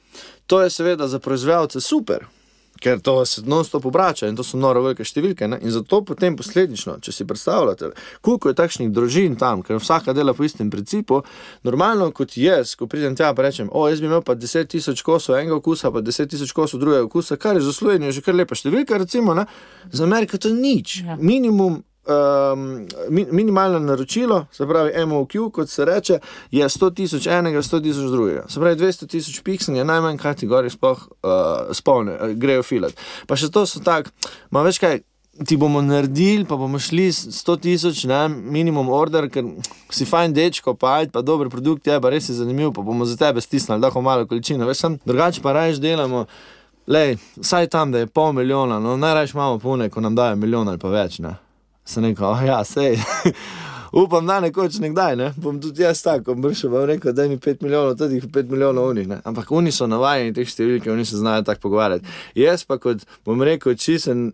To 0.50 0.62
je 0.62 0.70
seveda 0.74 1.08
za 1.08 1.20
proizvajalce 1.20 1.82
super. 1.82 2.30
Ker 2.80 3.02
to 3.04 3.26
se 3.26 3.44
non-stop 3.46 3.86
obrača 3.86 4.28
in 4.28 4.36
to 4.36 4.44
so 4.44 4.58
noro 4.58 4.84
velike 4.86 5.04
številke. 5.04 5.48
Ne? 5.52 5.60
In 5.62 5.74
zato 5.76 6.02
potem 6.08 6.38
posledično, 6.40 6.98
če 7.04 7.12
si 7.12 7.28
predstavljate, 7.28 7.92
koliko 8.26 8.52
je 8.52 8.58
takšnih 8.60 8.92
družin 8.96 9.36
tam, 9.40 9.64
ker 9.66 9.82
vsaka 9.82 10.16
dela 10.16 10.34
po 10.34 10.48
istem 10.48 10.72
principu, 10.72 11.22
normalno 11.68 12.10
kot 12.16 12.38
jaz, 12.40 12.76
ko 12.80 12.88
pridem 12.88 13.18
tja 13.20 13.34
in 13.34 13.44
rečem, 13.44 13.70
o, 13.72 13.88
jaz 13.92 14.00
bi 14.00 14.08
imel 14.08 14.24
pa 14.24 14.38
10 14.40 14.72
tisoč 14.72 15.04
kosov 15.04 15.40
enega 15.40 15.58
okusa, 15.60 15.92
pa 15.92 16.04
10 16.06 16.32
tisoč 16.32 16.56
kosov 16.56 16.80
drugega 16.80 17.04
okusa, 17.10 17.38
kar 17.38 17.60
je 17.60 17.68
za 17.68 17.76
Slovenijo 17.76 18.16
že 18.16 18.24
kar 18.24 18.38
lepa 18.38 18.56
številka, 18.56 19.00
recimo, 19.02 19.36
ne? 19.36 19.46
za 19.92 20.08
Ameriko 20.08 20.40
to 20.40 20.54
nič. 20.54 21.04
Ja. 21.04 21.20
Minimum. 21.20 21.84
Um, 22.10 22.88
mi, 23.10 23.26
minimalno 23.32 23.80
naročilo, 23.80 24.46
se 24.52 24.66
pravi, 24.68 24.92
MOQ, 25.06 25.52
kot 25.52 25.70
se 25.70 25.86
reče, 25.86 26.20
je 26.52 26.70
100 26.70 26.94
tisoč 26.96 27.28
enega, 27.28 27.62
100 27.62 27.82
tisoč 27.84 28.12
drugega. 28.12 28.46
Se 28.50 28.60
pravi, 28.60 28.76
200 28.76 29.08
tisoč 29.08 29.42
piksel 29.44 29.76
je 29.76 29.86
najmanj, 29.86 30.18
kaj 30.18 30.36
ti 30.40 30.48
gori 30.48 30.72
sploh 30.74 30.98
uh, 30.98 31.70
spolne, 31.76 32.16
uh, 32.16 32.34
grejo 32.34 32.64
filat. 32.64 32.96
Pa 33.28 33.38
še 33.38 33.52
to 33.54 33.66
so 33.70 33.84
tako, 33.86 34.10
ma 34.50 34.64
veš 34.66 34.80
kaj, 34.82 35.02
ti 35.46 35.58
bomo 35.58 35.82
naredili, 35.82 36.46
pa 36.46 36.56
bomo 36.56 36.80
šli 36.80 37.12
s 37.12 37.28
100 37.44 37.58
tisoč, 37.62 38.06
minimum 38.30 38.90
order, 38.90 39.30
ker 39.30 39.46
si 39.92 40.08
fajn 40.08 40.34
dečko, 40.34 40.74
pa 40.74 41.00
ajde, 41.00 41.12
pa 41.12 41.22
dober 41.22 41.50
produkt 41.50 41.88
je, 41.88 42.00
pa 42.02 42.10
res 42.10 42.30
je 42.30 42.36
zanimiv, 42.40 42.72
pa 42.76 42.82
bomo 42.82 43.06
za 43.06 43.18
tebe 43.18 43.42
stisnili, 43.42 43.82
da 43.82 43.92
ho 43.92 44.02
malo 44.02 44.26
količino, 44.28 44.68
veš, 44.68 44.86
sem 44.86 44.98
drugače 45.06 45.44
pa 45.44 45.54
rajš 45.54 45.84
delamo. 45.84 46.26
Lej, 46.90 47.20
saj 47.42 47.68
tam, 47.70 47.92
da 47.92 48.00
je 48.02 48.08
pol 48.08 48.32
milijona, 48.34 48.80
no 48.80 48.98
najraje 48.98 49.30
imamo 49.34 49.60
pune, 49.60 49.90
ko 49.90 50.02
nam 50.02 50.16
dajo 50.16 50.36
milijon 50.36 50.68
ali 50.68 50.82
pa 50.82 50.90
več. 50.90 51.20
Ne. 51.20 51.36
Sem 51.90 52.04
rekel, 52.04 52.26
oh, 52.26 52.42
ja, 52.46 52.64
sej. 52.64 53.02
Upam, 53.92 54.28
da 54.28 54.40
nekoč 54.40 54.80
nekdaj, 54.80 55.16
ne? 55.16 55.34
bom 55.38 55.60
tudi 55.62 55.84
jaz 55.84 56.02
tako, 56.04 56.34
bom 56.34 56.44
prišel 56.50 56.76
in 56.82 56.88
rekel, 56.94 57.14
da 57.14 57.28
mi 57.28 57.38
5 57.38 57.64
milijonov, 57.64 57.96
tudi 57.98 58.22
5 58.22 58.50
milijonov 58.50 58.90
unih. 58.90 59.08
Ne? 59.08 59.20
Ampak 59.24 59.52
oni 59.52 59.72
so 59.72 59.88
navajeni 59.88 60.34
teh 60.34 60.48
številk, 60.48 60.88
oni 60.92 61.06
se 61.06 61.18
znajo 61.18 61.44
tako 61.48 61.68
pogovarjati. 61.68 62.06
Jaz 62.38 62.64
pa 62.68 62.78
kot, 62.82 63.06
bom 63.26 63.42
rekel, 63.44 63.76
čisen 63.80 64.30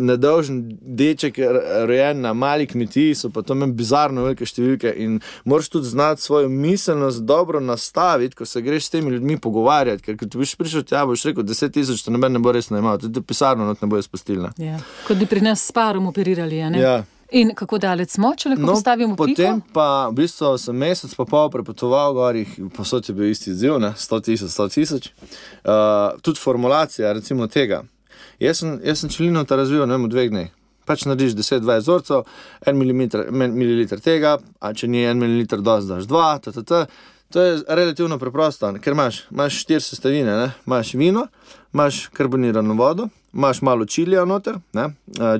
nedolžen 0.00 0.62
deček, 0.80 1.38
rojen 1.86 2.24
na 2.24 2.32
mali 2.34 2.66
kmetiji, 2.66 3.14
so 3.14 3.30
pa 3.30 3.42
to 3.46 3.54
meni 3.54 3.76
bizarno 3.78 4.26
velike 4.26 4.48
številke 4.48 4.92
in 5.04 5.20
moraš 5.44 5.70
tudi 5.76 5.92
znati 5.92 6.22
svojo 6.22 6.48
miselnost 6.48 7.24
dobro 7.28 7.60
nastaviti, 7.60 8.36
ko 8.36 8.46
se 8.46 8.62
greš 8.62 8.88
s 8.88 8.96
temi 8.96 9.14
ljudmi 9.14 9.38
pogovarjati. 9.40 10.02
Ker 10.02 10.18
ti 10.26 10.40
boš 10.40 10.56
prišel 10.58 10.84
tja, 10.88 11.04
boš 11.06 11.28
rekel 11.30 11.46
10 11.46 11.74
tisoč, 11.74 12.04
to 12.04 12.14
noben 12.14 12.34
ne 12.34 12.42
bo 12.42 12.52
resno 12.52 12.78
imel, 12.78 12.98
tudi 12.98 13.22
pisarno 13.22 13.70
ne 13.70 13.90
bo 13.90 14.02
spustilna. 14.02 14.52
Ja. 14.58 14.80
Kot 15.06 15.20
bi 15.20 15.30
pri 15.30 15.44
nas 15.46 15.62
s 15.66 15.72
parom 15.72 16.10
operirali. 16.10 16.60
a 16.62 16.70
ne? 16.70 16.80
Ja. 16.80 16.98
In 17.32 17.52
kako 17.54 17.78
daleč 17.78 18.16
smo, 18.16 18.32
če 18.34 18.50
lahko 18.52 18.66
no, 18.66 18.74
postavimo 18.74 19.16
potem 19.18 19.60
piko? 19.60 19.74
pa 19.74 20.08
v 20.10 20.16
bistvu 20.18 20.56
sem 20.58 20.74
mesec 20.76 21.12
pa 21.14 21.26
pol 21.28 21.50
prepotoval 21.52 22.14
gor, 22.16 22.38
jih 22.38 22.56
posod 22.74 23.06
je 23.06 23.14
bil 23.14 23.30
isti 23.30 23.54
ne? 23.78 23.92
100 23.94 24.20
tisoč, 24.26 24.50
100 24.50 24.68
tisoč. 24.74 25.10
Uh, 25.62 26.18
tudi 26.26 26.42
formulacija, 26.42 27.12
recimo 27.14 27.46
tega. 27.46 27.84
Jaz 28.42 28.64
sem, 28.64 28.80
jaz 28.84 29.04
sem 29.04 29.12
čelino 29.12 29.44
ta 29.44 29.56
razvil 29.60 29.86
ne 29.86 29.94
vem, 29.94 30.08
v 30.08 30.10
dveh 30.10 30.32
dneh. 30.32 30.50
Pač 30.88 31.04
narediš 31.06 31.36
10-20 31.38 31.84
vzorcev, 31.84 32.26
en 32.66 32.78
milimeter, 32.80 33.28
men- 33.30 33.54
mililiter 33.54 34.00
tega, 34.02 34.38
a 34.58 34.72
če 34.74 34.88
ni 34.90 35.04
en 35.06 35.20
mililiter, 35.20 35.62
dosti 35.62 35.92
daš 35.92 36.10
dva, 36.10 36.32
ttt. 36.42 36.88
To 37.30 37.42
je 37.44 37.60
relativno 37.68 38.18
preprosto, 38.18 38.72
ker 38.82 38.96
imaš, 38.96 39.20
imaš 39.30 39.60
štiri 39.62 39.84
sestavine, 39.86 40.34
ne? 40.34 40.48
imaš 40.66 40.96
vino, 40.98 41.28
imaš 41.70 42.08
karbonirano 42.16 42.74
vodo, 42.74 43.06
imaš 43.32 43.62
malo 43.62 43.84
čilija 43.84 44.24
noter, 44.24 44.58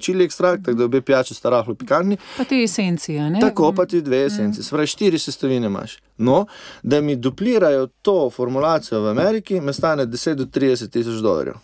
čili 0.00 0.24
ekstrakt, 0.24 0.64
tako 0.64 0.76
da 0.78 0.84
obe 0.84 1.00
pijači 1.00 1.34
sta 1.34 1.50
rahlo 1.50 1.74
pikantni. 1.74 2.16
Pa 2.36 2.44
te 2.44 2.62
esencije. 2.62 3.30
Ne? 3.30 3.40
Tako 3.40 3.72
pa 3.72 3.86
ti 3.86 4.02
dve 4.02 4.24
esenci, 4.26 4.62
se 4.62 4.70
pravi, 4.70 4.86
štiri 4.86 5.18
sestavine 5.18 5.66
imaš. 5.66 5.98
No, 6.18 6.46
da 6.82 7.00
mi 7.00 7.16
duplirajo 7.16 7.86
to 8.02 8.30
formulacijo 8.30 9.00
v 9.00 9.08
Ameriki, 9.08 9.60
me 9.60 9.72
stane 9.72 10.06
10 10.06 10.34
do 10.34 10.44
30 10.44 10.90
tisoč 10.90 11.20
dolarjev. 11.22 11.54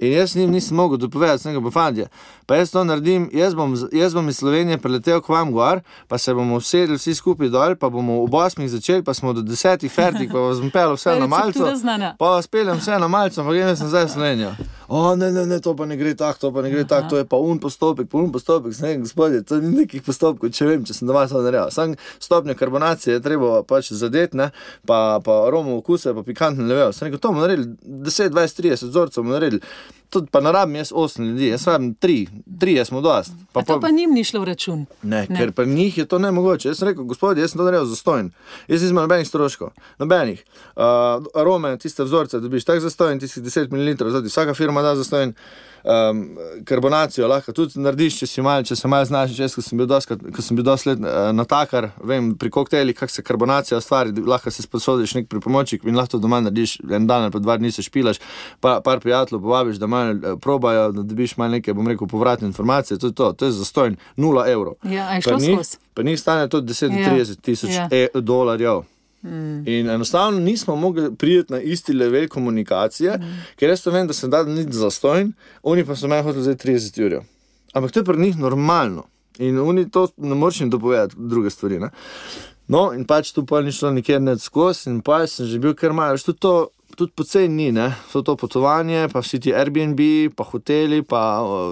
In 0.00 0.12
jaz 0.12 0.36
njim 0.36 0.50
nisem 0.50 0.76
mogel 0.76 0.96
dopovedati, 0.96 1.42
sem 1.42 1.52
rekel, 1.52 1.64
pa 1.64 1.70
fantje, 1.70 2.06
pa 2.46 2.56
jaz 2.56 2.70
to 2.70 2.84
naredim, 2.84 3.30
jaz 3.32 3.54
bom, 3.54 3.74
jaz 3.92 4.14
bom 4.14 4.28
iz 4.28 4.38
Slovenije 4.38 4.78
preletel 4.78 5.20
k 5.20 5.28
vam 5.28 5.52
gor, 5.52 5.80
pa 6.08 6.18
se 6.18 6.34
bomo 6.34 6.56
usedli 6.56 6.96
vsi 6.96 7.14
skupaj 7.14 7.48
dol, 7.48 7.76
pa 7.76 7.90
bomo 7.90 8.22
ob 8.22 8.32
8 8.32 8.66
začeli, 8.66 9.04
pa 9.04 9.14
smo 9.14 9.32
do 9.32 9.42
10 9.42 9.88
fertik, 9.92 10.32
pa 10.32 10.38
vas 10.38 10.60
bom 10.60 10.70
pel 10.70 10.94
vse 10.96 11.18
na 11.20 11.26
malce. 11.26 11.60
Pa 12.18 12.30
vas 12.30 12.48
peljem 12.48 12.80
vse 12.80 12.96
na 12.98 13.08
malce, 13.08 13.44
pa 13.44 13.52
grem 13.52 13.68
nazaj 13.68 14.04
v 14.04 14.10
Slovenijo. 14.10 14.54
O, 14.90 15.16
ne, 15.16 15.28
ne, 15.30 15.46
ne, 15.46 15.60
to 15.62 15.76
pa 15.78 15.86
ne 15.86 15.94
gre 15.96 16.16
tako, 16.18 16.38
to 16.40 16.48
pa 16.50 16.62
ne 16.62 16.70
gre 16.70 16.82
tako, 16.82 17.12
to 17.12 17.18
je 17.20 17.24
pa 17.30 17.38
un 17.38 17.60
postopek, 17.62 18.08
pa 18.10 18.18
un 18.18 18.32
postopek. 18.34 18.74
Rekel, 18.74 19.04
gospodje, 19.04 19.42
to 19.46 19.60
ni 19.62 19.70
nekih 19.84 20.02
postopkov, 20.02 20.50
če 20.56 20.66
vem, 20.66 20.82
če 20.82 20.96
sem 20.96 21.06
doma 21.06 21.22
to 21.30 21.44
naredil. 21.44 21.70
Sam 21.70 21.94
stopnjo 22.18 22.56
karbonacije 22.58 23.14
je 23.14 23.22
treba 23.22 23.60
pač 23.62 23.92
zadeti, 23.94 24.40
ne, 24.40 24.48
pa, 24.90 25.20
pa 25.22 25.36
aromo 25.44 25.76
okuse, 25.78 26.10
pa 26.16 26.26
pikantno 26.26 26.66
level. 26.66 26.90
Sem 26.96 27.06
rekel, 27.06 27.22
to 27.22 27.30
bomo 27.30 27.46
naredili 27.46 27.70
10, 28.10 28.34
20, 28.34 28.62
30 28.64 28.90
vzorcev 28.90 29.22
bomo 29.22 29.38
naredili. 29.38 29.62
Tudi 30.10 30.26
pa 30.30 30.40
ne 30.40 30.52
rabim 30.52 30.76
jaz 30.76 30.92
8 30.92 31.24
ljudi, 31.24 31.48
jaz 31.48 31.66
rabim 31.66 31.94
3, 31.94 32.28
3 32.58 32.84
smo 32.84 33.00
dost. 33.00 33.32
Pa 33.52 33.62
to 33.62 33.80
pa 33.80 33.90
njim 33.90 34.10
ni 34.14 34.24
šlo 34.24 34.40
v 34.40 34.44
račun. 34.44 34.86
Ne, 35.02 35.26
ne. 35.28 35.38
Ker 35.38 35.52
pri 35.52 35.66
njih 35.66 35.98
je 35.98 36.04
to 36.04 36.18
nemogoče. 36.18 36.68
Jaz 36.68 36.78
sem 36.78 36.88
rekel, 36.88 37.04
gospod, 37.04 37.38
jaz 37.38 37.50
sem 37.50 37.58
to 37.58 37.64
naredil 37.64 37.86
zastojn. 37.86 38.30
Jaz 38.68 38.82
nisem 38.82 38.98
nobenih 38.98 39.28
stroškov, 39.28 39.70
nobenih. 39.98 40.44
Uh, 40.76 40.82
arome, 41.34 41.76
tiste 41.78 42.04
vzorce, 42.04 42.40
dobiš 42.40 42.66
tak 42.66 42.82
zastojn, 42.82 43.22
tistih 43.22 43.42
10 43.42 43.70
ml, 43.70 44.10
zdaj 44.10 44.26
vsaka 44.28 44.54
firma 44.54 44.82
da 44.82 44.96
zastojn. 44.96 45.34
Um, 45.84 46.36
karbonacijo 46.64 47.28
lahko 47.28 47.52
tudi 47.52 47.80
narediš, 47.80 48.18
če 48.20 48.26
si 48.26 48.42
mal, 48.42 48.64
če 48.64 48.76
se 48.76 48.88
malo 48.88 49.04
znaš. 49.04 49.38
Jaz, 49.38 49.54
ko 49.56 49.62
sem 49.64 49.78
bil 49.80 49.86
doskrat, 49.88 50.20
ko 50.36 50.42
sem 50.42 50.56
bil 50.58 50.64
dosti 50.66 50.90
let 50.90 51.00
uh, 51.00 51.30
natakar, 51.32 51.90
vem 52.04 52.34
pri 52.36 52.50
koktejlih, 52.50 52.96
kako 52.98 53.12
se 53.12 53.22
karbonacija 53.22 53.78
ustvari, 53.78 54.12
lahko 54.26 54.50
si 54.50 54.62
sposodiš 54.62 55.14
nek 55.14 55.28
pripomoček 55.32 55.84
in 55.88 55.96
lahko 55.96 56.18
doma 56.20 56.40
narediš 56.44 56.78
en 56.90 57.06
dan 57.06 57.22
ali 57.22 57.32
pa 57.32 57.38
dva 57.38 57.56
dni 57.56 57.72
se 57.72 57.82
špilaš, 57.82 58.20
pa 58.60 58.80
par 58.84 59.00
prijateljev 59.00 59.40
povabiš, 59.42 59.76
da 59.80 59.86
malo 59.86 60.12
uh, 60.12 60.38
probajo, 60.40 60.92
da 60.92 61.02
dobiš 61.02 61.36
malo 61.36 61.56
neke, 61.56 61.72
bom 61.74 61.88
rekel, 61.88 62.06
povratne 62.08 62.46
informacije. 62.52 62.98
To 62.98 63.06
je 63.06 63.14
to, 63.14 63.32
to 63.32 63.44
je 63.48 63.52
zastojn, 63.52 63.96
0 64.16 64.46
evrov. 64.52 64.74
Ja, 64.84 65.08
Pa 65.24 65.30
šlo 65.30 65.38
njih-? 65.38 65.76
Pa 65.94 66.02
njih 66.02 66.20
stane 66.20 66.48
to 66.48 66.60
10 66.60 66.88
do 66.88 66.98
Ja. 67.00 67.14
30 67.14 67.40
tisoč 67.40 67.70
Ja. 67.70 67.88
e 67.90 68.08
dolarjev. 68.14 68.82
In 69.22 69.90
enostavno 69.90 70.40
nismo 70.40 70.76
mogli 70.76 71.14
priti 71.16 71.52
na 71.52 71.60
isti 71.60 71.92
level 71.92 72.28
komunikacije, 72.28 73.18
mm. 73.18 73.42
ker 73.56 73.68
jaz 73.68 73.82
to 73.84 73.90
vem, 73.90 74.06
da 74.06 74.16
se 74.16 74.28
da 74.28 74.42
nič 74.44 74.72
zastojn, 74.72 75.32
oni 75.62 75.84
pa 75.84 75.96
so 75.96 76.08
meni 76.08 76.24
hoteli 76.24 76.46
zdaj 76.46 76.56
30 76.64 77.04
ur. 77.06 77.18
Ampak 77.72 77.92
to 77.92 78.00
je 78.00 78.04
pri 78.04 78.20
njih 78.20 78.38
normalno. 78.38 79.04
In 79.38 79.58
oni 79.58 79.90
to 79.90 80.08
ne 80.16 80.34
moreš 80.34 80.60
jim 80.60 80.70
dopovedati, 80.70 81.14
druge 81.18 81.50
stvari. 81.50 81.78
Ne? 81.78 81.90
No, 82.68 82.90
in 82.94 83.04
pač 83.04 83.32
tu 83.32 83.44
pa 83.46 83.60
ni 83.60 83.72
šlo 83.72 83.90
nikjer 83.90 84.22
ne 84.22 84.38
skozi, 84.38 84.90
in 84.90 85.00
pa 85.04 85.26
sem 85.26 85.46
že 85.46 85.58
bil 85.58 85.74
kar 85.74 85.92
malo, 85.92 86.18
tudi 86.18 86.38
to. 86.38 86.68
Tudi 86.90 87.12
poceni 87.16 87.70
ni, 87.70 87.84
vse 88.10 88.20
to 88.26 88.34
potovanje, 88.36 89.06
pa 89.12 89.20
vsi 89.22 89.38
ti 89.40 89.52
Airbnb, 89.54 90.00
pa 90.36 90.44
hoteli, 90.44 90.98
pa, 91.06 91.20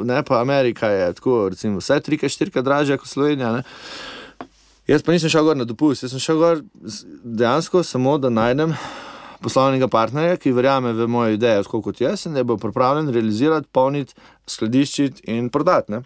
ne, 0.06 0.22
pa 0.22 0.38
Amerika 0.40 0.88
je 0.88 1.08
tako, 1.18 1.48
recimo, 1.50 1.82
vse 1.82 1.98
trikrat, 2.06 2.30
štirikrat 2.30 2.64
dražja 2.64 2.96
kot 2.96 3.10
Slovenija. 3.10 3.50
Ne? 3.52 3.64
Jaz 4.88 5.02
pa 5.04 5.12
nisem 5.12 5.28
šel 5.28 5.44
gor 5.44 5.56
na 5.56 5.66
dopust, 5.68 6.02
jaz 6.02 6.14
sem 6.14 6.22
šel 6.22 6.38
gor 6.40 6.60
dejansko 7.22 7.82
samo, 7.84 8.14
da 8.18 8.30
najdem 8.32 8.72
poslovnega 9.44 9.84
partnerja, 9.92 10.38
ki 10.40 10.54
verjame 10.56 10.94
v 10.96 11.06
moje 11.12 11.36
ideje, 11.36 11.66
tako 11.66 11.82
kot 11.84 12.00
jaz, 12.00 12.24
in 12.26 12.38
da 12.38 12.44
bo 12.44 12.56
pripravljen 12.56 13.10
realizirati, 13.12 13.68
polniti, 13.72 14.16
skladiščiti 14.48 15.28
in 15.34 15.50
prodati. 15.52 15.92
Ne? 15.92 16.00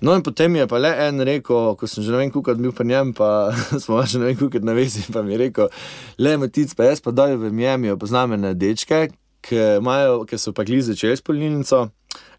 No, 0.00 0.14
in 0.14 0.22
potem 0.22 0.54
je 0.54 0.68
pa 0.70 0.78
le 0.78 0.92
en 1.08 1.24
rekel, 1.26 1.74
ko 1.74 1.90
sem 1.90 2.04
že 2.06 2.14
ne 2.14 2.22
vem, 2.22 2.30
kako 2.30 2.54
bil 2.60 2.72
pri 2.76 2.86
njem, 2.92 3.10
pa 3.16 3.50
smo 3.82 4.04
že 4.06 4.22
ne 4.22 4.30
vem, 4.30 4.38
kako 4.38 4.62
na 4.62 4.76
vezi, 4.76 5.02
pa 5.12 5.26
mi 5.26 5.34
je 5.34 5.42
rekel, 5.48 5.70
le 6.22 6.36
matic, 6.38 6.78
pa 6.78 6.92
jaz 6.92 7.02
pa 7.02 7.10
dol 7.10 7.34
v 7.42 7.50
Miami 7.50 7.96
poznam 7.98 8.38
ene 8.38 8.54
dečke, 8.54 9.08
ki, 9.42 9.62
imajo, 9.80 10.22
ki 10.30 10.38
so 10.38 10.54
pa 10.54 10.62
gli 10.62 10.78
začeli 10.78 11.18
s 11.18 11.26
polnilnico. 11.26 11.88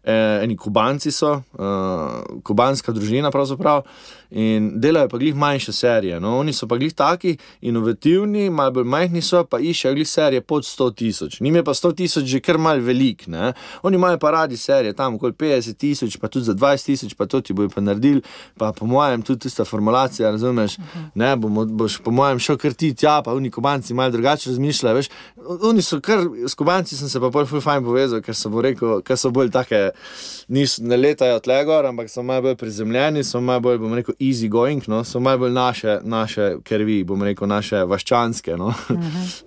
Eh, 0.08 0.44
eni 0.44 0.56
kubanci 0.56 1.10
so, 1.12 1.34
uh, 1.36 2.40
kubanska 2.42 2.92
družina 2.96 3.28
pravzaprav, 3.34 3.82
in 4.30 4.70
delajo 4.80 5.08
pa 5.08 5.18
glih 5.18 5.34
manjše 5.36 5.72
serije. 5.72 6.20
No, 6.20 6.38
oni 6.38 6.52
so 6.52 6.68
pa 6.68 6.76
glih 6.76 6.94
taki 6.94 7.36
inovativni, 7.60 8.50
malo 8.50 8.72
bolj 8.78 8.84
majhni 8.84 9.22
so, 9.22 9.42
pa 9.44 9.58
iščejo 9.60 9.94
glih 9.94 10.08
serije 10.08 10.40
pod 10.40 10.64
100 10.64 10.94
tisoč. 10.94 11.40
Njim 11.40 11.56
je 11.56 11.64
pa 11.64 11.74
100 11.74 11.94
tisoč 11.96 12.24
že 12.24 12.40
kar 12.40 12.58
mal 12.58 12.80
velik. 12.80 13.26
Ne? 13.26 13.52
Oni 13.82 13.96
imajo 13.96 14.18
pa 14.18 14.30
radi 14.30 14.56
serije, 14.56 14.92
tam 14.92 15.14
okoli 15.14 15.32
50 15.32 15.76
tisoč, 15.76 16.16
pa 16.16 16.28
tudi 16.28 16.44
za 16.44 16.54
20 16.54 16.84
tisoč, 16.84 17.14
pa 17.14 17.26
to 17.26 17.40
ti 17.40 17.52
bojo 17.52 17.68
pa 17.68 17.80
naredili. 17.80 18.22
Pa 18.58 18.72
po 18.72 18.86
mojem, 18.86 19.22
tudi 19.22 19.40
tista 19.40 19.64
formulacija, 19.64 20.30
razumeš, 20.30 20.76
ne, 21.14 21.36
bomo, 21.36 21.64
boš 21.64 21.98
po 22.04 22.10
mojem 22.10 22.38
šel 22.38 22.56
kar 22.56 22.72
ti 22.72 22.94
tja, 22.94 23.22
pa 23.24 23.32
oni 23.32 23.50
kubanci 23.50 23.94
malo 23.94 24.10
drugače 24.10 24.50
razmišljajo. 24.50 24.96
Veš, 24.96 25.08
oni 25.62 25.82
so 25.82 26.00
kar, 26.00 26.24
s 26.46 26.54
kubanci 26.54 26.96
sem 26.96 27.08
se 27.08 27.20
pa 27.20 27.30
bolj 27.30 27.60
fajn 27.60 27.84
povezal, 27.84 28.22
ker 28.22 28.36
so, 28.36 28.52
bo 28.52 28.62
rekel, 28.62 29.00
ker 29.02 29.16
so 29.16 29.30
bolj 29.30 29.50
take, 29.58 29.90
niso, 30.48 30.82
ne 30.86 30.96
letajo 30.96 31.40
tle 31.44 31.58
gor, 31.68 31.86
ampak 31.88 32.10
so 32.10 32.22
malo 32.22 32.48
bolj 32.48 32.56
prizemljeni, 32.60 33.24
so 33.24 33.40
malo 33.40 33.60
bolj, 33.66 33.78
bom 33.82 33.94
rekel, 33.98 34.16
easy 34.20 34.48
going, 34.48 34.84
no? 34.88 35.02
so 35.04 35.20
malo 35.20 35.44
bolj 35.44 35.54
naše, 35.56 35.98
naše 36.04 36.50
krvi, 36.64 37.02
bom 37.08 37.22
rekel, 37.22 37.50
naše 37.50 37.84
vaščanske. 37.88 38.56
No? 38.60 38.74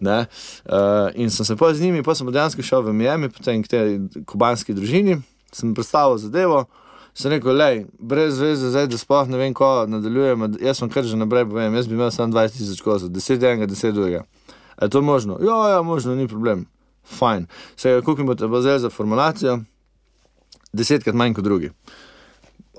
Ne? 0.01 0.25
uh, 0.65 1.09
in 1.15 1.29
sem 1.29 1.45
se 1.45 1.55
pa 1.55 1.73
z 1.73 1.81
njimi, 1.81 2.03
pa 2.03 2.15
sem 2.17 2.29
dejansko 2.31 2.63
šel 2.65 2.81
v 2.85 2.93
Miami, 2.95 3.29
potem 3.29 3.61
k 3.63 3.69
tej 3.69 3.97
kubanski 4.27 4.73
družini, 4.73 5.19
sem 5.53 5.73
predstavil 5.77 6.17
zadevo. 6.21 6.65
Sem 7.13 7.33
rekel, 7.33 7.53
lej, 7.59 7.81
brez 7.99 8.39
veze, 8.39 8.71
zdaj, 8.71 8.87
da 8.87 8.97
sploh 8.97 9.27
ne 9.29 9.39
vem, 9.39 9.53
ko 9.53 9.83
nadaljujemo. 9.91 10.47
Jaz 10.63 10.79
sem 10.79 10.89
kar 10.89 11.03
že 11.03 11.19
naprej 11.19 11.43
povem, 11.49 11.75
jaz 11.75 11.89
bi 11.91 11.97
imel 11.97 12.11
samo 12.11 12.31
20 12.33 12.55
tisoč 12.55 12.79
kosov, 12.85 13.11
10 13.11 13.43
enega, 13.49 13.67
10 13.67 13.97
drugega. 13.97 14.23
Je 14.81 14.89
to 14.89 15.01
možno? 15.01 15.37
Ja, 15.43 15.69
ja, 15.75 15.81
možno, 15.81 16.15
ni 16.15 16.27
problem. 16.27 16.65
Fajn. 17.03 17.47
Se 17.75 18.01
koliko 18.05 18.21
mi 18.21 18.27
boste 18.27 18.47
pa 18.47 18.61
zdaj 18.61 18.79
za 18.79 18.89
formulacijo? 18.89 19.59
Desetkrat 20.73 21.15
manj 21.15 21.35
kot 21.35 21.43
drugi. 21.43 21.71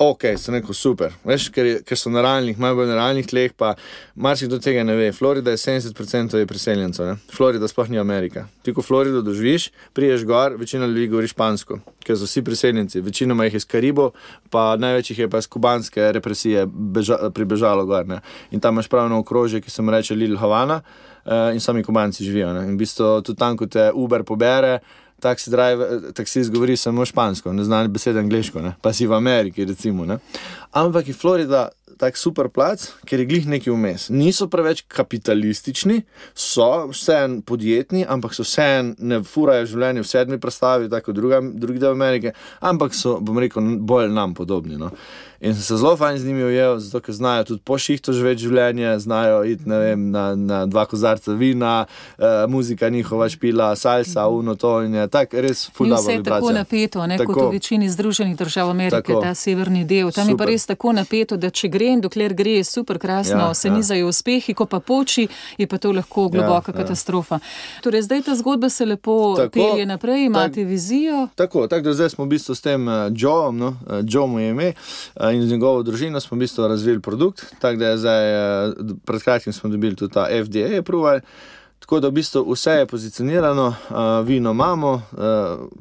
Ok, 0.02 0.24
sem 0.40 0.54
rekel 0.56 0.74
super. 0.74 1.12
Veš, 1.28 1.50
ker, 1.52 1.66
ker 1.84 1.98
so 2.00 2.10
na 2.10 2.22
realnih, 2.24 2.56
malo 2.58 2.78
bolj 2.78 2.88
na 2.88 2.94
realnih 2.96 3.26
tleh, 3.28 3.52
pa 3.52 3.74
marsikdo 4.16 4.56
tega 4.62 4.80
ne 4.88 4.94
ve. 4.96 5.10
Florida 5.12 5.52
je 5.52 5.60
70% 5.60 6.40
je 6.40 6.48
priseljencev, 6.48 7.10
ne? 7.10 7.16
Florida 7.30 7.68
sploh 7.68 7.90
ni 7.92 8.00
Amerika. 8.00 8.46
Ti, 8.64 8.72
ko 8.72 8.82
Florido 8.82 9.20
doživiš, 9.22 9.68
priješ 9.92 10.24
gor, 10.24 10.56
večina 10.56 10.88
ljudi 10.88 11.10
govori 11.12 11.28
špansko, 11.28 11.78
ker 12.02 12.16
so 12.16 12.24
vsi 12.24 12.42
priseljenci, 12.42 13.04
večinoma 13.04 13.44
jih 13.44 13.58
je 13.58 13.62
iz 13.62 13.68
Karibov, 13.68 14.16
pa 14.50 14.72
največ 14.80 15.12
jih 15.12 15.22
je 15.26 15.28
pa 15.30 15.44
iz 15.44 15.50
kubanske 15.52 16.08
represije 16.16 16.64
beža, 16.66 17.20
pribežalo 17.36 17.84
gor. 17.86 18.08
Ne? 18.08 18.22
In 18.50 18.64
tam 18.64 18.80
imaš 18.80 18.88
pravno 18.88 19.20
okrožje, 19.20 19.60
ki 19.60 19.70
se 19.70 19.84
mu 19.84 19.92
reče 19.92 20.16
Lil 20.16 20.38
Havana 20.40 20.80
uh, 20.80 21.52
in 21.52 21.60
sami 21.60 21.84
kubanci 21.84 22.24
živijo. 22.24 22.50
Ne? 22.56 22.64
In 22.64 22.74
v 22.74 22.86
bistvu 22.86 23.20
tudi 23.22 23.38
tam, 23.38 23.60
ko 23.60 23.68
te 23.68 23.90
Uber 23.92 24.24
pobere. 24.24 24.80
Taksi, 25.22 25.52
driver, 25.54 26.00
taksist 26.16 26.50
govori 26.50 26.74
samo 26.76 27.04
špansko, 27.06 27.52
ne 27.54 27.62
zna 27.64 27.84
besede 27.88 28.18
angliško, 28.18 28.62
ne? 28.62 28.74
pa 28.82 28.90
si 28.92 29.06
v 29.06 29.14
Ameriki, 29.14 29.64
recimo. 29.64 30.06
Ne? 30.08 30.18
Ampak 30.74 31.08
je 31.08 31.14
Florida 31.14 31.68
tak 32.02 32.16
super 32.18 32.48
plac, 32.50 32.82
ker 33.06 33.20
je 33.22 33.28
glih 33.30 33.44
neki 33.46 33.70
vmes. 33.70 34.08
Niso 34.10 34.48
preveč 34.50 34.82
kapitalistični, 34.90 36.00
so 36.34 36.88
vseeno 36.90 37.44
podjetni, 37.46 38.02
ampak 38.08 38.34
so 38.34 38.42
vseeno 38.42 38.96
ne 38.98 39.20
furajo 39.22 39.68
življenje 39.70 40.02
v 40.02 40.10
sedmi 40.10 40.40
predstavi, 40.42 40.90
tako 40.90 41.12
kot 41.12 41.20
drugi 41.62 41.78
del 41.78 41.94
Amerike, 41.94 42.34
ampak 42.58 42.96
so, 42.98 43.20
bom 43.22 43.38
rekel, 43.38 43.76
bolj 43.78 44.10
nam 44.10 44.34
podobni. 44.34 44.80
No? 44.80 44.90
In 45.42 45.54
sem 45.54 45.62
se 45.62 45.76
zelo 45.76 45.96
fajn 45.96 46.18
z 46.18 46.24
njimi 46.24 46.44
ujel, 46.44 46.78
zato 46.78 47.00
ker 47.00 47.14
znajo 47.14 47.44
tudi 47.44 47.60
po 47.64 47.78
šihtu 47.78 48.12
živeti 48.12 48.42
življenje, 48.42 48.98
znajo 48.98 49.44
iti 49.44 49.64
vem, 49.66 50.10
na, 50.10 50.34
na 50.34 50.66
dva 50.66 50.84
kozarca 50.86 51.32
vina, 51.32 51.84
uh, 52.18 52.24
muzika 52.48 52.88
njihova 52.88 53.28
špila, 53.28 53.76
salsa, 53.76 54.28
uno 54.28 54.54
to 54.54 54.82
in 54.82 54.94
je 54.94 55.08
tako 55.08 55.40
res 55.40 55.70
fulano. 55.70 56.02
vse 56.02 56.22
tako 56.22 56.52
napeto, 56.52 57.06
ne, 57.06 57.18
kot 57.18 57.36
v 57.36 57.48
večini 57.50 57.90
Združenih 57.90 58.36
držav 58.36 58.70
Amerike, 58.70 59.02
Tako. 59.02 59.20
ta 59.20 59.34
severni 59.34 59.84
del. 59.84 60.10
Tam 60.12 60.28
je 60.28 60.36
pa 60.36 60.38
Super. 60.38 60.48
res 60.48 60.66
tako 60.66 60.92
napeto, 60.92 61.36
da 61.36 61.50
če 61.50 61.68
gre 61.68 61.86
in 61.88 62.00
dokler 62.00 62.34
gre, 62.34 62.50
je 62.52 62.64
super 62.64 62.98
krasno, 62.98 63.38
Ja, 63.40 63.54
se 63.54 63.68
ja. 63.68 63.74
nizajo 63.74 64.08
uspehi, 64.08 64.54
ko 64.54 64.66
pa 64.66 64.78
poči, 64.80 65.26
je 65.58 65.66
pa 65.66 65.78
to 65.78 65.92
lahko 65.92 66.28
globoka 66.28 66.72
ja. 66.72 66.76
katastrofa. 66.76 67.38
Torej, 67.82 68.02
zdaj 68.02 68.22
ta 68.22 68.34
zgodba 68.34 68.68
se 68.68 68.86
lepo 68.86 69.34
Tako, 69.36 69.50
pelje 69.52 69.86
naprej, 69.86 70.24
imate 70.24 70.54
tak- 70.54 70.68
vizijo. 70.68 71.28
Tako, 71.34 71.66
tako 71.66 71.82
da 71.82 71.94
zdaj 71.94 72.10
smo 72.10 72.24
v 72.24 72.28
bistvu 72.28 72.54
s 72.54 72.60
tem 72.60 72.88
uh, 72.88 72.94
Joeom, 73.12 73.58
no, 73.58 73.68
uh, 73.68 73.98
Joe 74.04 74.26
mu 74.26 74.38
je 74.38 74.50
ime 74.50 74.72
uh, 75.16 75.31
in 75.32 75.42
z 75.46 75.50
njegovo 75.50 75.82
družino 75.82 76.20
smo 76.20 76.36
v 76.36 76.44
bistvu 76.44 76.68
razvili 76.68 77.00
produkt. 77.00 77.44
Tako 77.60 77.78
da 77.78 77.88
je 77.88 77.98
zdaj, 77.98 78.30
uh, 78.68 78.74
pred 79.04 79.22
kratkim 79.22 79.52
smo 79.52 79.70
dobili 79.70 79.96
tudi 79.96 80.14
ta 80.14 80.28
FDA 80.44 80.78
approval. 80.78 81.20
Tako 81.82 82.00
da 82.00 82.08
v 82.08 82.12
bistvu 82.12 82.44
vse 82.48 82.70
je 82.72 82.86
pozicionirano, 82.86 83.66
uh, 83.90 83.96
vino 84.26 84.50
imamo, 84.50 84.92
uh, 84.92 85.20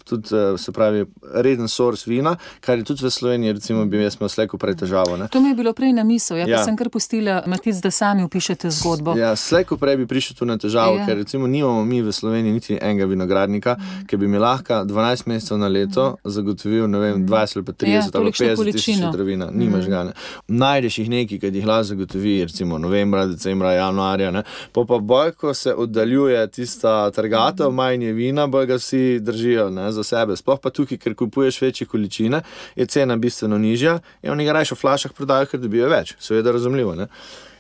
tudi 0.04 0.28
uh, 0.34 0.60
se 0.60 0.72
pravi 0.72 1.06
reden 1.34 1.68
source 1.68 2.10
vina, 2.10 2.36
kar 2.60 2.78
je 2.78 2.84
tudi 2.84 3.06
v 3.06 3.10
Sloveniji, 3.10 3.54
recimo, 3.54 3.86
bi 3.86 3.98
jaz 3.98 4.18
imel 4.18 4.30
slejko 4.30 4.58
prej 4.58 4.76
težavo. 4.76 5.18
Ne? 5.18 5.28
To 5.28 5.42
mi 5.42 5.50
je 5.50 5.56
bilo 5.56 5.74
prej 5.74 5.94
na 5.94 6.04
misel, 6.04 6.38
ja, 6.38 6.46
Ja. 6.48 6.64
sem 6.66 6.76
kar 6.76 6.90
pustila, 6.90 7.44
Matic, 7.48 7.76
da 7.76 7.92
sami 7.92 8.24
opišete 8.24 8.70
zgodbo. 8.72 9.14
Ja, 9.16 9.36
slejko 9.36 9.78
prej 9.78 9.98
bi 9.98 10.08
prišel 10.08 10.36
tu 10.36 10.46
na 10.46 10.58
težavo, 10.58 10.98
Ja. 10.98 11.06
ker 11.06 11.18
recimo 11.18 11.48
nimamo 11.48 11.86
mi 11.86 12.02
v 12.02 12.12
Sloveniji 12.12 12.54
niti 12.54 12.78
enega 12.82 13.06
vinogradnika, 13.06 13.76
mm. 13.76 14.08
ki 14.08 14.18
bi 14.18 14.28
mi 14.28 14.38
lahko 14.38 14.74
12 14.84 15.28
mesecev 15.28 15.58
na 15.58 15.68
leto 15.68 16.18
zagotovil 16.26 16.90
ne 16.90 17.00
vem, 17.00 17.28
20 17.28 17.58
ali 17.58 17.66
pa 17.66 17.72
30 17.74 17.88
Ja, 17.88 18.02
ali 18.02 18.12
pa 18.12 18.20
tolikšno 18.20 18.46
50 18.46 18.50
tisoč 18.50 18.58
količino. 18.58 19.08
litrov 19.08 19.26
vina. 19.26 19.50
Nimaš 19.52 19.86
ga. 19.86 20.04
Ne. 20.04 20.14
Najdeš 20.48 20.98
jih 20.98 21.10
nekaj, 21.10 21.40
ki 21.40 21.52
jih 21.54 21.66
lahko 21.66 21.84
zagotovi, 21.84 22.44
recimo 22.44 22.78
novembra, 22.78 23.26
decembra, 23.26 23.72
januarja, 23.74 24.32
ne. 24.32 24.44
po 24.72 24.86
pa 24.86 24.98
bolj, 24.98 25.32
ko 25.32 25.54
se 25.54 25.74
oddaljuje 25.92 26.48
tista 26.48 27.12
trgatev, 27.12 27.72
manj 27.76 28.06
je 28.06 28.14
vina, 28.14 28.48
bolj 28.48 28.66
ga 28.72 28.80
vsi 28.80 29.20
držijo 29.20 29.70
ne, 29.70 29.92
za 29.92 30.04
sebe. 30.08 30.36
Sploh 30.40 30.60
pa 30.64 30.72
tukaj, 30.72 30.98
ker 30.98 31.16
kupuješ 31.16 31.62
večje 31.62 31.88
količine, 31.88 32.42
je 32.76 32.86
cena 32.86 33.18
bistveno 33.18 33.58
nižja 33.60 34.00
in 34.24 34.32
oni 34.32 34.48
ga 34.48 34.56
raje 34.56 34.72
v 34.72 34.80
flašah 34.80 35.14
prodajo, 35.18 35.50
ker 35.52 35.60
dobijo 35.60 35.90
več. 35.92 36.16
Seveda 36.20 36.56
razumljivo. 36.56 36.96
Ne. 36.96 37.08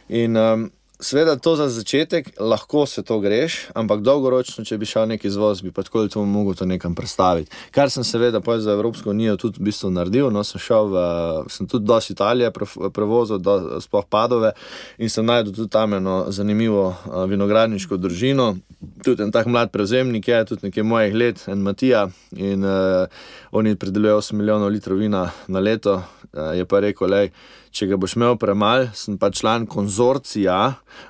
In 0.09 0.38
um, 0.38 0.69
Sveda, 1.04 1.36
to 1.36 1.56
za 1.56 1.66
začetek, 1.70 2.30
lahko 2.39 2.86
se 2.86 3.02
to 3.04 3.20
greš, 3.20 3.56
ampak 3.74 4.04
dolgoročno, 4.06 4.62
če 4.66 4.78
bi 4.78 4.86
šel 4.86 5.08
neki 5.10 5.28
izvoz, 5.28 5.64
bi 5.66 5.72
pa 5.74 5.82
tako 5.82 6.04
ali 6.04 6.10
tako 6.14 6.26
mogel 6.30 6.54
to 6.54 6.66
nekam 6.70 6.93
predstaviti. 6.95 7.49
Kar 7.74 7.89
sem 7.89 8.04
seveda 8.06 8.41
za 8.60 8.72
Evropsko 8.72 9.10
unijo 9.10 9.38
tudi 9.38 9.58
v 9.60 9.64
bistvu 9.64 9.89
naredil. 9.89 10.30
No, 10.30 10.43
sem 10.43 10.62
šel 10.62 10.91
v, 10.93 11.06
sem 11.49 11.68
tudi 11.68 11.86
do 11.86 11.97
Italije 12.10 12.52
prevozil, 12.93 13.39
do 13.41 13.82
spoh 13.82 14.06
padove 14.06 14.52
in 14.97 15.10
sem 15.10 15.26
najdel 15.26 15.54
tudi 15.54 15.70
tam 15.70 15.93
eno 15.93 16.26
zanimivo 16.30 16.93
vinogradniško 17.28 17.97
družino. 17.97 18.58
Tudi 19.04 19.24
en 19.24 19.32
tak 19.32 19.49
mlad 19.49 19.72
prevzemnik 19.72 20.28
je, 20.28 20.43
tudi 20.45 20.70
nekaj 20.70 20.84
mojih 20.84 21.16
let, 21.16 21.47
en 21.47 21.66
Matija 21.66 22.10
in 22.38 22.64
uh, 22.64 23.10
oni 23.52 23.76
pridelujejo 23.76 24.22
8 24.22 24.34
milijonov 24.34 24.70
litrov 24.70 25.02
vina 25.02 25.32
na 25.47 25.60
leto. 25.60 26.04
Uh, 26.34 26.54
je 26.54 26.66
pa 26.66 26.80
rekel, 26.80 27.10
lej 27.10 27.34
če 27.72 27.88
ga 27.88 27.97
boš 27.99 28.15
imel 28.17 28.36
premalo, 28.39 28.89
sem 28.97 29.17
pa 29.19 29.30
član 29.32 29.65
konzorcija, 29.69 30.57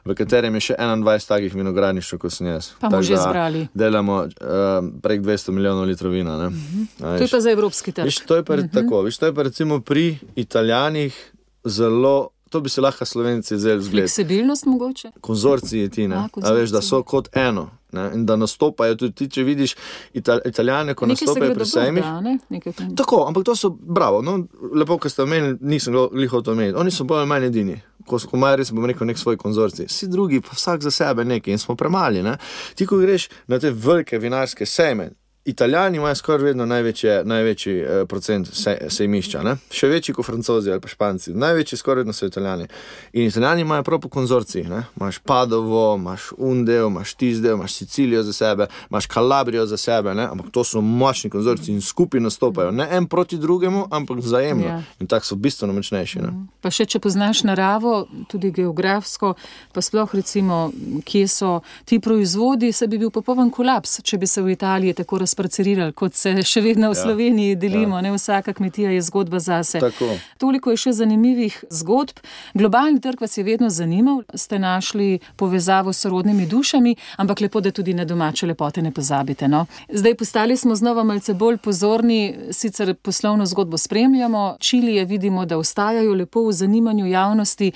v 0.05 0.15
katerem 0.17 0.55
je 0.59 0.67
še 0.69 0.77
21 0.77 1.27
takih 1.33 1.55
vinogradništv, 1.57 2.19
kot 2.21 2.35
sem 2.35 2.51
jaz. 2.51 2.71
Pa 2.81 2.91
bomo 2.93 3.01
že 3.05 3.17
zbrali. 3.17 3.65
Delamo 3.73 4.19
uh, 4.25 4.29
prek 5.01 5.23
200 5.25 5.55
milijonov 5.57 5.89
litrov 5.89 6.13
vina. 6.13 6.37
Uh 6.37 6.53
-huh. 6.53 7.17
To 7.17 7.23
je 7.23 7.31
pa 7.31 7.41
za 7.41 7.51
evropski 7.51 7.91
trg. 7.91 8.05
Viš, 8.05 8.19
to 8.25 8.35
je 8.35 8.43
pa, 8.43 8.53
uh 8.53 8.59
mhm. 8.59 8.67
-huh. 8.67 8.73
tako, 8.73 9.01
viš, 9.01 9.17
to 9.17 9.25
je 9.25 9.33
pa 9.33 9.43
recimo 9.43 9.79
pri 9.79 10.17
Italijanih 10.35 11.33
zelo. 11.63 12.29
To 12.49 12.59
bi 12.59 12.69
se 12.69 12.81
lahko 12.81 13.05
slovenci 13.05 13.57
zelo 13.57 13.81
zgledali. 13.81 14.07
Fleksibilnost 14.07 14.65
mogoče. 14.65 15.11
Konzorcije 15.21 15.89
ti 15.89 16.07
ne. 16.07 16.15
A, 16.15 16.51
veš, 16.51 16.69
da 16.69 16.81
so 16.81 17.03
kot 17.03 17.29
eno. 17.35 17.69
Ne, 17.91 18.11
in 18.15 18.25
da 18.25 18.35
nastopajo 18.35 18.95
tudi 18.95 19.15
ti, 19.15 19.27
če 19.29 19.43
vidiš 19.43 19.75
italijane, 20.13 20.93
ko 20.95 21.05
Nekaj 21.05 21.27
nastopajo 21.27 21.55
pri 21.55 21.65
sejmih. 21.65 22.05
Tako, 22.97 23.25
ampak 23.27 23.45
to 23.45 23.55
so 23.55 23.69
bravo. 23.69 24.21
No, 24.21 24.37
lepo, 24.73 24.97
kar 24.97 25.11
ste 25.11 25.25
omenili, 25.25 25.57
nisem 25.61 25.95
jih 25.95 26.31
hotel 26.31 26.53
omeniti. 26.53 26.77
Oni 26.79 26.91
so 26.91 27.03
bolj 27.03 27.25
ali 27.25 27.31
manj 27.33 27.49
edini. 27.49 27.79
Ko 28.07 28.19
so 28.19 28.31
imajo 28.33 28.61
res, 28.61 28.71
bom 28.71 28.87
rekel, 28.87 29.07
nek 29.07 29.19
svoj 29.19 29.37
konzorcij. 29.41 29.89
Vsi 29.91 30.07
drugi, 30.11 30.41
pa 30.41 30.55
vsak 30.55 30.87
za 30.87 30.91
sebe 30.91 31.25
nekaj 31.27 31.53
in 31.53 31.59
smo 31.59 31.75
premali. 31.75 32.23
Ne. 32.23 32.37
Ti, 32.75 32.87
ko 32.87 32.97
greš 33.01 33.27
na 33.51 33.59
te 33.59 33.71
velike 33.71 34.19
vinarske 34.19 34.65
sejme, 34.65 35.11
Italijani 35.45 35.97
imajo 35.97 36.15
skoraj 36.15 36.43
vedno 36.43 36.65
največje, 36.65 37.21
največji 37.25 37.79
eh, 37.79 38.05
procent 38.05 38.47
se, 38.53 38.77
sejmišča, 38.89 39.41
ne? 39.43 39.55
še 39.73 39.87
večji 39.89 40.13
kot 40.13 40.25
francozi 40.25 40.69
ali 40.71 40.81
pa 40.81 40.87
španci. 40.87 41.33
Največji 41.33 41.77
skoraj 41.77 42.03
vedno 42.03 42.13
so 42.13 42.27
Italijani. 42.29 42.67
In 43.13 43.25
Italijani 43.25 43.61
imajo 43.61 43.83
prav 43.83 43.99
po 43.99 44.09
konzorciji. 44.09 44.67
Imáš 44.99 45.17
Padovo, 45.25 45.95
imaš 45.97 46.27
Undeo, 46.37 46.87
imaš 46.87 47.13
Tizdeo, 47.13 47.55
imaš 47.57 47.73
Sicilijo 47.73 48.23
za 48.23 48.33
sebe, 48.33 48.67
imaš 48.89 49.05
Kalabrijo 49.05 49.65
za 49.65 49.77
sebe. 49.77 50.13
Ne? 50.13 50.27
Ampak 50.31 50.51
to 50.51 50.63
so 50.63 50.81
močni 50.81 51.29
konzorci 51.29 51.71
in 51.71 51.81
skupaj 51.81 52.21
nastopajo. 52.21 52.71
Ne 52.71 52.87
en 52.91 53.07
proti 53.07 53.37
drugemu, 53.37 53.87
ampak 53.91 54.21
vzajemno. 54.21 54.67
Ja. 54.67 54.83
In 54.99 55.07
tako 55.07 55.25
so 55.25 55.35
bistveno 55.35 55.73
močnejši. 55.73 56.21
Ne? 56.21 56.35
Pa 56.61 56.69
še 56.69 56.85
če 56.85 57.01
poznaš 57.01 57.41
naravo, 57.49 58.05
tudi 58.29 58.53
geografsko, 58.53 59.33
pa 59.73 59.81
sploh 59.81 60.13
recimo, 60.13 60.69
kje 61.05 61.25
so 61.27 61.57
ti 61.85 61.97
proizvodi, 61.99 62.69
se 62.71 62.85
bi 62.87 63.01
bil 63.01 63.09
popoln 63.09 63.49
kolaps, 63.49 64.03
če 64.05 64.21
bi 64.21 64.29
se 64.29 64.45
v 64.45 64.53
Italiji 64.53 64.93
tako 65.01 65.17
razpravljali 65.17 65.30
razparcelirali, 65.31 65.93
kot 65.93 66.15
se 66.15 66.33
še 66.43 66.61
vedno 66.61 66.91
v 66.91 66.95
ja. 66.95 67.03
Sloveniji 67.03 67.55
delimo. 67.55 67.99
Ja. 67.99 68.11
Vsaka 68.11 68.53
kmetija 68.53 68.91
je 68.91 69.01
zgodba 69.01 69.39
zase. 69.39 69.79
Tako. 69.79 70.17
Toliko 70.37 70.71
je 70.71 70.77
še 70.77 70.91
zanimivih 70.93 71.55
zgodb. 71.71 72.19
Globalni 72.53 72.99
trg 73.01 73.21
vas 73.21 73.37
je 73.37 73.43
vedno 73.43 73.69
zanimal, 73.69 74.23
ste 74.35 74.59
našli 74.59 75.19
povezavo 75.35 75.93
s 75.93 76.05
rodnimi 76.05 76.45
dušami, 76.45 76.95
ampak 77.17 77.41
lepo, 77.41 77.61
da 77.61 77.71
tudi 77.71 77.93
na 77.93 78.05
domače 78.05 78.47
lepote 78.51 78.81
ne 78.81 78.91
pozabite. 78.91 79.47
No? 79.47 79.65
Zdaj 79.89 80.15
postali 80.19 80.57
smo 80.57 80.75
znova 80.75 81.03
malce 81.03 81.33
bolj 81.33 81.57
pozorni, 81.57 82.51
sicer 82.51 82.93
poslovno 82.95 83.45
zgodbo 83.45 83.77
spremljamo, 83.77 84.57
Čilije 84.59 85.05
vidimo, 85.05 85.45
da 85.45 85.57
ostajajo 85.57 86.13
lepo 86.13 86.43
v 86.47 86.53
zanimanju 86.53 87.07
javnosti. 87.07 87.71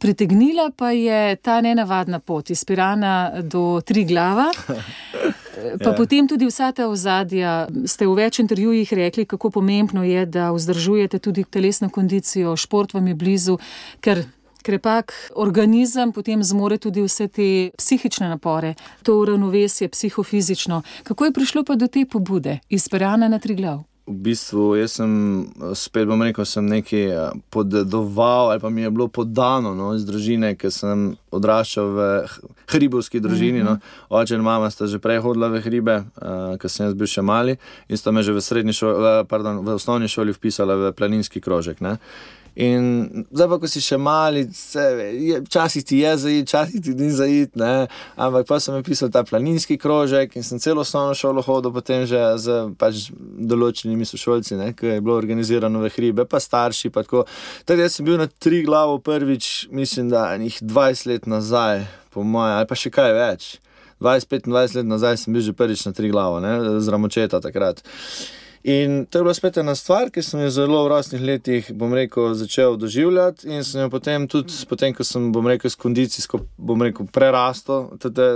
Pritegnila 0.00 0.70
pa 0.76 0.90
je 0.90 1.36
ta 1.36 1.60
nenavadna 1.60 2.18
pot 2.18 2.50
iz 2.50 2.64
Pirana 2.64 3.42
do 3.42 3.80
Triglava. 3.84 4.50
Pa 5.78 5.90
ja. 5.90 5.96
potem 5.96 6.28
tudi 6.28 6.46
vsa 6.46 6.72
ta 6.72 6.88
ozadja. 6.88 7.68
Ste 7.86 8.06
v 8.06 8.16
več 8.16 8.40
intervjujih 8.42 8.92
rekli, 8.92 9.26
kako 9.26 9.50
pomembno 9.50 10.04
je, 10.04 10.26
da 10.26 10.50
vzdržujete 10.52 11.18
tudi 11.18 11.44
telesno 11.44 11.90
kondicijo, 11.90 12.56
šport 12.56 12.94
vam 12.94 13.06
je 13.06 13.14
blizu, 13.14 13.58
ker 14.00 14.24
krepak 14.62 15.12
organizem 15.34 16.12
potem 16.12 16.42
zmore 16.44 16.78
tudi 16.78 17.02
vse 17.02 17.28
te 17.28 17.48
psihične 17.76 18.28
napore, 18.28 18.74
to 19.02 19.18
uravnovesje 19.20 19.88
psihofizično. 19.88 20.82
Kako 21.02 21.24
je 21.24 21.32
prišlo 21.32 21.64
pa 21.64 21.74
do 21.74 21.86
te 21.86 22.04
pobude 22.04 22.58
iz 22.68 22.88
Pirana 22.88 23.28
na 23.28 23.38
Triglav? 23.38 23.89
V 24.10 24.18
bistvu 24.26 24.74
jaz 24.74 24.98
sem 24.98 25.10
spet, 25.78 26.08
bom 26.10 26.22
rekel, 26.22 26.44
sem 26.48 26.66
nekaj 26.66 27.04
eh, 27.06 27.18
podedoval 27.54 28.50
ali 28.50 28.60
pa 28.60 28.70
mi 28.70 28.82
je 28.82 28.90
bilo 28.90 29.06
podano 29.08 29.74
no, 29.74 29.92
iz 29.94 30.04
družine, 30.06 30.56
ker 30.58 30.72
sem 30.74 31.12
odraščal 31.30 31.92
v 31.94 32.08
hribovski 32.72 33.20
družini. 33.20 33.62
Mm 33.62 33.66
-hmm. 33.66 33.78
no. 34.10 34.16
Oče 34.18 34.34
in 34.34 34.42
mama 34.42 34.70
sta 34.70 34.86
že 34.86 34.98
prej 34.98 35.18
hodila 35.18 35.48
v 35.48 35.60
hribe, 35.60 35.96
uh, 35.96 36.58
ker 36.58 36.70
sem 36.70 36.86
jaz 36.86 36.94
bil 36.94 37.06
še 37.06 37.22
mali 37.22 37.56
in 37.88 37.96
sta 37.96 38.10
me 38.10 38.22
že 38.22 38.32
v, 38.32 38.40
šoli, 38.72 39.24
pardon, 39.28 39.64
v 39.64 39.68
osnovni 39.68 40.08
šoli 40.08 40.32
vpisala 40.32 40.74
v 40.74 40.92
planinski 40.92 41.40
krožek. 41.40 41.80
Ne. 41.80 41.98
In 42.58 43.24
zdaj, 43.30 43.48
pa, 43.52 43.58
ko 43.62 43.70
si 43.70 43.82
še 43.84 43.98
mali, 44.00 44.42
včasih 44.48 45.84
ti 45.86 46.00
je 46.02 46.16
zaid, 46.24 46.48
včasih 46.48 46.82
ti 46.82 46.94
ni 46.98 47.10
zaid, 47.14 47.54
ne? 47.54 47.86
ampak 48.18 48.48
pa 48.48 48.58
sem 48.60 48.74
pisal 48.82 49.12
ta 49.14 49.22
planinski 49.22 49.78
krožek 49.78 50.34
in 50.36 50.46
sem 50.46 50.58
celo 50.58 50.82
osnovno 50.82 51.14
šolo 51.14 51.44
hodil, 51.46 51.70
potem 51.70 52.02
že 52.10 52.18
z 52.42 52.58
pač, 52.80 53.08
določenimi 53.14 54.08
sošolci, 54.08 54.58
ki 54.74 54.96
je 54.96 55.00
bilo 55.00 55.14
organizirano 55.14 55.84
v 55.84 55.92
hribe, 55.94 56.26
pa 56.26 56.42
starši. 56.42 56.90
Pa 56.90 57.06
tako 57.06 57.24
tako 57.64 57.80
jaz 57.80 57.94
sem 57.94 58.06
bil 58.06 58.18
na 58.18 58.26
tri 58.26 58.62
glavo 58.62 58.98
prvič, 58.98 59.68
mislim, 59.70 60.10
da 60.10 60.34
jih 60.34 60.62
20 60.62 61.06
let 61.06 61.26
nazaj, 61.26 61.86
po 62.10 62.22
mojem, 62.22 62.56
ali 62.56 62.66
pa 62.66 62.74
še 62.74 62.90
kaj 62.90 63.14
več. 63.14 63.48
20-25 64.00 64.76
let 64.76 64.86
nazaj 64.88 65.16
sem 65.20 65.34
bil 65.34 65.44
že 65.44 65.52
prvič 65.52 65.84
na 65.86 65.92
tri 65.92 66.10
glavo, 66.10 66.40
z 66.80 66.88
ramočeta 66.88 67.40
takrat. 67.40 67.82
In 68.64 69.06
to 69.06 69.18
je 69.18 69.22
bila 69.22 69.34
spet 69.34 69.56
ena 69.56 69.72
stvar, 69.74 70.10
ki 70.12 70.20
sem 70.22 70.42
jo 70.42 70.50
zelo 70.52 70.82
v 70.84 70.90
rosnih 70.92 71.22
letih, 71.24 71.70
bom 71.72 71.94
rekel, 71.96 72.34
začel 72.36 72.76
doživljati. 72.76 73.48
In 73.48 73.64
sem 73.64 73.80
jo 73.80 73.88
potem 73.88 74.26
tudi, 74.28 74.52
potem, 74.68 74.92
ko 74.92 75.04
sem, 75.04 75.30
bom 75.32 75.48
rekel, 75.48 75.72
s 75.72 75.80
kondicijsko, 75.80 76.42
bom 76.60 76.84
rekel, 76.84 77.08
prerastel 77.08 77.88
te 78.02 78.26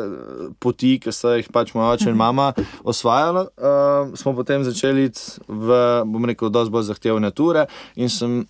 poti, 0.64 0.96
ki 1.02 1.12
so 1.12 1.34
jih 1.36 1.50
pač 1.52 1.74
moj 1.76 1.92
oče 1.92 2.08
in 2.08 2.16
mama 2.16 2.54
osvajali, 2.88 3.44
uh, 3.60 4.14
smo 4.16 4.32
potem 4.38 4.64
začeli 4.64 5.10
v, 5.12 5.82
bom 6.08 6.24
rekel, 6.24 6.48
dosti 6.48 6.72
bolj 6.72 6.88
zahtevne 6.88 7.28
ture. 7.36 7.66
In 8.00 8.08
sem 8.08 8.46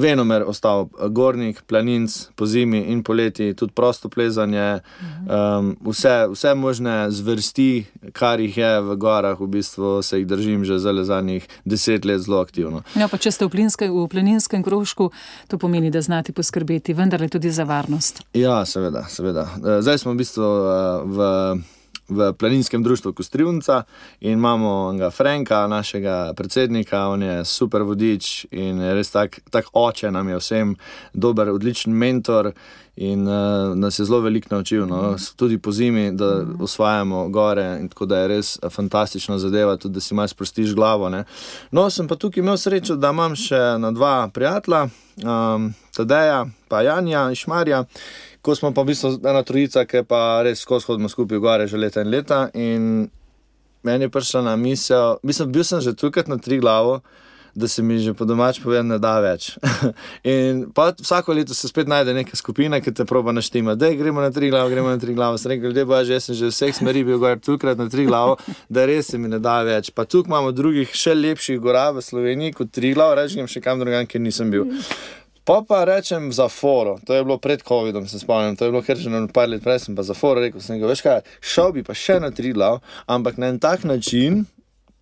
venomer 0.00 0.44
ostal 0.46 0.88
gornik, 1.10 1.62
planinc 1.66 2.16
po 2.34 2.46
zimi 2.46 2.84
in 2.92 3.02
poleti, 3.02 3.54
tudi 3.54 3.72
prosto 3.72 4.08
plezanje, 4.08 4.80
um, 5.26 5.74
vse, 5.90 6.14
vse 6.32 6.54
možne 6.54 7.10
zvrsti, 7.10 7.84
kar 8.12 8.40
jih 8.40 8.56
je 8.58 8.72
v 8.80 8.96
gorah, 8.96 9.40
v 9.40 9.48
bistvu 9.56 10.02
se 10.02 10.18
jih 10.18 10.26
držim 10.26 10.64
že 10.64 10.78
za 10.78 10.92
zadnjih 11.04 11.46
deset 11.64 12.04
let 12.04 12.20
zelo 12.20 12.40
aktivno. 12.40 12.82
Ja, 12.94 13.08
pa 13.08 13.18
če 13.18 13.32
ste 13.34 13.46
v, 13.46 13.52
plinske, 13.54 13.90
v 13.90 14.06
planinskem 14.10 14.62
krožku, 14.62 15.10
to 15.48 15.58
pomeni, 15.58 15.90
da 15.90 16.02
znate 16.02 16.32
poskrbeti, 16.32 16.94
vendar 16.94 17.22
tudi 17.30 17.50
za 17.50 17.64
varnost. 17.64 18.22
Ja, 18.34 18.64
seveda, 18.64 19.06
seveda. 19.08 19.48
Zdaj 19.80 19.98
smo 20.04 20.12
v 20.12 20.20
bistvu 20.22 20.50
v 21.04 21.18
v 22.08 22.32
planinskem 22.32 22.82
društvu 22.82 23.12
Kostrivnica 23.12 23.82
in 24.20 24.32
imamo 24.32 24.92
ga 24.92 25.10
Franka, 25.10 25.66
našega 25.66 26.32
predsednika, 26.36 27.08
on 27.08 27.22
je 27.22 27.44
super 27.44 27.82
vodič 27.82 28.46
in 28.50 28.80
res 28.80 29.10
tak, 29.10 29.40
tak 29.50 29.64
oče 29.72 30.10
nam 30.10 30.28
je 30.28 30.38
vsem, 30.38 30.76
dober, 31.12 31.48
odličen 31.48 31.92
mentor. 31.92 32.52
In 32.96 33.26
uh, 33.26 33.74
nas 33.74 33.98
je 33.98 34.04
zelo 34.04 34.20
veliko 34.20 34.54
naučil, 34.54 34.86
no? 34.86 35.16
tudi 35.36 35.58
po 35.58 35.72
zimi, 35.72 36.12
da 36.12 36.44
osvajamo 36.60 37.28
gore. 37.28 37.88
Tako 37.88 38.06
da 38.06 38.18
je 38.18 38.28
res 38.28 38.58
fantastična 38.70 39.38
zadeva, 39.38 39.76
tudi 39.76 39.94
da 39.94 40.00
si 40.00 40.14
malo 40.14 40.28
sprostiš 40.28 40.74
glavo. 40.74 41.08
Ne? 41.08 41.24
No, 41.70 41.90
sem 41.90 42.08
pa 42.08 42.14
tukaj 42.16 42.40
imel 42.40 42.56
srečo, 42.56 42.94
da 42.96 43.10
imam 43.10 43.34
še 43.36 43.58
na 43.78 43.90
dva 43.90 44.28
prijatelja, 44.30 44.86
um, 45.26 45.72
Tadeja 45.96 46.44
in 46.44 46.86
Janja 46.86 47.30
iz 47.30 47.38
Šmarja, 47.38 47.84
ko 48.44 48.54
smo 48.54 48.74
pa 48.76 48.84
v 48.84 48.92
bistvu 48.92 49.16
ena 49.24 49.40
trojica, 49.42 49.86
ki 49.88 50.04
pa 50.08 50.44
res 50.44 50.60
skozi 50.60 50.90
hodimo 50.90 51.08
skupaj 51.08 51.40
gore 51.40 51.68
že 51.68 51.80
leta 51.80 52.04
in 52.04 52.10
leta. 52.12 52.40
In 52.52 52.82
meni 53.84 54.04
je 54.04 54.12
prišla 54.12 54.42
na 54.44 54.56
misel, 54.56 55.16
mislim, 55.24 55.52
bil 55.52 55.64
sem 55.64 55.80
že 55.80 55.96
tukaj 55.96 56.28
na 56.28 56.36
tri 56.36 56.60
glavo. 56.60 57.00
Da 57.54 57.68
se 57.68 57.82
mi 57.86 58.00
že 58.02 58.10
po 58.18 58.26
domač 58.26 58.58
povem, 58.58 58.88
ne 58.90 58.96
da 58.98 59.20
več. 59.22 59.52
in 60.26 60.64
vsako 60.74 61.36
leto 61.38 61.54
se 61.54 61.70
spet 61.70 61.86
najde 61.86 62.10
neka 62.10 62.34
skupina, 62.36 62.80
ki 62.82 62.90
te 62.90 63.06
proba 63.06 63.30
naštima, 63.32 63.76
da 63.78 63.92
gremo 63.94 64.20
na 64.20 64.32
tri 64.34 64.50
glave, 64.50 64.72
gremo 64.74 64.90
na 64.90 64.98
tri 64.98 65.14
glave. 65.14 65.38
Sem 65.38 65.54
rekel, 65.54 65.70
da 65.70 65.86
je 66.02 66.18
že 66.18 66.34
že 66.34 66.50
vseh 66.50 66.74
smeri 66.74 67.04
bil 67.06 67.22
gor 67.22 67.38
tukaj 67.38 67.78
na 67.78 67.86
tri 67.88 68.10
glave, 68.10 68.42
da 68.68 68.84
res 68.84 69.06
se 69.06 69.18
mi 69.18 69.28
ne 69.28 69.38
da 69.38 69.62
več. 69.62 69.94
Pa 69.94 70.04
tukaj 70.04 70.34
imamo 70.34 70.50
drugih, 70.50 70.90
še 70.90 71.14
lepših 71.14 71.60
gora 71.62 71.92
v 71.94 72.02
Sloveniji 72.02 72.58
kot 72.58 72.74
tri 72.74 72.90
glave, 72.92 73.22
rečem 73.22 73.46
še 73.46 73.62
kam 73.62 73.78
drugam, 73.78 74.02
ker 74.06 74.20
nisem 74.20 74.50
bil. 74.50 74.66
Pa 75.44 75.60
pa 75.68 75.84
rečem 75.84 76.32
za 76.32 76.48
foro, 76.48 76.96
to 77.04 77.14
je 77.14 77.24
bilo 77.24 77.36
pred 77.38 77.60
COVID-om, 77.62 78.08
se 78.08 78.18
spomnim, 78.18 78.56
to 78.56 78.64
je 78.64 78.70
bilo 78.72 78.82
kar 78.82 78.96
že 78.96 79.10
par 79.32 79.48
let 79.48 79.62
prej, 79.62 79.78
sem 79.78 79.96
pa 79.96 80.02
za 80.02 80.14
foro 80.14 80.40
rekel, 80.40 80.60
sem 80.60 80.76
rekel, 80.76 80.88
veš 80.88 81.02
kaj, 81.04 81.20
šel 81.40 81.72
bi 81.76 81.84
pa 81.84 81.92
še 81.92 82.16
na 82.20 82.30
tri 82.32 82.52
glav, 82.56 82.80
ampak 83.06 83.36
na 83.36 83.52
en 83.52 83.58
tak 83.60 83.84
način, 83.84 84.46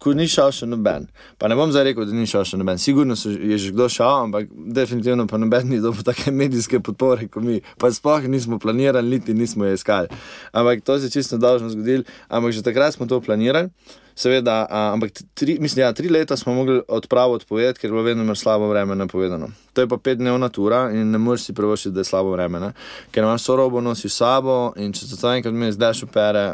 ko 0.03 0.17
ni 0.19 0.27
šel 0.27 0.51
še 0.51 0.67
noben. 0.67 1.07
Pa 1.39 1.47
ne 1.47 1.55
bom 1.55 1.71
zdaj 1.71 1.87
rekel, 1.93 2.09
da 2.11 2.17
ni 2.17 2.27
šel 2.27 2.43
še 2.49 2.59
noben, 2.59 2.81
sigurno 2.83 3.15
so, 3.15 3.31
je 3.31 3.55
že 3.55 3.71
kdo 3.71 3.87
šel, 3.87 4.27
ampak 4.27 4.51
definitivno 4.51 5.29
pa 5.31 5.39
noben 5.39 5.71
ni 5.71 5.79
dobil 5.79 6.03
take 6.03 6.35
medijske 6.43 6.83
podpore, 6.83 7.31
kot 7.31 7.47
mi, 7.47 7.61
pa 7.79 7.93
sploh 7.95 8.27
nismo 8.27 8.59
planirali, 8.59 9.15
niti 9.15 9.39
nismo 9.39 9.69
je 9.69 9.79
iskali. 9.79 10.11
Ampak 10.51 10.83
to 10.83 10.99
se 10.99 11.07
je 11.07 11.19
čisto 11.21 11.39
dolžno 11.39 11.71
zgodilo, 11.71 12.03
ampak 12.27 12.51
že 12.51 12.67
takrat 12.67 12.99
smo 12.99 13.07
to 13.07 13.23
planirali. 13.23 13.71
Seveda, 14.15 14.67
a, 14.71 14.93
ampak 14.93 15.11
tri, 15.35 15.57
mislim, 15.61 15.83
ja, 15.83 15.93
tri 15.93 16.09
leta 16.09 16.37
smo 16.37 16.55
mogli 16.55 16.81
odpravo 16.89 17.35
odpovedati, 17.35 17.81
ker 17.81 17.89
je 17.89 17.93
bilo 17.93 18.03
vedno 18.03 18.35
slabo 18.35 18.69
vreme 18.69 18.95
napovedano. 18.95 19.49
To 19.73 19.81
je 19.81 19.89
pa 19.89 19.97
petdnevna 19.97 20.49
tura 20.49 20.91
in 20.93 21.11
ne 21.11 21.19
moreš 21.19 21.47
si 21.49 21.55
privoščiti, 21.57 21.95
da 21.95 22.01
je 22.01 22.05
slabo 22.05 22.35
vreme, 22.35 22.61
ne? 22.61 22.73
ker 23.11 23.25
imaš 23.25 23.47
sorobo 23.49 23.81
nosi 23.81 24.09
s 24.09 24.19
sabo 24.21 24.73
in 24.77 24.93
če 24.93 25.07
se 25.07 25.17
to 25.21 25.31
enkrat 25.33 25.55
mi 25.55 25.71
zdaj 25.73 25.95
šopere, 26.03 26.45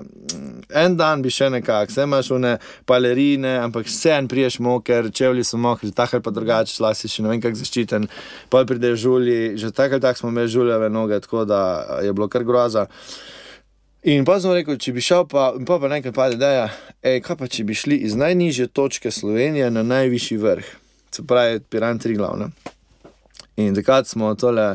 en 0.70 0.96
dan 0.96 1.22
bi 1.22 1.32
še 1.34 1.48
nekako, 1.50 1.90
vse 1.90 2.06
imaš 2.06 2.30
une 2.36 2.52
palerine, 2.86 3.56
ampak 3.58 3.90
vse 3.90 4.14
en 4.14 4.28
priješ 4.30 4.60
moker, 4.62 5.10
čevlji 5.10 5.44
so 5.44 5.58
mokri, 5.58 5.90
tako 5.90 6.18
ali 6.18 6.26
pa 6.28 6.34
drugače, 6.36 6.76
slasi 6.76 7.10
še 7.10 7.26
ne 7.26 7.32
vem 7.32 7.42
kako 7.42 7.58
zaščiten, 7.58 8.06
pa 8.52 8.62
pride 8.68 8.94
žulji, 8.94 9.56
že 9.58 9.72
tako 9.74 9.98
ali 9.98 10.06
tako 10.06 10.22
smo 10.22 10.30
imeli 10.30 10.54
žuljave 10.54 10.90
noge, 10.90 11.18
tako 11.26 11.44
da 11.44 11.60
je 12.04 12.12
bilo 12.12 12.30
kar 12.30 12.46
groza. 12.46 12.86
In 14.08 14.24
pa 14.24 14.38
sem 14.40 14.54
rekel, 14.56 14.78
če 14.80 14.94
bi 14.96 15.02
šel, 15.04 15.26
pa, 15.28 15.50
pa, 15.68 15.76
pa 15.82 15.88
nekaj 15.92 16.14
pade, 16.16 16.38
da 16.40 16.48
je, 16.48 17.18
kaj 17.20 17.36
pa 17.36 17.48
če 17.52 17.66
bi 17.68 17.74
šli 17.76 17.98
iz 18.08 18.14
najnižje 18.16 18.70
točke 18.72 19.10
Slovenije 19.12 19.66
na 19.68 19.82
najvišji 19.84 20.38
vrh, 20.40 20.70
se 21.12 21.24
pravi, 21.28 21.60
Piran 21.60 22.00
tri 22.00 22.16
glavne. 22.16 22.48
In 23.60 23.76
takrat 23.76 24.08
smo 24.08 24.32
tole. 24.38 24.74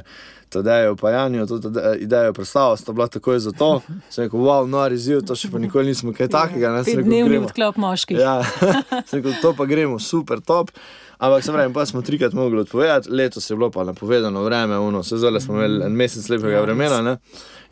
Tadejo 0.54 0.94
pa 1.02 1.10
Janijo, 1.10 1.48
to 1.50 1.72
idejo 1.98 2.34
predstavil, 2.38 2.76
sta 2.78 2.94
bila 2.94 3.08
takoj 3.10 3.40
za 3.42 3.50
to. 3.58 3.80
Sem 4.14 4.28
rekel, 4.28 4.38
wow, 4.46 4.68
nori 4.70 5.00
ziv, 5.02 5.24
to 5.26 5.34
še 5.34 5.50
pa 5.50 5.58
nikoli 5.58 5.90
nismo 5.90 6.14
kaj 6.14 6.30
takega. 6.30 6.76
ne." 6.76 6.84
Sem 6.86 7.00
rekel, 7.00 7.10
Dnevni 7.10 7.32
"Gremo." 7.32 7.48
odklop 7.50 7.80
moških. 7.82 8.20
Ja, 8.22 8.36
sem 9.10 9.18
rekel, 9.18 9.34
to 9.42 9.56
pa 9.58 9.66
gremo, 9.66 9.98
super, 9.98 10.46
top. 10.46 10.70
Ampak 11.18 11.44
se 11.44 11.52
pravi, 11.52 11.74
pa 11.74 11.86
smo 11.86 12.02
trikrat 12.02 12.34
mogli 12.34 12.60
odpovedati, 12.60 13.12
letos 13.12 13.50
je 13.50 13.56
bilo 13.56 13.72
pa 13.72 13.84
napovedano 13.84 14.44
vreme, 14.44 14.80
uno, 14.80 15.04
se 15.04 15.18
zdaj 15.18 15.40
smo 15.40 15.56
imeli 15.56 15.86
en 15.86 15.92
mesec 15.92 16.30
lepega 16.30 16.62
vremena, 16.62 17.02
ne? 17.02 17.18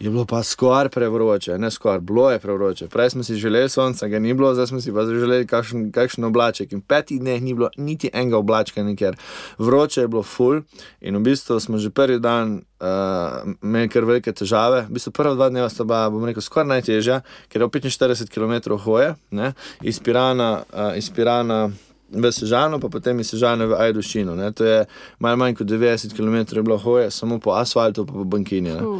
je 0.01 0.09
bilo 0.09 0.25
pa 0.25 0.43
skoraj 0.43 0.89
prevroče, 0.89 1.57
ne 1.57 1.71
skoraj, 1.71 1.99
bilo 1.99 2.31
je 2.31 2.39
prevroče. 2.39 2.87
Prej 2.87 3.09
smo 3.09 3.23
si 3.23 3.35
želeli 3.35 3.69
sonca, 3.69 4.07
ga 4.07 4.19
ni 4.19 4.33
bilo, 4.33 4.53
zdaj 4.53 4.67
smo 4.67 4.81
si 4.81 4.93
pa 4.93 5.05
želeli 5.05 5.47
kakšen, 5.47 5.91
kakšen 5.91 6.23
oblaček. 6.23 6.71
In 6.71 6.81
petih 6.81 7.19
dneh 7.19 7.41
ni 7.41 7.53
bilo 7.53 7.69
niti 7.77 8.09
enega 8.13 8.37
oblačka, 8.37 8.83
nikjer. 8.83 9.15
Vroče 9.57 10.01
je 10.01 10.07
bilo 10.07 10.23
full 10.23 10.61
in 11.01 11.15
v 11.15 11.19
bistvu 11.19 11.59
smo 11.59 11.77
že 11.77 11.89
prvi 11.89 12.19
dan 12.19 12.61
uh, 12.79 13.53
imeli 13.63 13.89
kar 13.89 14.05
velike 14.05 14.33
težave. 14.33 14.81
V 14.89 14.97
bistvu 14.97 15.11
prva 15.11 15.35
dva 15.35 15.49
dneva 15.49 15.69
sta 15.69 15.83
bila, 15.83 16.09
bom 16.09 16.25
rekel, 16.25 16.41
skoraj 16.41 16.67
najtežja, 16.67 17.21
ker 17.49 17.61
je 17.61 17.67
45 17.67 18.33
km 18.33 18.73
hoje, 18.77 19.15
ne, 19.31 19.53
iz 19.81 19.99
Pirana, 19.99 20.63
uh, 20.73 20.97
iz 20.97 21.09
Pirana 21.13 21.69
v 22.11 22.31
Sežano, 22.31 22.79
pa 22.79 22.89
potem 22.89 23.19
iz 23.19 23.31
Sežane 23.31 23.65
v 23.65 23.77
Ajdušino. 23.79 24.35
Ne. 24.35 24.51
To 24.51 24.65
je 24.65 24.85
malo 25.19 25.37
manj 25.37 25.55
kot 25.55 25.67
90 25.67 26.15
km 26.15 26.61
bilo 26.61 26.77
hoje, 26.77 27.11
samo 27.11 27.39
po 27.39 27.55
asfaltu, 27.55 28.05
pa 28.05 28.13
po 28.13 28.23
bankini. 28.23 28.71
Uh, 28.71 28.99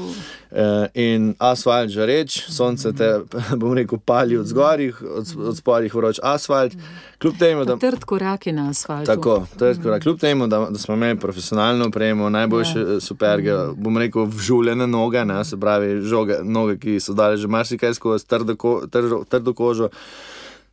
Uh, 0.52 0.92
in 1.00 1.30
asfalt 1.40 1.94
žareč, 1.96 2.34
sonce 2.52 2.90
te, 2.92 3.06
bom 3.62 3.72
rekel, 3.72 3.96
pali 4.04 4.36
od 4.36 4.50
zgorih, 4.52 4.98
od, 5.00 5.30
od 5.48 5.56
spodih 5.56 5.94
vroč 5.96 6.20
asfalt. 6.24 6.76
Kljub 7.22 7.38
temu, 7.40 7.64
da. 7.66 7.78
Trd 7.80 8.04
korak 8.04 8.48
je 8.48 8.54
na 8.54 8.66
asfaltu. 8.70 9.06
Tako, 9.06 9.46
to 9.60 9.66
je 9.66 9.76
skoro. 9.76 10.00
Kljub 10.00 10.20
temu, 10.20 10.48
da, 10.52 10.60
da 10.70 10.80
smo 10.80 10.96
imeli 11.00 11.20
profesionalno 11.20 11.88
opremo, 11.88 12.30
najboljše 12.30 12.80
ja. 12.80 13.00
superge, 13.00 13.54
bom 13.76 13.98
rekel, 13.98 14.28
vžuljene 14.28 14.88
noge, 14.88 15.24
ne, 15.26 15.40
se 15.46 15.60
pravi, 15.60 16.02
žoge, 16.02 16.42
noge, 16.44 16.76
ki 16.84 17.00
so 17.00 17.16
dale 17.16 17.38
že 17.38 17.48
marsikaj 17.48 17.94
skozi 17.94 18.28
trdo, 18.28 18.56
ko, 18.60 18.82
trdo, 18.92 19.24
trdo 19.30 19.54
kožo, 19.54 19.88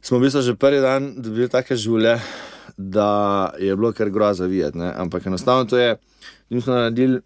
smo 0.01 0.19
v 0.19 0.23
bistvu 0.23 0.43
že 0.43 0.55
prvi 0.55 0.81
dan 0.81 1.15
dobili 1.17 1.49
take 1.49 1.77
žulje, 1.77 2.19
da 2.77 3.09
je 3.59 3.77
bilo 3.77 3.93
kar 3.93 4.11
groza 4.11 4.47
videti. 4.47 4.79
ne. 4.79 4.93
Ampak 4.97 5.27
enostavno 5.27 5.65
to 5.65 5.79
je, 5.79 5.97
mi 6.51 6.61
smo 6.61 6.75
naredili. 6.75 7.21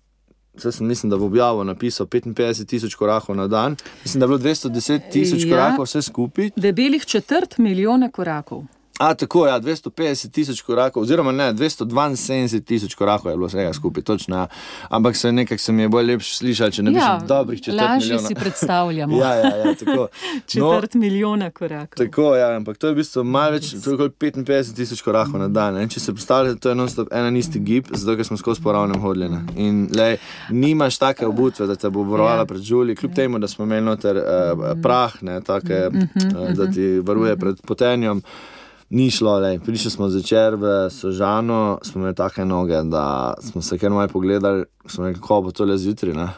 Zdaj 0.54 0.72
sem, 0.72 0.86
mislim, 0.86 1.10
da 1.10 1.16
bo 1.16 1.24
objavil 1.24 1.64
napisal 1.64 2.06
55 2.06 2.66
tisoč 2.66 2.94
korakov 2.94 3.36
na 3.36 3.46
dan. 3.48 3.76
Mislim, 4.04 4.20
da 4.20 4.24
je 4.24 4.28
bilo 4.28 4.38
210 4.40 5.00
tisoč 5.10 5.44
Ja. 5.44 5.50
korakov 5.50 5.84
vse 5.84 6.02
skupaj. 6.02 6.50
Debelih 6.56 7.04
četrt 7.04 7.58
milijona 7.58 8.10
korakov. 8.10 8.64
A, 9.02 9.14
tako, 9.14 9.46
ja, 9.46 9.56
250 9.58 10.30
tisoč 10.30 10.60
korakov, 10.62 11.02
oziroma 11.02 11.32
ne, 11.32 11.48
272 11.52 12.60
tisoč 12.62 12.94
korakov 12.94 13.30
je 13.30 13.36
bilo 13.36 13.48
vsega 13.48 13.72
skupaj, 13.72 14.02
točno. 14.04 14.36
Ja. 14.36 14.46
Ampak 14.90 15.16
se 15.16 15.32
nekako 15.32 15.58
se 15.58 15.72
mi 15.72 15.82
je 15.82 15.88
bolj 15.88 16.06
lepše 16.06 16.36
slišati, 16.36 16.72
če 16.72 16.82
ne 16.82 16.90
bi 16.90 16.96
Ja, 16.96 17.06
šel 17.10 17.26
dobrih 17.28 17.62
četrt 17.62 17.80
lažje 17.80 17.98
milijona. 18.00 18.28
si 18.28 18.34
predstavljamo. 18.34 19.16
ja, 19.22 19.34
ja, 19.34 19.50
ja, 19.56 19.74
tako. 19.74 20.06
No, 20.54 20.74
Četrt 20.74 20.94
milijona 20.94 21.50
korakov. 21.50 21.96
Tako, 21.96 22.36
ja, 22.36 22.56
ampak 22.56 22.78
to 22.78 22.86
je 22.86 22.92
v 22.92 22.96
bistvu 22.96 23.24
malo 23.24 23.50
več, 23.52 23.72
to 23.74 23.90
je 23.90 23.94
okoli 23.94 24.10
55 24.12 24.74
tisoč 24.74 25.02
korakov 25.02 25.40
na 25.40 25.48
dan. 25.48 25.74
Ne? 25.74 25.88
Če 25.88 26.00
se 26.00 26.12
predstavljate, 26.12 26.60
to 26.60 26.68
je 26.68 26.74
non-stop 26.74 27.08
en 27.12 27.26
in 27.26 27.36
isti 27.36 27.58
gib, 27.60 27.90
zato 27.90 28.14
ker 28.14 28.24
smo 28.24 28.36
skozi 28.36 28.62
po 28.62 28.72
ravnem 28.72 29.00
hodili. 29.00 29.28
ne. 29.28 29.42
In 29.56 29.88
lej, 29.92 30.16
nimaš 30.50 30.98
take 30.98 31.26
obutve, 31.26 31.66
da 31.66 31.74
te 31.74 31.90
bo 31.90 32.00
obrovala 32.00 32.38
Ja. 32.38 32.44
pred 32.44 32.62
žuli, 32.62 32.96
kljub 32.96 33.14
temu, 33.14 33.38
da 33.38 33.48
smo 33.48 33.64
imeli 33.64 33.82
noter 33.82 34.16
uh, 34.16 34.24
prah, 34.82 35.22
ne, 35.22 35.40
take, 35.40 35.88
uh, 35.88 36.52
da 36.52 36.66
ti 36.68 36.98
varuje 37.00 37.36
pred 37.36 37.60
potenjem. 37.62 38.22
Ni 38.92 39.10
šlo, 39.10 39.38
lej. 39.38 39.58
prišli 39.58 39.90
smo 39.90 40.08
zvečer 40.08 40.54
v 40.60 40.90
Sožano, 40.92 41.78
smo 41.82 42.00
imeli 42.00 42.14
take 42.14 42.44
noge, 42.44 42.82
da 42.84 43.34
smo 43.40 43.62
se 43.62 43.78
kar 43.78 43.90
malo 43.90 44.08
pogledali, 44.08 44.64
smo 44.86 45.06
rekli, 45.06 45.20
kako 45.20 45.40
bo 45.42 45.50
tole 45.50 45.78
zjutraj, 45.78 46.12
ne? 46.14 46.28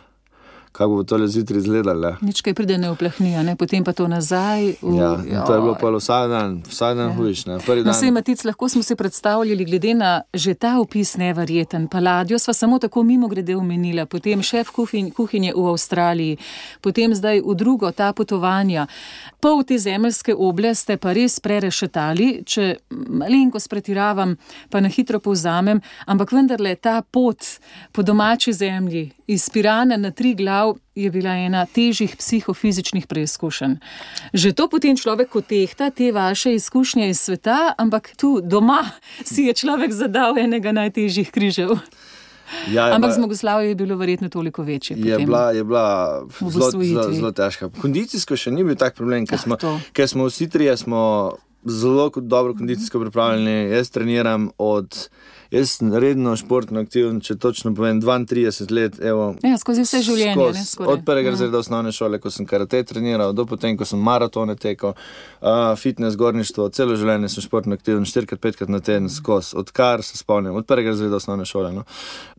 Kako 0.75 0.91
bo 0.93 1.03
tole 1.05 1.29
zjutraj 1.29 1.59
izgledalo. 1.59 2.17
Nič 2.21 2.43
kaj 2.43 2.55
pride 2.55 2.75
ne 2.75 2.91
vplahni, 2.91 3.37
a 3.37 3.43
ne? 3.43 3.55
potem 3.55 3.85
pa 3.85 3.93
to 3.93 4.09
nazaj. 4.09 4.75
v- 4.83 4.97
Ja, 4.97 5.15
in 5.17 5.39
to 5.47 5.55
je 5.55 5.61
bilo 5.61 5.77
pa 5.77 5.87
vsak 5.89 6.27
dan, 6.29 6.63
vsak 6.65 6.97
dan 6.97 7.11
ja. 7.11 7.59
Prvi 7.61 7.85
No, 7.85 7.93
sej, 7.93 8.11
Matic, 8.11 8.43
lahko 8.43 8.69
smo 8.69 8.83
si 8.83 8.95
predstavljali, 8.95 9.65
glede 9.65 9.95
na 9.95 10.23
že 10.35 10.55
ta 10.55 10.81
opis 10.81 11.15
neverjeten. 11.17 11.87
Paladjo 11.87 12.39
sva 12.39 12.53
samo 12.53 12.79
tako 12.79 13.03
mimo 13.03 13.29
grede 13.29 13.55
omenila, 13.57 14.07
potem 14.07 14.43
šef 14.43 14.71
kuhin, 14.71 15.11
kuhinje 15.11 15.53
v 15.55 15.63
Avstraliji, 15.65 16.39
potem 16.81 17.15
zdaj 17.15 17.41
v 17.41 17.55
drugo 17.55 17.93
ta 17.93 18.11
potovanja. 18.11 18.87
Pol 19.41 19.63
te 19.63 19.79
zemeljske 19.79 20.35
oble 20.35 20.75
ste 20.75 20.97
pa 20.97 21.13
res 21.13 21.39
prerešetali, 21.39 22.43
če 22.45 22.77
malenkost 22.91 23.71
pretiravam, 23.71 24.35
pa 24.71 24.81
na 24.81 24.89
hitro 24.89 25.21
povzamem, 25.21 25.79
ampak 26.07 26.33
vendarle 26.33 26.75
ta 26.75 27.03
pot 27.05 27.39
po 27.93 28.03
domači 28.03 28.53
zemlji 28.53 29.13
iz 29.27 29.51
Pirana 29.51 29.97
na 29.97 30.11
tri 30.11 30.35
glav 30.35 30.64
je 30.95 31.11
bila 31.11 31.35
ena 31.39 31.67
težjih 31.67 32.17
psihofizičnih 32.17 33.07
preizkušenj. 33.07 33.75
Že 34.33 34.49
to 34.53 34.65
potem 34.69 34.97
človek 34.97 35.37
otehta 35.37 35.91
te 35.91 36.13
vaše 36.13 36.55
izkušnje 36.55 37.09
iz 37.09 37.21
sveta, 37.21 37.75
ampak 37.77 38.15
tu 38.17 38.41
doma 38.41 38.81
si 39.25 39.45
je 39.45 39.55
človek 39.55 39.93
zadal 39.93 40.39
enega 40.39 40.73
najtežjih 40.73 41.31
križev. 41.31 41.77
Ja, 42.69 42.93
Ampak 42.93 43.11
bila- 43.11 43.15
zmagoslavje 43.15 43.69
je 43.69 43.75
bilo 43.75 43.97
verjetno 43.97 44.29
toliko 44.29 44.63
večje. 44.63 44.97
Je 44.97 45.19
bila, 45.19 45.51
je 45.51 45.65
bila 45.65 46.23
zelo, 46.41 46.71
zelo, 46.71 47.13
zelo 47.13 47.33
težka. 47.33 47.69
Kondicijsko 47.73 48.37
še 48.37 48.51
ni 48.51 48.65
bil 48.65 48.77
tak 48.77 48.95
problem, 48.95 49.25
ker 49.27 49.35
Ah, 49.35 49.43
smo, 49.43 49.57
ker 49.93 50.09
smo 50.09 50.29
vsi 50.29 50.49
trije 50.49 50.77
zelo 51.65 52.13
dobro 52.17 52.55
kondicijsko 52.55 53.01
pripravljeni. 53.01 53.71
Jaz 53.73 53.91
treniram 53.91 54.51
od. 54.59 55.09
Jaz 55.51 55.71
sem 55.71 55.95
redno 55.95 56.37
športno 56.37 56.81
aktiven, 56.81 57.21
če 57.21 57.37
točno 57.37 57.75
povem, 57.75 58.01
32 58.01 58.71
let. 58.71 59.01
Evo, 59.01 59.35
Ja, 59.43 59.59
skozi 59.59 59.83
vse 59.83 60.03
življenje, 60.03 60.35
skozi. 60.35 60.59
ne, 60.59 60.65
skoraj. 60.65 60.93
Od 60.93 61.05
prvega 61.05 61.29
Ja. 61.29 61.31
razreda 61.31 61.59
osnovne 61.59 61.93
šole, 61.93 62.19
ko 62.19 62.31
sem 62.31 62.47
karate 62.47 62.83
treniral, 62.83 63.33
do 63.33 63.47
potem, 63.47 63.77
ko 63.77 63.85
sem 63.85 63.99
maratone 63.99 64.57
tekel, 64.57 64.95
uh, 65.41 65.49
fitness, 65.77 66.17
gorništvo, 66.17 66.69
celo 66.69 66.97
življenje 66.97 67.29
sem 67.29 67.43
športno 67.43 67.75
aktiven, 67.75 68.05
4-5 68.05 68.69
na 68.69 68.81
teden 68.81 69.09
skozi, 69.09 69.57
odkar 69.57 70.03
se 70.03 70.17
spomnim, 70.17 70.55
od 70.55 70.67
prvega 70.67 70.91
razreda 70.91 71.17
osnovne 71.17 71.45
šole. 71.45 71.73
No. 71.73 71.85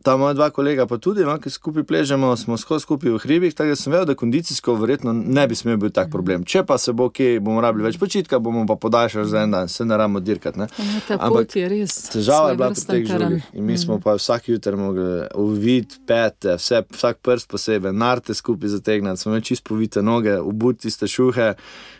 Ta 0.02 0.16
moja 0.16 0.34
dva 0.34 0.50
kolega 0.50 0.86
pa 0.86 0.98
tudi, 0.98 1.24
no, 1.24 1.38
ki 1.38 1.50
skupaj 1.50 1.82
pležemo, 1.84 2.36
smo 2.36 2.56
skozi 2.56 2.82
skupaj 2.82 3.10
v 3.10 3.18
hribih, 3.18 3.54
tako 3.54 3.68
da 3.68 3.76
sem 3.76 3.92
vedel, 3.92 4.06
da 4.06 4.14
kondicijsko 4.16 4.74
verjetno 4.76 5.12
ne 5.14 5.46
bi 5.46 5.54
smel 5.54 5.76
biti 5.76 5.94
tak 5.94 6.10
problem. 6.10 6.44
Če 6.44 6.64
pa 6.64 6.78
se 6.78 6.92
bo 6.92 7.08
kje, 7.08 7.40
bomo 7.40 7.60
rabili 7.60 7.84
več 7.84 7.98
počitka, 7.98 8.38
bomo 8.38 8.66
pa 8.66 8.76
podaljšali 8.76 9.26
za 9.26 9.40
en 9.40 9.50
dan, 9.50 9.68
se 9.68 9.84
ne 9.84 9.96
ramo 9.96 10.20
dirkati. 10.20 10.58
Ne. 10.58 10.66
Ja, 10.78 11.16
Ampak. 11.18 11.46
Težava 11.48 12.50
je 12.50 12.56
bila 12.56 12.70
pri 12.70 12.80
teh 12.82 13.05
žulih. 13.06 13.44
In 13.54 13.64
mi 13.64 13.78
smo 13.78 13.98
pa 14.00 14.16
vsak 14.16 14.48
jutr 14.48 14.76
mogli 14.76 15.26
uvid, 15.34 15.96
pete, 16.06 16.56
vse, 16.60 16.82
vsak 16.90 17.22
prst 17.24 17.48
posebej, 17.52 17.92
narte 17.92 18.34
skupaj 18.34 18.74
zategniti, 18.76 19.22
smo 19.22 19.32
imeli 19.32 19.44
čist 19.44 19.64
povite 19.64 20.02
noge, 20.02 20.38
obuti 20.38 20.86
tiste 20.86 21.08
šuhe, 21.10 21.54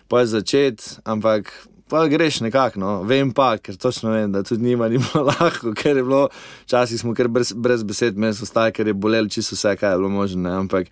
pa 0.09 0.21
je 0.21 0.35
začeti, 0.37 1.01
ampak. 1.05 1.53
Pa 1.87 2.01
greš 2.11 2.41
nekako, 2.43 2.81
no. 2.83 2.93
vem 3.07 3.29
pa, 3.31 3.53
ker 3.63 3.77
točno 3.79 4.11
vem, 4.11 4.33
da 4.35 4.41
tudi 4.43 4.65
njima 4.65 4.89
ni 4.91 4.99
bilo 4.99 5.23
lahko, 5.31 5.71
ker 5.71 5.97
je 5.97 6.03
bilo, 6.03 6.25
včasih 6.65 6.99
smo 6.99 7.15
kar 7.15 7.29
brez, 7.31 7.53
brez 7.55 7.85
besed 7.87 8.19
mes 8.19 8.43
ostali, 8.43 8.75
ker 8.75 8.91
je 8.91 8.95
bolelo 8.95 9.31
čisto 9.31 9.55
vse, 9.55 9.77
kaj 9.79 9.95
je 9.95 10.01
bilo 10.03 10.11
možno. 10.11 10.49
ne. 10.49 10.57
Ampak, 10.57 10.91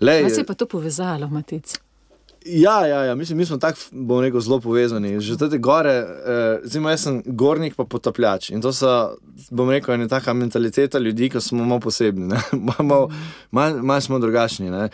lej, 0.00 0.30
se 0.30 0.44
je 0.44 0.46
pa 0.46 0.54
to 0.54 0.70
povezalo, 0.70 1.26
Matic? 1.26 1.80
Ja, 2.46 2.86
ja, 2.86 3.04
ja. 3.04 3.14
Mislim, 3.14 3.38
mi 3.38 3.46
smo 3.46 3.56
tako, 3.56 3.78
bom 3.92 4.20
rekel, 4.20 4.40
zelo 4.40 4.60
povezani. 4.60 5.20
Že 5.20 5.36
te 5.36 5.58
gore, 5.58 5.92
eh, 5.92 6.06
recimo, 6.62 6.88
jaz 6.88 7.02
sem 7.02 7.22
gornik, 7.26 7.74
pa 7.76 7.84
potapljač. 7.84 8.50
In 8.50 8.62
to 8.62 8.72
so, 8.72 9.16
bom 9.50 9.68
rekel, 9.70 9.94
ena 9.94 10.08
taka 10.08 10.32
mentaliteta 10.32 10.98
ljudi, 10.98 11.28
ki 11.30 11.40
smo 11.40 11.64
malo 11.64 11.80
posebni, 11.80 12.28
malo, 12.78 13.10
malo, 13.50 13.82
malo 13.82 14.00
smo 14.00 14.18
drugačni. 14.18 14.70
Ne. 14.70 14.88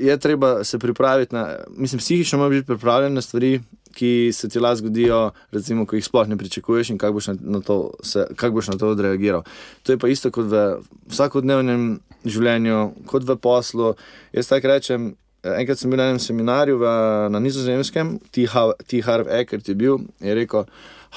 Je 0.00 0.18
treba 0.18 0.64
se 0.64 0.78
pripraviti 0.78 1.34
na, 1.34 1.56
mislim, 1.76 1.98
psihično 1.98 2.38
moramo 2.38 2.50
biti 2.50 2.66
pripravljeni 2.66 3.14
na 3.14 3.20
stvari, 3.20 3.60
ki 3.92 4.30
se 4.32 4.48
ti 4.48 4.60
lahko 4.60 4.76
zgodijo, 4.76 5.30
recimo, 5.52 5.86
ko 5.86 5.96
jih 5.96 6.04
sploh 6.04 6.28
ne 6.28 6.36
pričakuješ 6.36 6.90
in 6.90 6.98
kako 6.98 7.12
boš 7.12 7.26
na, 7.26 7.36
na, 7.40 7.60
to 7.60 7.90
se- 8.02 8.26
kako 8.36 8.54
boš 8.54 8.68
na 8.68 8.76
to 8.76 8.88
odreagiral. 8.88 9.42
To 9.82 9.92
je 9.92 9.98
pa 9.98 10.08
isto 10.08 10.30
kot 10.30 10.44
v 10.44 10.80
vsakodnevnem 11.08 12.00
življenju, 12.24 12.92
kot 13.06 13.24
v 13.24 13.36
poslu. 13.36 13.94
Jaz 14.32 14.48
tako 14.48 14.68
rečem. 14.68 15.12
Enkrat 15.42 15.78
sem 15.78 15.90
bil 15.90 15.98
na 15.98 16.04
enem 16.04 16.18
seminarju 16.22 16.76
v, 16.78 16.90
na 17.30 17.38
Nizozemskem, 17.42 18.18
T. 18.30 18.46
Har- 18.46 18.76
T. 18.86 19.00
Harv 19.02 19.26
Eckert 19.28 19.68
je 19.68 19.74
bil 19.74 19.98
in 20.20 20.28
je 20.28 20.34
rekel: 20.34 20.64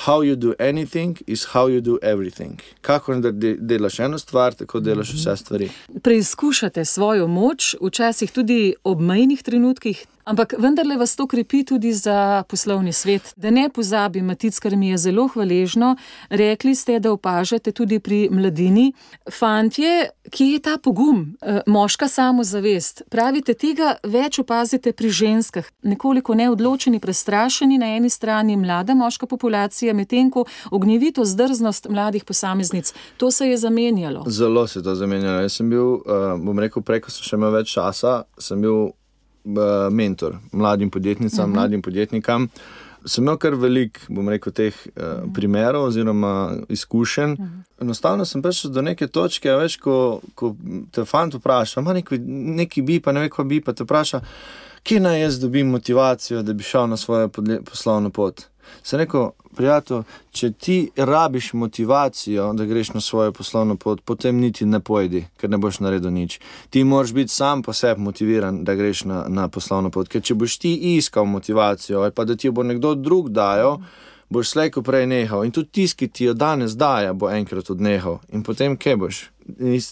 How 0.05 0.23
you 0.23 0.36
do 0.36 0.53
anything 0.59 1.17
is 1.28 1.45
how 1.53 1.69
you 1.69 1.82
do 1.82 1.97
everything. 2.01 2.59
Kako 2.82 3.15
de, 3.15 3.55
delaš 3.59 3.99
eno 3.99 4.17
stvar, 4.17 4.53
tako 4.53 4.80
delaš 4.80 5.13
vse 5.13 5.38
stvari. 5.38 5.69
Preizkušate 6.01 6.86
svojo 6.86 7.28
moč, 7.28 7.76
včasih 7.82 8.32
tudi 8.32 8.73
ob 8.84 8.99
mejnih 9.01 9.43
trenutkih, 9.43 10.05
ampak 10.26 10.55
vendarle 10.59 10.97
vas 10.97 11.15
to 11.15 11.28
krepi 11.28 11.63
tudi 11.65 11.93
za 11.93 12.43
poslovni 12.49 12.93
svet. 12.93 13.34
Da 13.36 13.49
ne 13.49 13.69
pozabim, 13.69 14.26
Matic, 14.26 14.59
kar 14.59 14.76
mi 14.76 14.89
je 14.89 14.97
zelo 14.97 15.28
hvaležno, 15.28 15.95
rekli 16.30 16.76
ste, 16.76 16.99
da 16.99 17.11
opažate 17.11 17.71
tudi 17.71 17.99
pri 17.99 18.30
mladini. 18.32 18.93
Fantje, 19.32 20.09
kje 20.30 20.47
je 20.47 20.59
ta 20.59 20.78
pogum, 20.78 21.38
eh, 21.41 21.61
moška 21.67 22.07
samozavest? 22.07 23.01
Pravite, 23.09 23.53
tega 23.53 23.95
več 24.03 24.39
opazite 24.39 24.93
pri 24.93 25.09
ženskah, 25.09 25.65
nekoliko 25.84 26.34
neodločeni, 26.34 26.99
prestrašeni 26.99 27.78
na 27.78 27.95
eni 27.95 28.09
strani 28.09 28.57
mlada 28.57 28.93
moška 28.93 29.26
populacija, 29.26 29.93
medtem 29.93 30.32
ko 30.32 30.45
ognjevito 30.71 31.26
zdrznost 31.26 31.89
mladih 31.89 32.23
posameznic. 32.23 32.93
To 33.17 33.32
se 33.32 33.47
je 33.47 33.57
zamenjalo. 33.57 34.23
Zelo 34.28 34.67
se 34.67 34.80
je 34.80 34.84
to 34.84 34.95
zamenjalo. 34.95 35.41
Jaz 35.41 35.53
sem 35.53 35.69
bil, 35.69 35.86
uh, 35.86 36.01
bom 36.39 36.59
rekel, 36.59 36.82
preko 36.82 37.11
sem 37.11 37.23
še 37.23 37.36
imel 37.36 37.51
več 37.51 37.73
časa, 37.73 38.23
sem 38.39 38.61
bil 38.61 38.91
uh, 39.46 39.93
mentor 39.93 40.38
mladim 40.52 40.89
podjetnicam, 40.89 41.46
uh 41.46 41.52
-huh. 41.52 41.60
mladim 41.60 41.82
podjetnikam. 41.82 42.50
Sem 43.06 43.24
imel 43.24 43.38
kar 43.38 43.54
veliko, 43.54 44.00
bom 44.10 44.30
rekel, 44.30 44.54
teh 44.54 44.74
uh, 44.74 45.04
primerov 45.34 45.84
oziroma 45.84 46.54
izkušenj. 46.70 47.32
Uh 47.32 47.39
-huh. 47.39 47.82
Enostavno 47.82 48.26
sem 48.26 48.41
prišel 48.41 48.72
do 48.72 48.82
neke 48.82 49.08
točke, 49.08 49.52
veš, 49.52 49.78
ko, 49.78 50.22
ko 50.36 50.56
te 50.91 51.06
fant 51.06 51.34
vpraša, 51.34 51.80
ima 51.80 51.93
neki, 51.93 52.18
neki 52.58 52.82
bi, 52.82 53.00
pa 53.00 53.12
ne 53.12 53.20
ve, 53.20 53.30
kaj 53.30 53.46
bi, 53.46 53.62
pa 53.62 53.74
te 53.74 53.84
vpraša, 53.84 54.22
kje 54.84 55.00
naj 55.00 55.22
jaz 55.22 55.39
dobim 55.39 55.68
motivacijo, 55.68 56.41
da 56.41 56.54
bi 56.54 56.64
šel 56.64 56.88
na 56.88 56.98
svojo 56.98 57.30
poslovno 57.66 58.10
pot. 58.10 58.41
Sem 58.84 58.99
rekel, 58.99 59.30
prijatelj, 59.55 60.03
če 60.36 60.51
ti 60.51 60.78
rabiš 60.95 61.53
motivacijo, 61.53 62.51
da 62.53 62.66
greš 62.66 62.93
na 62.93 63.01
svojo 63.01 63.32
poslovno 63.32 63.76
pot, 63.76 64.01
potem 64.05 64.39
niti 64.39 64.66
ne 64.66 64.80
pojdi, 64.80 65.26
ker 65.38 65.49
ne 65.49 65.57
boš 65.57 65.80
naredil 65.86 66.13
nič. 66.13 66.39
Ti 66.70 66.84
moraš 66.84 67.13
biti 67.13 67.34
sam 67.34 67.63
po 67.63 67.74
sebi 67.74 68.01
motiviran, 68.01 68.63
da 68.63 68.76
greš 68.76 69.05
na, 69.09 69.26
na 69.28 69.47
poslovno 69.47 69.91
pot. 69.91 70.09
Ker 70.11 70.22
če 70.22 70.36
boš 70.36 70.59
ti 70.61 70.76
iskal 70.95 71.26
motivacijo, 71.26 72.01
ali 72.01 72.11
pa 72.11 72.26
da 72.26 72.36
ti 72.36 72.47
jo 72.47 72.55
bo 72.55 72.63
nekdo 72.63 72.95
drug 72.95 73.32
dajal, 73.34 73.80
boš 74.30 74.49
slejko 74.49 74.82
prej 74.82 75.05
nehal. 75.07 75.45
In 75.45 75.51
tudi 75.51 75.72
tisti, 75.72 76.05
ki 76.05 76.11
ti 76.11 76.30
jo 76.30 76.34
danes 76.34 76.76
daje, 76.78 77.13
bo 77.13 77.30
enkrat 77.30 77.70
odnehal. 77.70 78.20
In 78.34 78.43
potem 78.43 78.78
kje 78.78 78.95
boš? 78.97 79.24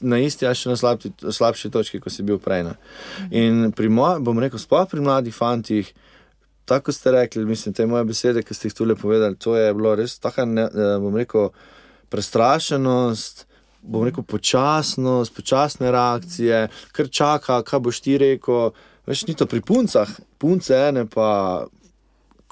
Na 0.01 0.17
isti, 0.17 0.47
a 0.49 0.53
še 0.57 0.71
na 0.71 0.77
slabši, 0.79 1.13
slabši 1.29 1.69
točki, 1.73 2.01
kot 2.01 2.13
si 2.13 2.25
bil 2.25 2.39
prej. 2.41 2.65
Ne? 2.65 2.73
In 3.29 3.69
pri 3.75 3.89
mojem, 3.93 4.25
bom 4.25 4.41
rekel, 4.41 4.61
sploh 4.61 4.89
pri 4.89 5.03
mladih 5.05 5.35
fantih. 5.35 5.93
Tako 6.65 6.91
ste 6.95 7.11
rekli, 7.11 7.45
mislim, 7.45 7.73
te 7.75 7.85
moje 7.85 8.05
besede, 8.07 8.43
ki 8.43 8.55
ste 8.55 8.69
jih 8.69 8.75
tu 8.77 8.85
le 8.85 8.95
povedali, 8.95 9.35
to 9.35 9.55
je 9.57 9.73
bilo 9.73 9.95
res 9.99 10.15
tako, 10.19 10.45
ne, 10.47 10.67
bom 11.03 11.15
rekel, 11.19 11.49
prestrašenost, 12.13 13.45
bom 13.81 14.05
rekel, 14.07 14.23
počasnost, 14.23 15.35
počasne 15.35 15.91
reakcije, 15.91 16.67
kar 16.95 17.09
čaka, 17.09 17.61
kaj 17.67 17.83
boš 17.83 17.99
ti 18.05 18.17
rekel. 18.17 18.71
Veš, 19.07 19.25
ni 19.27 19.35
to 19.35 19.45
pri 19.45 19.59
puncah, 19.61 20.07
punce 20.39 20.77
ene 20.87 21.03
pa. 21.09 21.65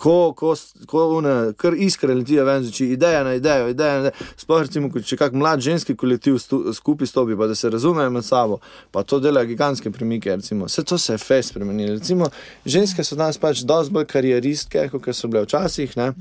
Ko, 0.02 0.34
ko, 0.38 0.56
ko 0.89 1.02
une, 1.20 1.34
kar 1.62 1.76
iskre 1.78 2.16
letijo 2.18 2.45
ven, 2.47 2.66
če 2.74 2.88
ideja 2.95 3.22
na 3.28 3.36
idejo, 3.38 3.68
ideja 3.70 3.99
na 3.99 4.10
idejo. 4.10 4.30
Sploh 4.41 4.64
recimo, 4.66 4.89
če 4.89 5.20
kak 5.20 5.36
mlad 5.38 5.62
ženski 5.62 5.93
kolektiv 5.99 6.39
stu, 6.41 6.64
skupaj 6.74 7.12
stopi, 7.12 7.38
pa 7.38 7.49
da 7.52 7.58
se 7.58 7.70
razumejo 7.70 8.14
med 8.14 8.26
sabo, 8.26 8.58
pa 8.91 9.06
to 9.06 9.22
dela 9.22 9.45
gigantske 9.45 9.91
premike. 9.93 10.34
Recimo. 10.41 10.66
Vse 10.66 10.84
to 10.88 10.97
se 10.97 11.14
je 11.14 11.22
fez 11.22 11.52
spremenilo. 11.52 11.99
Recimo, 11.99 12.32
ženske 12.66 13.06
so 13.06 13.20
danes 13.20 13.38
pač 13.41 13.62
dosti 13.68 13.93
bolj 13.93 14.10
karieristke, 14.10 14.88
kot 14.95 15.14
so 15.14 15.30
bile 15.30 15.45
včasih. 15.45 15.93
ne. 16.02 16.12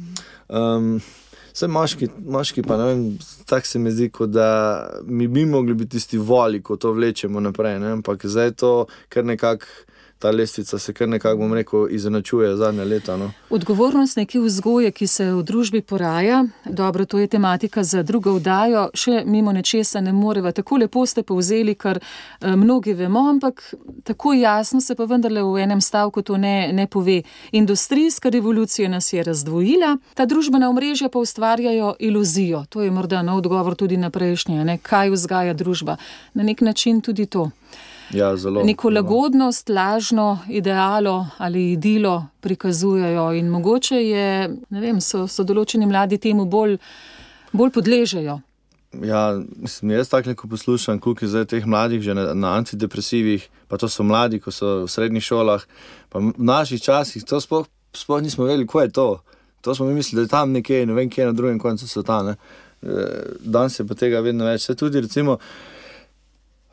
Um, 0.48 1.00
Vse 1.50 1.66
moški, 1.66 2.06
moški 2.30 2.62
pa 2.62 2.76
vem, 2.78 3.18
tako 3.46 3.66
se 3.66 3.78
mi 3.78 3.90
zdi, 3.90 4.10
da 4.26 4.90
mi 5.04 5.26
bi 5.28 5.44
mogli 5.46 5.74
biti 5.74 5.90
tisti 5.90 6.18
voli, 6.18 6.62
ko 6.62 6.76
to 6.76 6.92
vlečemo 6.92 7.40
naprej. 7.40 7.78
Ne? 7.78 7.92
Ampak 7.98 8.26
zdaj 8.26 8.46
je 8.46 8.52
to 8.52 8.72
kar 9.08 9.24
nekako, 9.24 9.66
ta 10.20 10.30
lestvica 10.30 10.78
se 10.78 10.92
kar 10.92 11.08
nekako, 11.08 11.36
bom 11.36 11.54
rekel, 11.54 11.86
izenačuje 11.90 12.56
zadnje 12.56 12.84
leta. 12.84 13.16
No? 13.16 13.30
Odgovornost 13.50 14.16
neke 14.16 14.40
vzgoje, 14.40 14.90
ki 14.90 15.06
se 15.06 15.30
v 15.32 15.42
družbi 15.42 15.80
poraja, 15.82 16.44
dobro, 16.64 17.04
to 17.04 17.18
je 17.18 17.26
tematika 17.26 17.84
za 17.84 18.02
drugo 18.02 18.34
vdajo, 18.36 18.90
še 18.94 19.22
mimo 19.24 19.52
nečesa 19.52 20.00
ne 20.04 20.12
moreva. 20.12 20.52
Tako 20.52 20.76
lepo 20.84 21.06
ste 21.06 21.24
povzeli, 21.24 21.74
kar 21.74 22.02
eh, 22.02 22.56
mnogi 22.56 22.92
vemo, 22.92 23.24
ampak 23.30 23.62
tako 24.04 24.34
jasno 24.36 24.80
se 24.80 24.94
pa 24.94 25.08
vendarle 25.08 25.42
v 25.42 25.64
enem 25.64 25.80
stavku 25.80 26.22
to 26.22 26.36
ne, 26.36 26.68
ne 26.72 26.86
pove. 26.86 27.22
Industrijska 27.52 28.28
revolucija 28.28 28.88
nas 28.92 29.12
je 29.12 29.24
razdvojila, 29.24 29.96
ta 30.14 30.26
družbena 30.28 30.68
omrežja 30.68 31.08
pa 31.08 31.18
ustvarjajo 31.18 31.94
iluzijo. 31.98 32.66
To 32.68 32.84
je 32.84 32.90
morda 32.90 33.22
nov 33.22 33.40
odgovor 33.40 33.74
tudi 33.74 33.96
na 33.96 34.10
prejšnje, 34.10 34.64
ne? 34.64 34.76
kaj 34.82 35.16
vzgaja 35.16 35.56
družba. 35.56 35.96
Na 36.34 36.44
nek 36.44 36.60
način 36.60 37.00
tudi 37.00 37.26
to. 37.26 37.48
Ja, 38.12 38.36
zelo. 38.36 38.64
Neko 38.64 38.90
lagodnost, 38.90 39.68
lažno 39.68 40.38
idealo 40.48 41.26
ali 41.38 41.72
idilo 41.72 42.26
prikazujejo, 42.40 43.32
in 43.32 43.48
mogoče 43.48 43.96
je, 43.96 44.50
vem, 44.70 45.00
so, 45.00 45.26
so 45.28 45.44
določeni 45.46 45.86
mladi 45.86 46.18
temu 46.18 46.44
bolj, 46.44 46.78
bolj 47.52 47.70
podležejo. 47.76 48.40
Ja, 49.06 49.38
mislim, 49.56 49.90
jaz 49.90 50.08
tako 50.10 50.32
neko 50.32 50.48
poslušam, 50.50 50.98
koliko 50.98 51.24
je 51.24 51.28
zdaj 51.28 51.44
teh 51.52 51.66
mladih 51.66 52.02
že 52.02 52.14
na, 52.14 52.32
na 52.34 52.54
antidepresivih, 52.58 53.46
pa 53.68 53.78
to 53.78 53.88
so 53.88 54.02
mladi, 54.02 54.40
ko 54.42 54.50
so 54.50 54.80
v 54.84 54.88
srednjih 54.90 55.22
šolah. 55.22 55.66
Pa 56.10 56.18
v 56.18 56.32
naših 56.36 56.82
časih 56.82 57.22
to 57.24 57.38
sploh, 57.40 57.68
sploh 57.94 58.22
nismo 58.22 58.48
vedeli, 58.50 58.66
kaj 58.66 58.90
je 58.90 58.96
to. 58.98 59.08
To 59.60 59.74
smo 59.74 59.86
mi 59.86 59.94
mislili, 59.94 60.22
da 60.22 60.26
je 60.26 60.34
tam 60.34 60.52
nekje, 60.52 60.86
ne 60.86 60.96
vem, 60.96 61.10
kje 61.10 61.30
na 61.30 61.32
drugem 61.32 61.58
koncu 61.62 61.88
sveta. 61.88 62.22
ne. 62.22 62.34
Eh, 62.82 63.36
Danes 63.40 63.78
je 63.78 63.86
pa 63.86 63.94
tega 63.94 64.20
vedno 64.20 64.44
več. 64.44 64.64
Se 64.66 64.74
tudi, 64.74 65.00
recimo, 65.00 65.36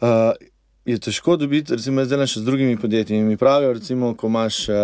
uh, 0.02 0.32
je 0.88 1.00
težko 1.00 1.36
dobiti, 1.36 1.76
recimo, 1.76 2.04
zdaj 2.08 2.30
še 2.32 2.40
z 2.40 2.48
drugimi 2.48 2.78
podjetji. 2.80 3.18
Mi 3.22 3.36
pravijo, 3.38 3.74
recimo, 3.76 4.14
ko 4.16 4.30
imaš, 4.32 4.60
uh, 4.70 4.76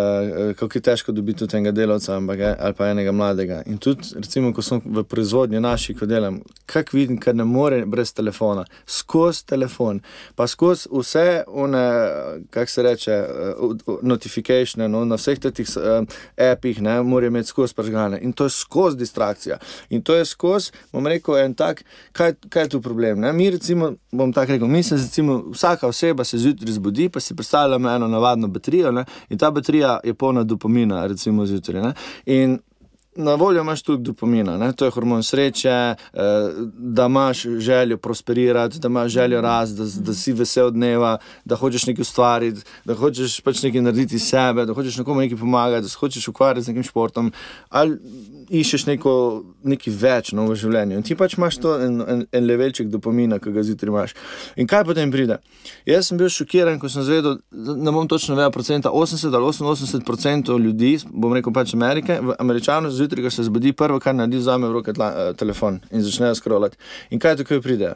kako 0.52 0.76
je 0.76 0.82
težko 0.84 1.12
dobiti 1.16 1.38
tudi 1.38 1.56
enega 1.56 1.72
delavca 1.72 2.18
eh, 2.18 2.56
ali 2.60 2.74
pa 2.76 2.90
enega 2.92 3.12
mladega. 3.12 3.62
In 3.66 3.78
tudi, 3.78 4.10
recimo, 4.20 4.52
ko 4.52 4.62
sem 4.62 4.82
v 4.84 5.04
proizvodnji 5.08 5.62
naši, 5.64 5.94
ko 5.96 6.06
delam, 6.06 6.42
kak 6.68 6.92
vidim, 6.92 7.16
ker 7.16 7.34
ne 7.34 7.46
more 7.48 7.86
brez 7.88 8.12
telefona, 8.12 8.66
skozi 8.84 9.46
telefon, 9.48 10.02
pa 10.36 10.44
skozi 10.46 10.90
vse, 10.92 11.44
one, 11.48 11.80
kako 12.52 12.70
se 12.70 12.84
reče, 12.84 13.16
notifikacije, 14.02 14.88
no, 14.88 15.06
na 15.08 15.16
vseh 15.16 15.40
teh 15.40 15.64
apih, 16.50 16.82
ne, 16.84 16.98
morajo 17.02 17.32
imeti 17.32 17.48
skozi 17.48 17.74
pržgane. 17.74 18.20
In 18.20 18.36
to 18.36 18.44
je 18.44 18.52
skozi 18.58 19.00
distrakcija. 19.00 19.56
In 19.88 20.04
to 20.04 20.18
je 20.20 20.28
skozi, 20.28 20.76
bom 20.92 21.08
rekel, 21.08 21.40
en 21.46 21.56
tak, 21.56 21.80
kaj, 22.12 22.36
kaj 22.48 22.68
je 22.68 22.74
tu 22.76 22.84
problem. 22.84 23.24
Ne? 23.24 23.32
Mi, 23.32 23.48
recimo, 23.56 23.94
bom 24.12 24.36
tako 24.36 24.58
rekel, 24.58 24.68
mi 24.68 24.82
se, 24.84 25.00
recimo, 25.00 25.40
vsaka 25.56 25.93
oseba 25.94 26.24
se 26.24 26.38
zjutraj 26.38 26.72
zbudi, 26.72 27.08
pa 27.08 27.20
si 27.20 27.36
predstavljamo 27.36 27.90
eno 27.90 28.08
navadno 28.08 28.48
baterijo 28.48 28.92
ne? 28.92 29.04
in 29.28 29.38
ta 29.38 29.50
baterija 29.50 29.98
je 30.04 30.14
polna 30.14 30.42
dopamina, 30.44 31.06
recimo 31.06 31.46
zjutraj. 31.46 31.82
ne. 31.82 31.94
In 32.26 32.58
Na 33.16 33.34
voljo 33.34 33.60
imaš 33.60 33.82
tudi 33.82 34.02
dopamina, 34.02 34.56
ne? 34.58 34.72
to 34.72 34.84
je 34.84 34.90
hormon 34.90 35.22
sreče, 35.22 35.68
eh, 35.68 35.94
da 36.74 37.06
imaš 37.06 37.42
željo 37.42 37.96
prosperirati, 37.96 38.78
da 38.78 38.88
imaš 38.88 39.12
željo 39.12 39.40
rasti, 39.40 39.76
da, 39.76 39.84
da 40.00 40.14
si 40.14 40.32
vesel 40.32 40.70
dneva, 40.70 41.18
da 41.44 41.56
hočeš 41.56 41.86
nekaj 41.86 42.02
ustvariti, 42.02 42.60
da 42.84 42.94
hočeš 42.94 43.40
pač 43.40 43.62
nekaj 43.62 43.82
narediti 43.86 44.16
iz 44.16 44.26
sebe, 44.26 44.66
da 44.66 44.74
hočeš 44.74 44.96
nekomu 44.96 45.20
nekaj 45.20 45.38
pomagati, 45.38 45.82
da 45.82 45.88
se 45.88 45.98
hočeš 46.00 46.28
ukvarjati 46.28 46.64
z 46.64 46.68
nekim 46.68 46.82
športom 46.82 47.32
ali 47.68 47.98
iščeš 48.48 48.86
nekaj 48.88 49.92
več 50.00 50.32
no, 50.36 50.46
v 50.50 50.56
življenju. 50.58 50.98
In 50.98 51.06
ti 51.06 51.16
pač 51.18 51.36
imaš 51.38 51.58
to 51.62 51.74
en, 51.82 52.00
en, 52.00 52.24
en 52.28 52.46
levelček 52.46 52.90
dopamina, 52.92 53.38
ki 53.42 53.52
ga 53.54 53.64
zjutraj 53.66 53.92
imaš. 53.92 54.14
In 54.60 54.68
kaj 54.70 54.84
potem 54.88 55.12
pride? 55.12 55.38
Jaz 55.88 56.10
sem 56.10 56.20
bil 56.20 56.30
šokiran, 56.32 56.78
ko 56.82 56.90
sem 56.92 57.06
zvedel, 57.06 57.38
ne 57.52 57.94
bom 57.94 58.08
točno 58.10 58.36
vedel, 58.38 58.52
procenta 58.54 58.92
80 58.92 59.34
ali 59.34 59.50
88 59.52 60.04
procentov 60.06 60.60
ljudi, 60.60 60.94
bom 61.10 61.34
rekel 61.36 61.54
pač 61.54 61.74
Amerike, 61.76 62.18
v 62.20 62.36
Američanu 62.42 62.92
zjutraj, 62.92 63.26
ko 63.26 63.34
se 63.34 63.48
zbudi, 63.48 63.74
prvo, 63.76 64.00
kar 64.02 64.16
naredi, 64.16 64.42
vzame 64.42 64.68
v 64.68 64.78
roke 64.78 64.94
tla, 64.96 65.10
eh, 65.10 65.32
telefon 65.38 65.80
in 65.90 66.04
začnejo 66.04 66.36
scrollati. 66.38 66.80
In 67.10 67.22
kaj 67.22 67.40
takoj 67.42 67.62
pride? 67.64 67.94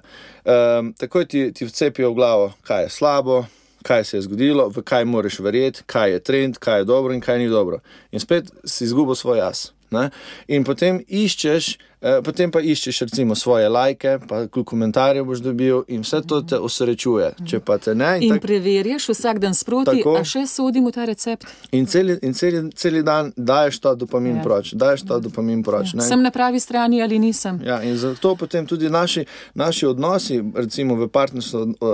Um, 0.49 0.93
takoj 0.99 1.29
ti, 1.29 1.49
ti 1.53 1.69
vcepijo 1.69 2.13
v 2.13 2.21
glavo, 2.21 2.53
kaj 2.67 2.87
je 2.87 2.93
slabo, 2.93 3.45
kaj 3.83 4.05
se 4.05 4.17
je 4.17 4.23
zgodilo, 4.23 4.69
v 4.69 4.83
kaj 4.83 5.05
moraš 5.05 5.39
verjeti, 5.39 5.83
kaj 5.87 6.13
je 6.13 6.21
trend, 6.21 6.59
kaj 6.59 6.81
je 6.81 6.85
dobro 6.85 7.15
in 7.15 7.21
kaj 7.21 7.39
ni 7.39 7.49
dobro. 7.49 7.81
In 8.13 8.21
spet 8.21 8.51
si 8.65 8.85
izgubil 8.85 9.15
svoj 9.15 9.39
jaz. 9.39 9.78
Ne? 9.91 10.11
In 10.49 10.65
potem 10.65 11.01
iščeš, 11.01 11.65
eh, 12.01 12.21
potem 12.21 12.51
pa 12.51 12.61
iščeš 12.61 13.01
recimo 13.01 13.35
svoje 13.35 13.69
lajke, 13.69 14.19
pa 14.21 14.47
koliko 14.47 14.65
komentarjev 14.67 15.25
boš 15.25 15.41
dobil 15.41 15.83
in 15.89 16.01
vse 16.01 16.21
to 16.23 16.43
te 16.43 16.59
osrečuje. 16.59 17.33
Če 17.43 17.61
pa 17.61 17.79
te 17.79 17.95
ne, 17.95 18.19
In 18.21 18.31
tak- 18.31 18.43
preverjaš 18.43 19.09
vsak 19.09 19.39
dan 19.39 19.55
sproti, 19.55 19.97
Tako. 19.97 20.17
a 20.17 20.23
še 20.23 20.47
sodim 20.47 20.85
v 20.85 20.93
ta 20.93 21.05
recept. 21.05 21.47
in 21.73 21.87
celi, 21.87 22.19
in 22.23 22.35
celi, 22.35 22.71
celi 22.73 23.03
dan 23.03 23.33
daješ 23.35 23.79
ta 23.79 23.95
dopamin 23.95 24.37
Ja. 24.37 24.43
proč, 24.43 24.75
daješ 24.75 25.03
ta 25.03 25.19
dopamin 25.19 25.63
proč. 25.63 25.95
ne. 25.95 26.03
Sem 26.03 26.23
na 26.23 26.31
pravi 26.31 26.59
strani 26.59 27.03
ali 27.03 27.19
nisem. 27.19 27.61
Ja, 27.65 27.83
in 27.83 27.97
zato 27.97 28.37
potem 28.37 28.67
tudi 28.67 28.91
naši, 28.91 29.25
naši 29.55 29.87
odnosi, 29.87 30.43
recimo 30.55 30.95
v 30.97 31.09
partnerstvu, 31.09 31.59
eh, 31.61 31.87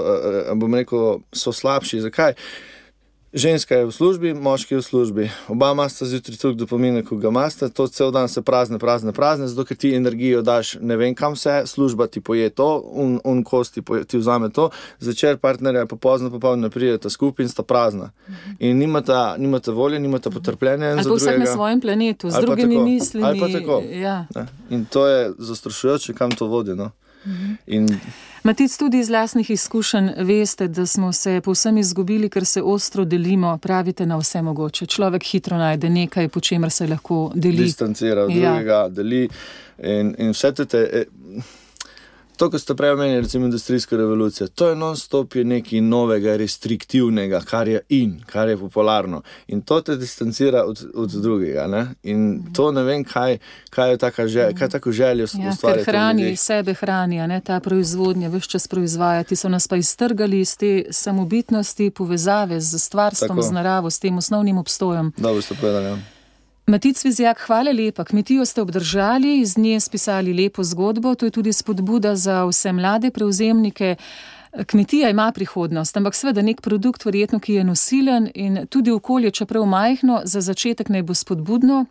eh, 0.45 0.55
bom 0.55 0.75
rekel, 0.75 0.95
so 1.33 1.53
slabši. 1.53 2.01
Zakaj? 2.01 2.35
Ženska 3.35 3.75
je 3.75 3.87
v 3.87 3.93
službi, 3.93 4.35
moški 4.35 4.75
je 4.75 4.79
v 4.79 4.83
službi. 4.83 5.31
Oba 5.49 5.73
imata 5.73 6.07
zjutraj 6.07 6.37
toliko 6.39 6.59
dopamina, 6.59 7.03
kot 7.03 7.19
ga 7.19 7.29
imata, 7.29 7.69
to 7.69 7.89
cel 7.91 8.13
dan 8.15 8.29
se 8.29 8.43
prazne, 8.43 8.79
prazne, 8.79 9.13
prazne, 9.13 9.49
zato 9.51 9.65
ker 9.67 9.77
ti 9.77 9.91
energijo 9.95 10.43
daš 10.43 10.77
ne 10.81 10.97
vem 10.97 11.15
kam 11.19 11.35
vse, 11.35 11.65
služba 11.67 12.07
ti 12.07 12.21
poje 12.21 12.51
to, 12.51 12.79
un, 12.95 13.19
un 13.25 13.43
kosti 13.43 13.83
poje, 13.83 14.05
ti 14.05 14.19
vzame 14.19 14.53
to, 14.55 14.69
zvečer 15.01 15.41
partnerja 15.43 15.87
pa 15.87 15.97
pozno 15.97 16.31
popoldne 16.31 16.71
prideta 16.71 17.11
skupaj 17.11 17.43
in 17.43 17.51
sta 17.51 17.67
prazna. 17.67 18.13
In 18.59 18.79
nimata, 18.79 19.35
nimata 19.39 19.73
volje, 19.73 19.99
nimata 19.99 20.31
potrpljenja. 20.31 20.93
en 20.93 20.99
Ali 20.99 21.09
pa 21.09 21.15
vsak 21.19 21.39
na 21.39 21.47
svojem 21.47 21.81
planetu, 21.81 22.31
z 22.31 22.41
drugimi 22.41 22.75
tako. 22.75 22.87
mislimi. 22.87 23.27
Ali 23.27 23.41
pa 23.41 23.49
tako. 23.49 23.83
Ja. 23.91 24.27
In 24.71 24.87
to 24.87 25.09
je 25.09 25.33
zastrašujoče, 25.39 26.15
kam 26.15 26.31
to 26.31 26.47
vodi. 26.47 26.79
No? 26.79 26.91
In 27.67 27.89
Matic, 28.45 28.77
tudi 28.77 28.99
iz 28.99 29.09
lastnih 29.11 29.51
izkušenj 29.51 30.09
veste, 30.19 30.69
da 30.69 30.87
smo 30.87 31.13
se 31.13 31.41
povsem 31.45 31.79
izgubili, 31.79 32.29
ker 32.31 32.45
se 32.45 32.63
ostro 32.63 33.05
delimo, 33.05 33.59
pravite 33.59 34.07
na 34.07 34.17
vse 34.21 34.43
mogoče. 34.43 34.87
Človek 34.87 35.25
hitro 35.25 35.57
najde 35.57 35.89
nekaj, 35.91 36.29
po 36.29 36.41
čemer 36.41 36.71
se 36.71 36.87
lahko 36.87 37.31
deli. 37.35 37.57
distancira 37.57 38.25
od 38.25 38.31
Ja. 38.31 38.51
drugega, 38.51 38.89
deli. 38.89 39.29
In, 39.83 40.15
in 40.19 40.31
vse 40.31 40.53
te, 40.53 40.89
eh, 40.93 41.05
to, 42.37 42.51
kar 42.51 42.61
ste 42.61 42.75
prej 42.75 42.91
omenili, 42.91 43.21
recimo 43.21 43.45
industrijska 43.45 43.97
revolucija, 43.97 44.47
to 44.49 44.69
je 44.69 44.77
non-stop 44.77 45.35
je 45.35 45.45
nekaj 45.45 45.81
novega, 45.81 46.37
restriktivnega, 46.37 47.41
kar 47.41 47.69
je 47.69 47.81
in, 47.89 48.21
kar 48.27 48.49
je 48.49 48.57
popularno. 48.57 49.23
In 49.47 49.63
to 49.63 49.81
te 49.81 49.97
distancira 49.97 50.65
od, 50.65 50.87
od 50.95 51.11
drugega. 51.11 51.67
Ne? 51.67 51.87
In 52.03 52.43
to 52.53 52.73
ne 52.73 52.83
vem, 52.83 53.05
kaj, 53.05 53.39
kaj 53.71 53.91
je 53.91 53.97
taka 53.97 54.29
želja, 54.29 54.53
kaj 54.53 54.69
tako 54.69 54.93
željo 54.93 55.23
Ja, 55.25 55.27
ker 55.29 55.49
ustvarjati. 55.49 55.83
v 55.83 55.85
hrani 55.85 56.23
ljudeh. 56.23 56.41
sebe, 56.41 56.75
hrani, 56.75 57.21
a 57.21 57.27
ne 57.27 57.41
ta 57.41 57.61
proizvodnja, 57.61 58.29
vse 58.29 58.49
čas 58.49 58.69
proizvajati. 58.69 59.37
So 59.37 59.49
nas 59.49 59.69
pa 59.69 59.77
iztrgali 59.77 60.41
iz 60.41 60.57
te 60.57 60.85
samobitnosti, 60.91 61.91
povezave 61.91 62.61
z 62.61 62.79
stvarstvom, 62.79 63.29
Tako. 63.29 63.43
z 63.43 63.53
naravo, 63.53 63.91
s 63.91 63.99
tem 63.99 64.19
osnovnim 64.19 64.59
obstojem. 64.59 65.13
Dobro 65.17 65.43
ste 65.43 65.55
povedali. 65.55 65.85
Ja. 65.87 66.14
Matic 66.67 67.05
Vizjak, 67.05 67.39
hvala 67.47 67.73
lepa. 67.73 68.05
Kmetijo 68.05 68.45
ste 68.45 68.63
obdržali, 68.63 69.41
iz 69.41 69.59
nje 69.59 69.81
spisali 69.81 70.33
lepo 70.33 70.65
zgodbo. 70.65 71.15
To 71.15 71.27
je 71.27 71.31
tudi 71.31 71.53
spodbuda 71.53 72.17
za 72.17 72.45
vse 72.45 72.73
mlade 72.73 73.11
prevzemnike. 73.11 73.97
Kmetija 74.67 75.11
ima 75.11 75.33
prihodnost, 75.33 75.97
ampak 75.97 76.15
seveda 76.15 76.43
nek 76.43 76.61
produkt, 76.61 77.05
verjetno, 77.05 77.39
ki 77.41 77.55
je 77.55 77.65
nosilen 77.65 78.31
in 78.35 78.67
tudi 78.67 78.91
okolje, 78.91 79.31
čeprav 79.31 79.67
majhno, 79.67 80.21
za 80.25 80.41
začetek 80.41 80.89
naj 80.89 81.03
bo 81.03 81.15
spodbudno. 81.15 81.85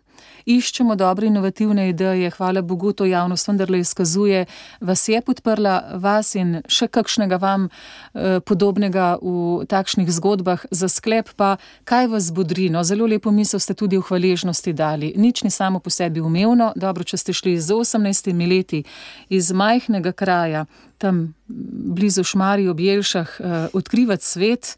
Iščemo 0.44 0.96
dobre 0.96 1.26
inovativne 1.26 1.88
ideje, 1.88 2.30
hvala 2.36 2.62
Bogu, 2.62 2.92
to 2.92 3.06
javnost 3.08 3.48
vendarle 3.48 3.80
izkazuje, 3.80 4.44
vas 4.80 5.08
je 5.08 5.20
podprla, 5.22 5.98
vas 6.00 6.34
in 6.34 6.60
še 6.68 6.88
kakšnega 6.88 7.38
vam 7.40 7.68
eh, 7.68 8.40
podobnega 8.44 9.16
v 9.22 9.64
takšnih 9.70 10.10
zgodbah. 10.12 10.66
Za 10.70 10.88
sklep 10.88 11.32
pa, 11.36 11.56
kaj 11.88 12.10
vas 12.12 12.30
bodri, 12.34 12.68
no 12.70 12.84
zelo 12.84 13.06
lepo 13.08 13.32
misel 13.32 13.60
ste 13.60 13.74
tudi 13.74 13.96
v 13.96 14.04
hvaležnosti 14.04 14.72
dali. 14.76 15.14
Nič 15.16 15.44
ni 15.44 15.50
samo 15.50 15.80
po 15.80 15.90
sebi 15.90 16.20
umevno, 16.20 16.72
dobro, 16.76 17.04
če 17.04 17.16
ste 17.16 17.32
šli 17.32 17.56
z 17.60 17.72
18 17.72 18.32
leti 18.48 18.84
iz 19.28 19.52
majhnega 19.52 20.12
kraja, 20.12 20.66
tam 20.98 21.34
blizu 21.48 22.24
Šmarij 22.24 22.68
ob 22.68 22.80
Jelšah, 22.80 23.40
eh, 23.40 23.66
odkrivati 23.72 24.24
svet. 24.24 24.76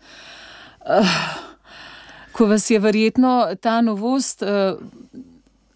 Eh, 0.87 1.03
ko 2.37 2.47
vas 2.47 2.71
je 2.71 2.79
verjetno 2.79 3.55
ta 3.61 3.81
novost. 3.81 4.43
Eh, 4.43 4.75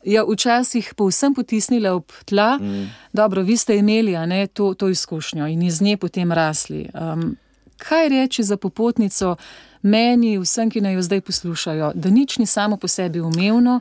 Ja, 0.04 0.22
včasih 0.24 0.94
povsem 0.96 1.34
potisnila 1.36 1.90
ob 1.92 2.08
tla, 2.24 2.56
mm. 2.56 2.86
dobro, 3.12 3.42
vi 3.42 3.56
ste 3.56 3.76
imeli 3.76 4.14
ne, 4.26 4.46
to, 4.46 4.74
to 4.74 4.88
izkušnjo 4.88 5.46
in 5.46 5.62
iz 5.62 5.82
nje 5.82 5.96
potem 5.96 6.32
rasli. 6.32 6.86
Um, 6.94 7.36
kaj 7.76 8.08
reči 8.08 8.42
za 8.42 8.56
popotnico 8.56 9.36
meni, 9.82 10.38
vsem, 10.38 10.70
ki 10.70 10.80
naj 10.80 10.94
jo 10.94 11.02
zdaj 11.02 11.20
poslušajo, 11.20 11.92
da 11.94 12.10
nič 12.10 12.38
ni 12.38 12.46
samo 12.46 12.76
po 12.76 12.88
sebi 12.88 13.20
umevno, 13.20 13.80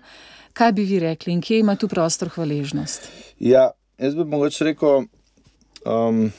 kaj 0.54 0.72
bi 0.72 0.84
vi 0.84 1.00
rekli 1.00 1.34
in 1.34 1.42
kje 1.42 1.60
ima 1.60 1.76
tu 1.76 1.88
prostor 1.88 2.30
hvaležnost? 2.30 3.08
Ja, 3.40 3.72
jaz 3.98 4.16
bi 4.16 4.24
mogoče 4.24 4.64
rekel, 4.64 5.08
um, 5.86 6.32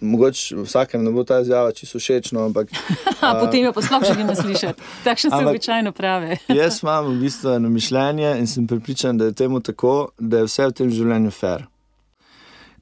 mogoče 0.00 0.56
vsakem 0.64 1.04
ne 1.04 1.10
bo 1.10 1.24
ta 1.24 1.40
izjava 1.40 1.72
čisto 1.72 1.98
všečna, 1.98 2.44
ampak 2.44 2.70
Ha, 3.20 3.34
potem 3.40 3.64
jo 3.64 3.72
pa 3.72 3.82
sploh 3.82 4.02
želimo 4.06 4.34
slišati. 4.34 4.82
Takšne 5.04 5.30
se 5.30 5.36
Ampak- 5.36 5.50
običajno 5.50 5.92
pravi. 5.92 6.36
jaz 6.60 6.80
imam 6.82 7.06
v 7.12 7.20
bistvu 7.20 7.50
eno 7.50 7.68
mišljenje 7.68 8.36
in 8.38 8.46
sem 8.46 8.66
pripričan, 8.66 9.18
da 9.18 9.24
je 9.24 9.32
temu 9.32 9.60
tako, 9.60 10.08
da 10.18 10.38
je 10.38 10.48
vse 10.48 10.66
v 10.66 10.72
tem 10.72 10.90
življenju 10.90 11.30
fair. 11.30 11.66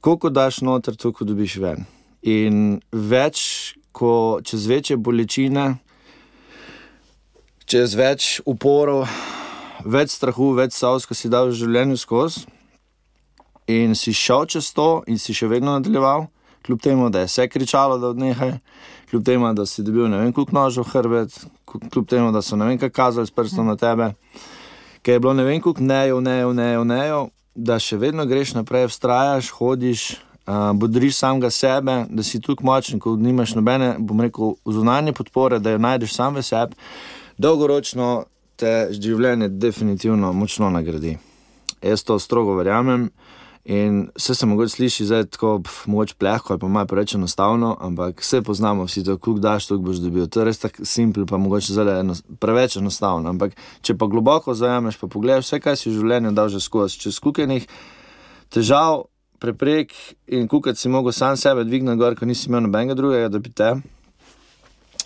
Koliko 0.01 0.29
daš 0.29 0.61
noter, 0.61 0.95
toliko 0.95 1.25
dobiš 1.25 1.57
ven. 1.59 1.83
In 2.23 2.79
več, 2.91 3.75
ko 3.91 4.39
čez 4.43 4.67
večje 4.67 4.95
bolečine, 4.97 5.75
čez 7.65 7.95
več 7.99 8.39
uporov, 8.47 9.03
več 9.85 10.15
strahu, 10.15 10.53
več 10.55 10.73
savs, 10.73 11.05
ko 11.05 11.13
si 11.13 11.29
dal 11.29 11.51
v 11.51 11.57
življenju 11.59 11.97
skozi, 11.99 12.45
in 13.69 13.93
si 13.95 14.13
šel 14.15 14.47
čez 14.49 14.71
to, 14.73 15.03
in 15.07 15.19
si 15.21 15.35
še 15.35 15.47
vedno 15.51 15.75
nadaljeval, 15.77 16.29
kljub 16.65 16.81
temu, 16.81 17.09
da 17.09 17.19
je 17.19 17.25
vse 17.25 17.47
kričalo, 17.47 17.97
da 17.97 18.07
odnehaj, 18.07 18.53
kljub 19.09 19.25
temu, 19.25 19.53
da 19.53 19.65
si 19.65 19.83
dobil 19.83 20.09
ne 20.09 20.17
vem 20.17 20.33
koliko 20.33 20.55
nožev 20.55 20.83
v 20.83 20.91
hrbet, 20.91 21.39
kljub 21.65 22.07
temu, 22.07 22.31
da 22.31 22.41
so 22.41 22.55
ne 22.55 22.65
vem 22.65 22.77
kaj 22.77 22.89
kazali 22.89 23.27
s 23.27 23.31
prstom 23.31 23.67
na 23.67 23.75
tebe, 23.75 24.13
ker 25.01 25.13
je 25.13 25.19
bilo 25.19 25.33
ne 25.33 25.43
vem 25.43 25.61
koliko 25.61 25.83
nejev, 25.83 26.21
nejev, 26.21 26.53
nejev, 26.53 26.85
nejev, 26.85 27.29
da 27.55 27.79
še 27.79 27.97
vedno 27.97 28.25
greš 28.25 28.53
naprej, 28.57 28.89
vztrajaš, 28.93 29.53
hodiš. 29.57 30.09
Uh, 30.49 30.71
budriš 30.73 31.19
samega 31.19 31.51
sebe, 31.53 31.93
da 32.09 32.23
si 32.25 32.39
tukaj 32.41 32.65
močen, 32.65 32.99
ko 32.99 33.11
nimaš 33.13 33.51
nobene, 33.53 33.91
bom 33.99 34.17
rekel, 34.17 34.55
zunanje 34.65 35.13
podpore, 35.13 35.59
da 35.61 35.75
jo 35.75 35.77
najdeš 35.77 36.15
sam 36.15 36.39
v 36.39 36.41
sebi, 36.41 36.73
dolgoročno 37.37 38.07
te 38.57 38.89
življenje 38.91 39.51
definitivno 39.61 40.31
močno 40.33 40.71
nagradi. 40.73 41.19
Jaz 41.85 42.03
to 42.03 42.17
strogo 42.19 42.57
verjamem. 42.57 43.09
In 43.65 44.07
vse 44.15 44.35
se 44.35 44.45
mogoče 44.45 44.69
sliši 44.69 45.05
zdaj 45.05 45.25
tako, 45.35 45.61
mogoče 45.85 46.15
plehko 46.17 46.53
ali 46.53 46.59
pa 46.59 46.67
malo 46.67 46.87
preveč 46.87 47.13
enostavno, 47.15 47.75
ampak 47.79 48.21
vse 48.21 48.41
poznamo, 48.41 48.85
vsi 48.85 49.03
to, 49.03 49.17
koliko 49.17 49.41
daš, 49.41 49.67
toliko 49.67 49.85
boš 49.85 49.97
dobil. 49.97 50.27
To 50.27 50.39
je 50.39 50.45
res 50.45 50.59
tako 50.59 50.85
simpel, 50.85 51.25
pa 51.25 51.37
mogoče 51.37 51.73
zelo 51.73 51.99
eno, 51.99 52.15
preveč 52.39 52.77
enostavno. 52.79 53.29
Ampak 53.29 53.53
če 53.81 53.97
pa 53.97 54.07
globoko 54.07 54.53
zajameš, 54.53 54.97
pa 54.97 55.07
pogledaš 55.07 55.45
vse, 55.45 55.59
kaj 55.59 55.77
si 55.77 55.89
v 55.89 55.99
življenju 55.99 56.31
dal 56.31 56.49
že 56.49 56.63
skozi, 56.63 56.97
čez 57.03 57.19
kukenih 57.19 57.67
težav, 58.49 59.05
preprek 59.39 59.93
in 60.27 60.47
kukati 60.47 60.79
si 60.79 60.89
mogel 60.89 61.11
sam 61.11 61.37
sebe 61.37 61.63
dvigniti 61.63 61.99
gor, 61.99 62.15
ko 62.15 62.25
nisi 62.25 62.49
imel 62.49 62.65
nobenega 62.65 62.95
drugega, 62.95 63.29
da 63.29 63.39
bi 63.39 63.51
te. 63.51 63.73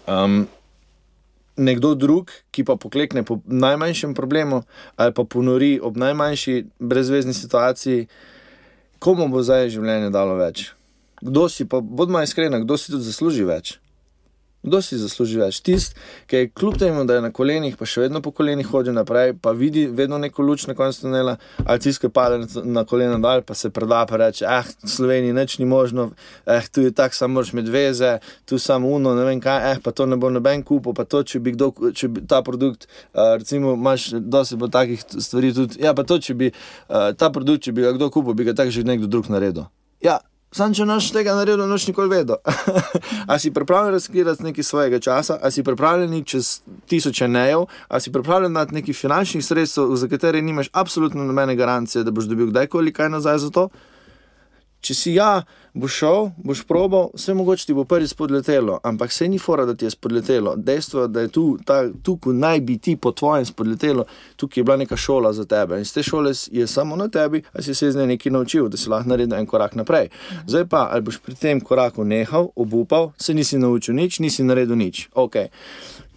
Um, 0.07 0.45
nekdo 1.57 1.93
drug, 1.95 2.31
ki 2.51 2.65
pa 2.65 2.75
poklekne 2.75 3.23
po 3.23 3.39
najmanjšem 3.45 4.13
problemu 4.17 4.63
ali 4.97 5.13
pa 5.13 5.23
ponori 5.23 5.79
ob 5.81 5.97
najmanjši 5.97 6.63
brezvezni 6.79 7.33
situaciji, 7.33 8.07
komu 9.03 9.27
bo 9.31 9.43
zdaj 9.43 9.67
življenje 9.75 10.13
dalo 10.15 10.37
več? 10.39 10.69
Kdo 11.23 11.47
si 11.51 11.67
pa, 11.67 11.81
bodimo 11.83 12.21
iskreni, 12.23 12.63
kdo 12.63 12.77
si 12.79 12.91
tudi 12.91 13.07
zasluži 13.07 13.47
več? 13.47 13.77
Kdo 14.63 14.79
si 14.79 14.95
zasluži 14.95 15.41
več? 15.41 15.57
Tisti, 15.59 15.97
ki 16.31 16.35
je 16.35 16.49
kljub 16.55 16.77
temu, 16.79 17.03
da 17.05 17.17
je 17.17 17.23
na 17.25 17.31
kolenih, 17.35 17.75
pa 17.75 17.83
še 17.85 18.05
vedno 18.05 18.21
po 18.23 18.31
kolenih 18.31 18.67
hodi 18.71 18.93
naprej, 18.95 19.33
pa 19.43 19.51
vidi 19.51 19.89
vedno 19.91 20.15
neko 20.17 20.43
luč 20.47 20.67
na 20.69 20.75
koncu 20.77 21.01
tunela, 21.03 21.33
ali 21.65 21.79
tisti, 21.83 22.05
ki 22.05 22.11
pade 22.15 22.37
na- 22.39 22.63
na 22.63 22.83
kolena 22.87 23.19
dol, 23.19 23.41
pa 23.43 23.53
se 23.53 23.69
preda 23.69 24.05
pa 24.07 24.15
reče: 24.17 24.45
Ah, 24.47 24.63
v 24.63 24.87
Sloveniji 24.89 25.33
nič 25.33 25.59
ni 25.59 25.65
možno, 25.65 26.11
eh, 26.47 26.63
tu 26.71 26.81
je 26.81 26.91
tako, 26.91 27.15
samo 27.15 27.33
moraš 27.33 27.53
med 27.53 27.67
veze, 27.67 28.19
tu 28.45 28.59
samo 28.59 28.87
uno, 28.87 29.15
ne 29.15 29.25
vem 29.25 29.41
kaj, 29.41 29.71
eh, 29.71 29.79
pa 29.83 29.91
to 29.91 30.05
ne 30.05 30.15
bo 30.15 30.29
noben 30.29 30.63
kupil, 30.63 30.93
pa 30.93 31.03
to, 31.03 31.23
če 31.23 31.39
bi 31.39 31.51
kdo, 31.51 31.91
če 31.91 32.07
bi 32.07 32.21
ta 32.27 32.41
produkt, 32.41 32.87
uh, 33.13 33.35
recimo, 33.35 33.73
imaš 33.73 34.09
dosti 34.15 34.55
bo 34.55 34.67
takih 34.67 35.03
stvari 35.19 35.53
tudi, 35.53 35.83
ja, 35.83 35.93
pa 35.93 36.03
to, 36.03 36.19
če 36.19 36.33
bi 36.33 36.47
uh, 36.89 37.11
ta 37.11 37.29
produkt, 37.29 37.63
če 37.63 37.71
bi 37.71 37.81
ga 37.81 37.91
kdo 37.91 38.09
kupil, 38.09 38.33
bi 38.33 38.43
ga 38.43 38.53
tako 38.53 38.71
že 38.71 38.83
nekdo 38.83 39.07
drug 39.07 39.27
naredil. 39.27 39.67
Ja, 40.01 40.19
Sam, 40.53 40.73
če 40.77 40.85
noč 40.85 41.07
tega 41.09 41.33
naredil, 41.33 41.63
noč 41.65 41.87
nikoli 41.89 42.11
vedel. 42.11 42.37
a 43.31 43.39
si 43.41 43.49
pripravljen 43.53 43.95
razkriti 43.95 44.45
nekaj 44.45 44.65
svojega 44.67 44.99
časa, 45.01 45.39
a 45.41 45.49
si 45.49 45.63
pripravljen 45.65 46.13
čez 46.29 46.59
tisoče 46.89 47.27
nejev, 47.27 47.65
a 47.89 47.99
si 47.99 48.13
pripravljen 48.13 48.53
dati 48.53 48.77
nekaj 48.77 48.93
finančnih 48.93 49.45
sredstev, 49.45 49.95
za 49.97 50.07
katere 50.07 50.41
nimaš 50.45 50.69
absolutno 50.73 51.25
nobene 51.25 51.55
garancije, 51.55 52.03
da 52.03 52.13
boš 52.13 52.29
dobil 52.29 52.51
kdajkoli 52.53 52.93
kaj 52.93 53.09
nazaj 53.09 53.41
za 53.47 53.49
to. 53.49 53.67
Če 54.83 54.95
si 54.97 55.13
ja, 55.15 55.43
boš 55.73 55.95
šel, 56.01 56.29
boš 56.43 56.63
probal, 56.67 57.09
vse 57.15 57.33
mogoče 57.37 57.65
ti 57.65 57.73
bo 57.73 57.85
prvi 57.87 58.07
spodletelo, 58.07 58.79
ampak 58.83 59.11
se 59.11 59.27
ni 59.27 59.39
fora, 59.39 59.65
da 59.65 59.73
ti 59.73 59.85
je 59.85 59.93
spodletelo. 59.93 60.55
Dejstvo 60.57 61.05
je, 61.05 61.07
da 61.07 61.23
je 61.23 61.31
tu, 61.33 61.45
ta, 61.65 61.79
tu 62.03 62.17
ko 62.21 62.33
naj 62.35 62.61
bi 62.67 62.77
ti 62.77 62.95
po 62.95 63.11
tvojem 63.11 63.45
spodletelo, 63.45 64.05
tukaj 64.35 64.61
je 64.61 64.65
bila 64.67 64.77
neka 64.77 64.97
šola 64.99 65.33
za 65.33 65.45
tebe. 65.45 65.79
In 65.79 65.85
z 65.85 65.93
te 65.93 66.03
šole 66.03 66.33
je 66.51 66.67
samo 66.67 66.95
na 66.99 67.07
tebi, 67.07 67.43
a 67.53 67.61
si 67.61 67.75
se 67.75 67.87
iz 67.87 67.95
nje 67.95 68.07
nekaj 68.11 68.31
naučil, 68.31 68.69
da 68.69 68.77
si 68.77 68.89
lahko 68.89 69.09
naredil 69.09 69.39
en 69.39 69.47
korak 69.47 69.75
naprej. 69.79 70.11
Zdaj 70.47 70.67
pa, 70.69 70.87
ali 70.91 71.07
boš 71.07 71.21
pri 71.23 71.35
tem 71.35 71.61
koraku 71.61 72.03
nehal, 72.03 72.51
obupal, 72.55 73.11
se 73.17 73.33
nisi 73.33 73.57
naučil 73.57 73.95
nič, 73.95 74.19
nisi 74.19 74.43
naredil 74.43 74.75
nič. 74.75 75.07
Okay. 75.15 75.47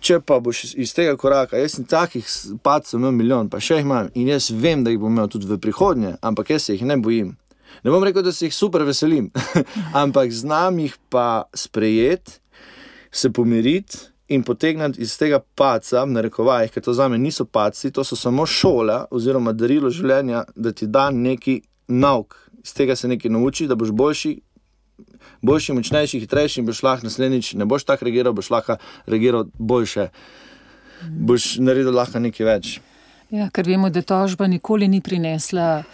Če 0.02 0.20
pa 0.20 0.36
boš 0.42 0.74
iz 0.76 0.92
tega 0.94 1.16
koraka, 1.18 1.56
jaz 1.58 1.78
sem 1.78 1.86
takih 1.88 2.26
padcev 2.62 3.00
imel 3.00 3.14
milijon, 3.16 3.48
pa 3.50 3.62
še 3.62 3.80
jih 3.80 3.86
imam 3.86 4.10
in 4.14 4.28
jaz 4.34 4.50
vem, 4.52 4.84
da 4.84 4.92
jih 4.92 5.00
bom 5.02 5.14
imel 5.14 5.30
tudi 5.32 5.48
v 5.48 5.58
prihodnje, 5.62 6.16
ampak 6.20 6.52
jaz 6.52 6.68
se 6.68 6.76
jih 6.76 6.84
ne 6.86 6.98
bojim. 7.00 7.32
Ne 7.84 7.90
bom 7.90 8.04
rekel, 8.04 8.22
da 8.22 8.32
se 8.32 8.46
jih 8.46 8.54
super 8.54 8.82
veselim, 8.82 9.30
ampak 10.02 10.32
znam 10.32 10.78
jih 10.78 10.96
pa 11.08 11.44
sprejeti, 11.54 12.40
se 13.10 13.30
pomiriti 13.32 13.98
in 14.28 14.42
potegniti 14.42 15.00
iz 15.02 15.18
tega 15.18 15.40
paca, 15.54 16.04
na 16.04 16.20
rekovajih, 16.20 16.72
ker 16.74 16.82
to 16.82 16.92
za 16.92 17.08
me 17.08 17.18
niso 17.18 17.44
paci, 17.44 17.90
to 17.90 18.04
so 18.04 18.16
samo 18.16 18.46
šole 18.46 19.04
oziroma 19.10 19.52
darilo 19.52 19.90
življenja, 19.90 20.44
da 20.56 20.72
ti 20.72 20.86
da 20.86 21.10
neki 21.10 21.60
nauk, 21.88 22.34
iz 22.64 22.74
tega 22.74 22.96
se 22.96 23.08
nekaj 23.08 23.30
nauči, 23.30 23.68
da 23.70 23.78
boš 23.78 23.94
boljši. 23.94 24.34
Boljši, 25.46 25.72
močnejši, 25.76 26.18
hitrejši, 26.20 26.62
boš 26.66 26.82
lahko 26.82 27.06
naslednjič 27.06 27.52
ne 27.60 27.66
boš 27.68 27.84
tako 27.84 28.06
reagiral, 28.08 28.32
boš 28.34 28.50
lahko 28.50 28.78
reagiral 29.06 29.44
boljše, 29.58 30.08
boš 31.28 31.56
naredil 31.62 31.94
lahko 31.94 32.22
nekaj 32.24 32.46
več. 32.46 32.70
Ja, 33.30 33.50
ker 33.52 33.68
vemo, 33.68 33.90
da 33.90 34.02
tožba 34.02 34.46
nikoli 34.50 34.88
ni 34.88 35.02
prinesla 35.04 35.84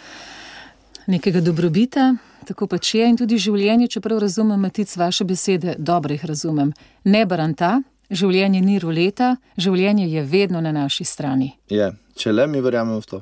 nekega 1.07 1.41
dobrobita, 1.41 2.15
tako 2.47 2.67
pač 2.67 2.93
je 2.95 3.07
in 3.09 3.17
tudi 3.17 3.39
življenje, 3.39 3.87
čeprav 3.95 4.19
razumem, 4.23 4.59
matic 4.59 4.95
vaše 4.97 5.25
besede, 5.25 5.75
dobro 5.77 6.13
jih 6.13 6.25
razumem. 6.25 6.73
Ne 7.03 7.25
baranta, 7.25 7.79
življenje 8.11 8.61
ni 8.61 8.79
ruleta, 8.79 9.35
življenje 9.57 10.09
je 10.11 10.23
vedno 10.23 10.61
na 10.61 10.73
naši 10.75 11.05
strani. 11.07 11.53
Je, 11.69 11.91
če 12.15 12.33
le 12.33 12.47
mi 12.47 12.61
verjamemo 12.63 12.99
v 13.01 13.09
to. 13.09 13.21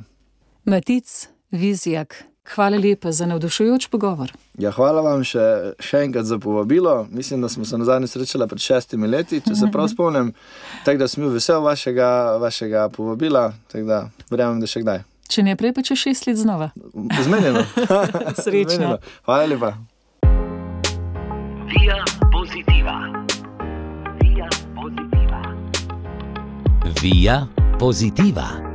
Matic, 0.70 1.30
vizijak, 1.52 2.16
hvala 2.56 2.78
lepa 2.78 3.12
za 3.12 3.26
navdušujoč 3.30 3.88
pogovor. 3.94 4.34
Ja, 4.62 4.74
hvala 4.76 5.02
vam 5.06 5.24
še, 5.26 5.76
še 5.82 6.04
enkrat 6.06 6.28
za 6.30 6.38
povabilo. 6.42 7.08
Mislim, 7.12 7.42
da 7.42 7.50
smo 7.50 7.66
se 7.66 7.78
na 7.78 7.88
zadnje 7.88 8.12
srečali 8.12 8.48
pred 8.50 8.62
šestimi 8.62 9.10
leti, 9.10 9.42
če 9.42 9.56
se 9.56 9.72
prav 9.74 9.90
spomnim. 9.92 10.34
Tako 10.86 11.02
da 11.02 11.08
sem 11.10 11.24
bil 11.24 11.34
vesel 11.34 11.64
vašega, 11.66 12.38
vašega 12.42 12.90
povabila, 12.94 13.52
tako 13.72 13.88
da 13.88 14.04
verjamem, 14.30 14.62
da 14.62 14.70
še 14.70 14.84
kdaj. 14.86 15.06
Če 15.32 15.46
ne 15.48 15.56
prej, 15.56 15.72
pa 15.72 15.84
če 15.86 15.96
šest 15.96 16.28
let 16.28 16.40
znova. 16.42 16.72
Zmenjeno. 17.24 17.64
Srečno. 18.44 18.76
Zmenjeno. 18.76 18.98
Hvala 19.24 19.48
lepa. 19.48 19.72
Via 21.72 22.02
positiva. 22.36 22.98
Via 24.20 24.52
positiva. 24.76 25.42
Via 27.00 27.40
Positiva. 27.82 28.71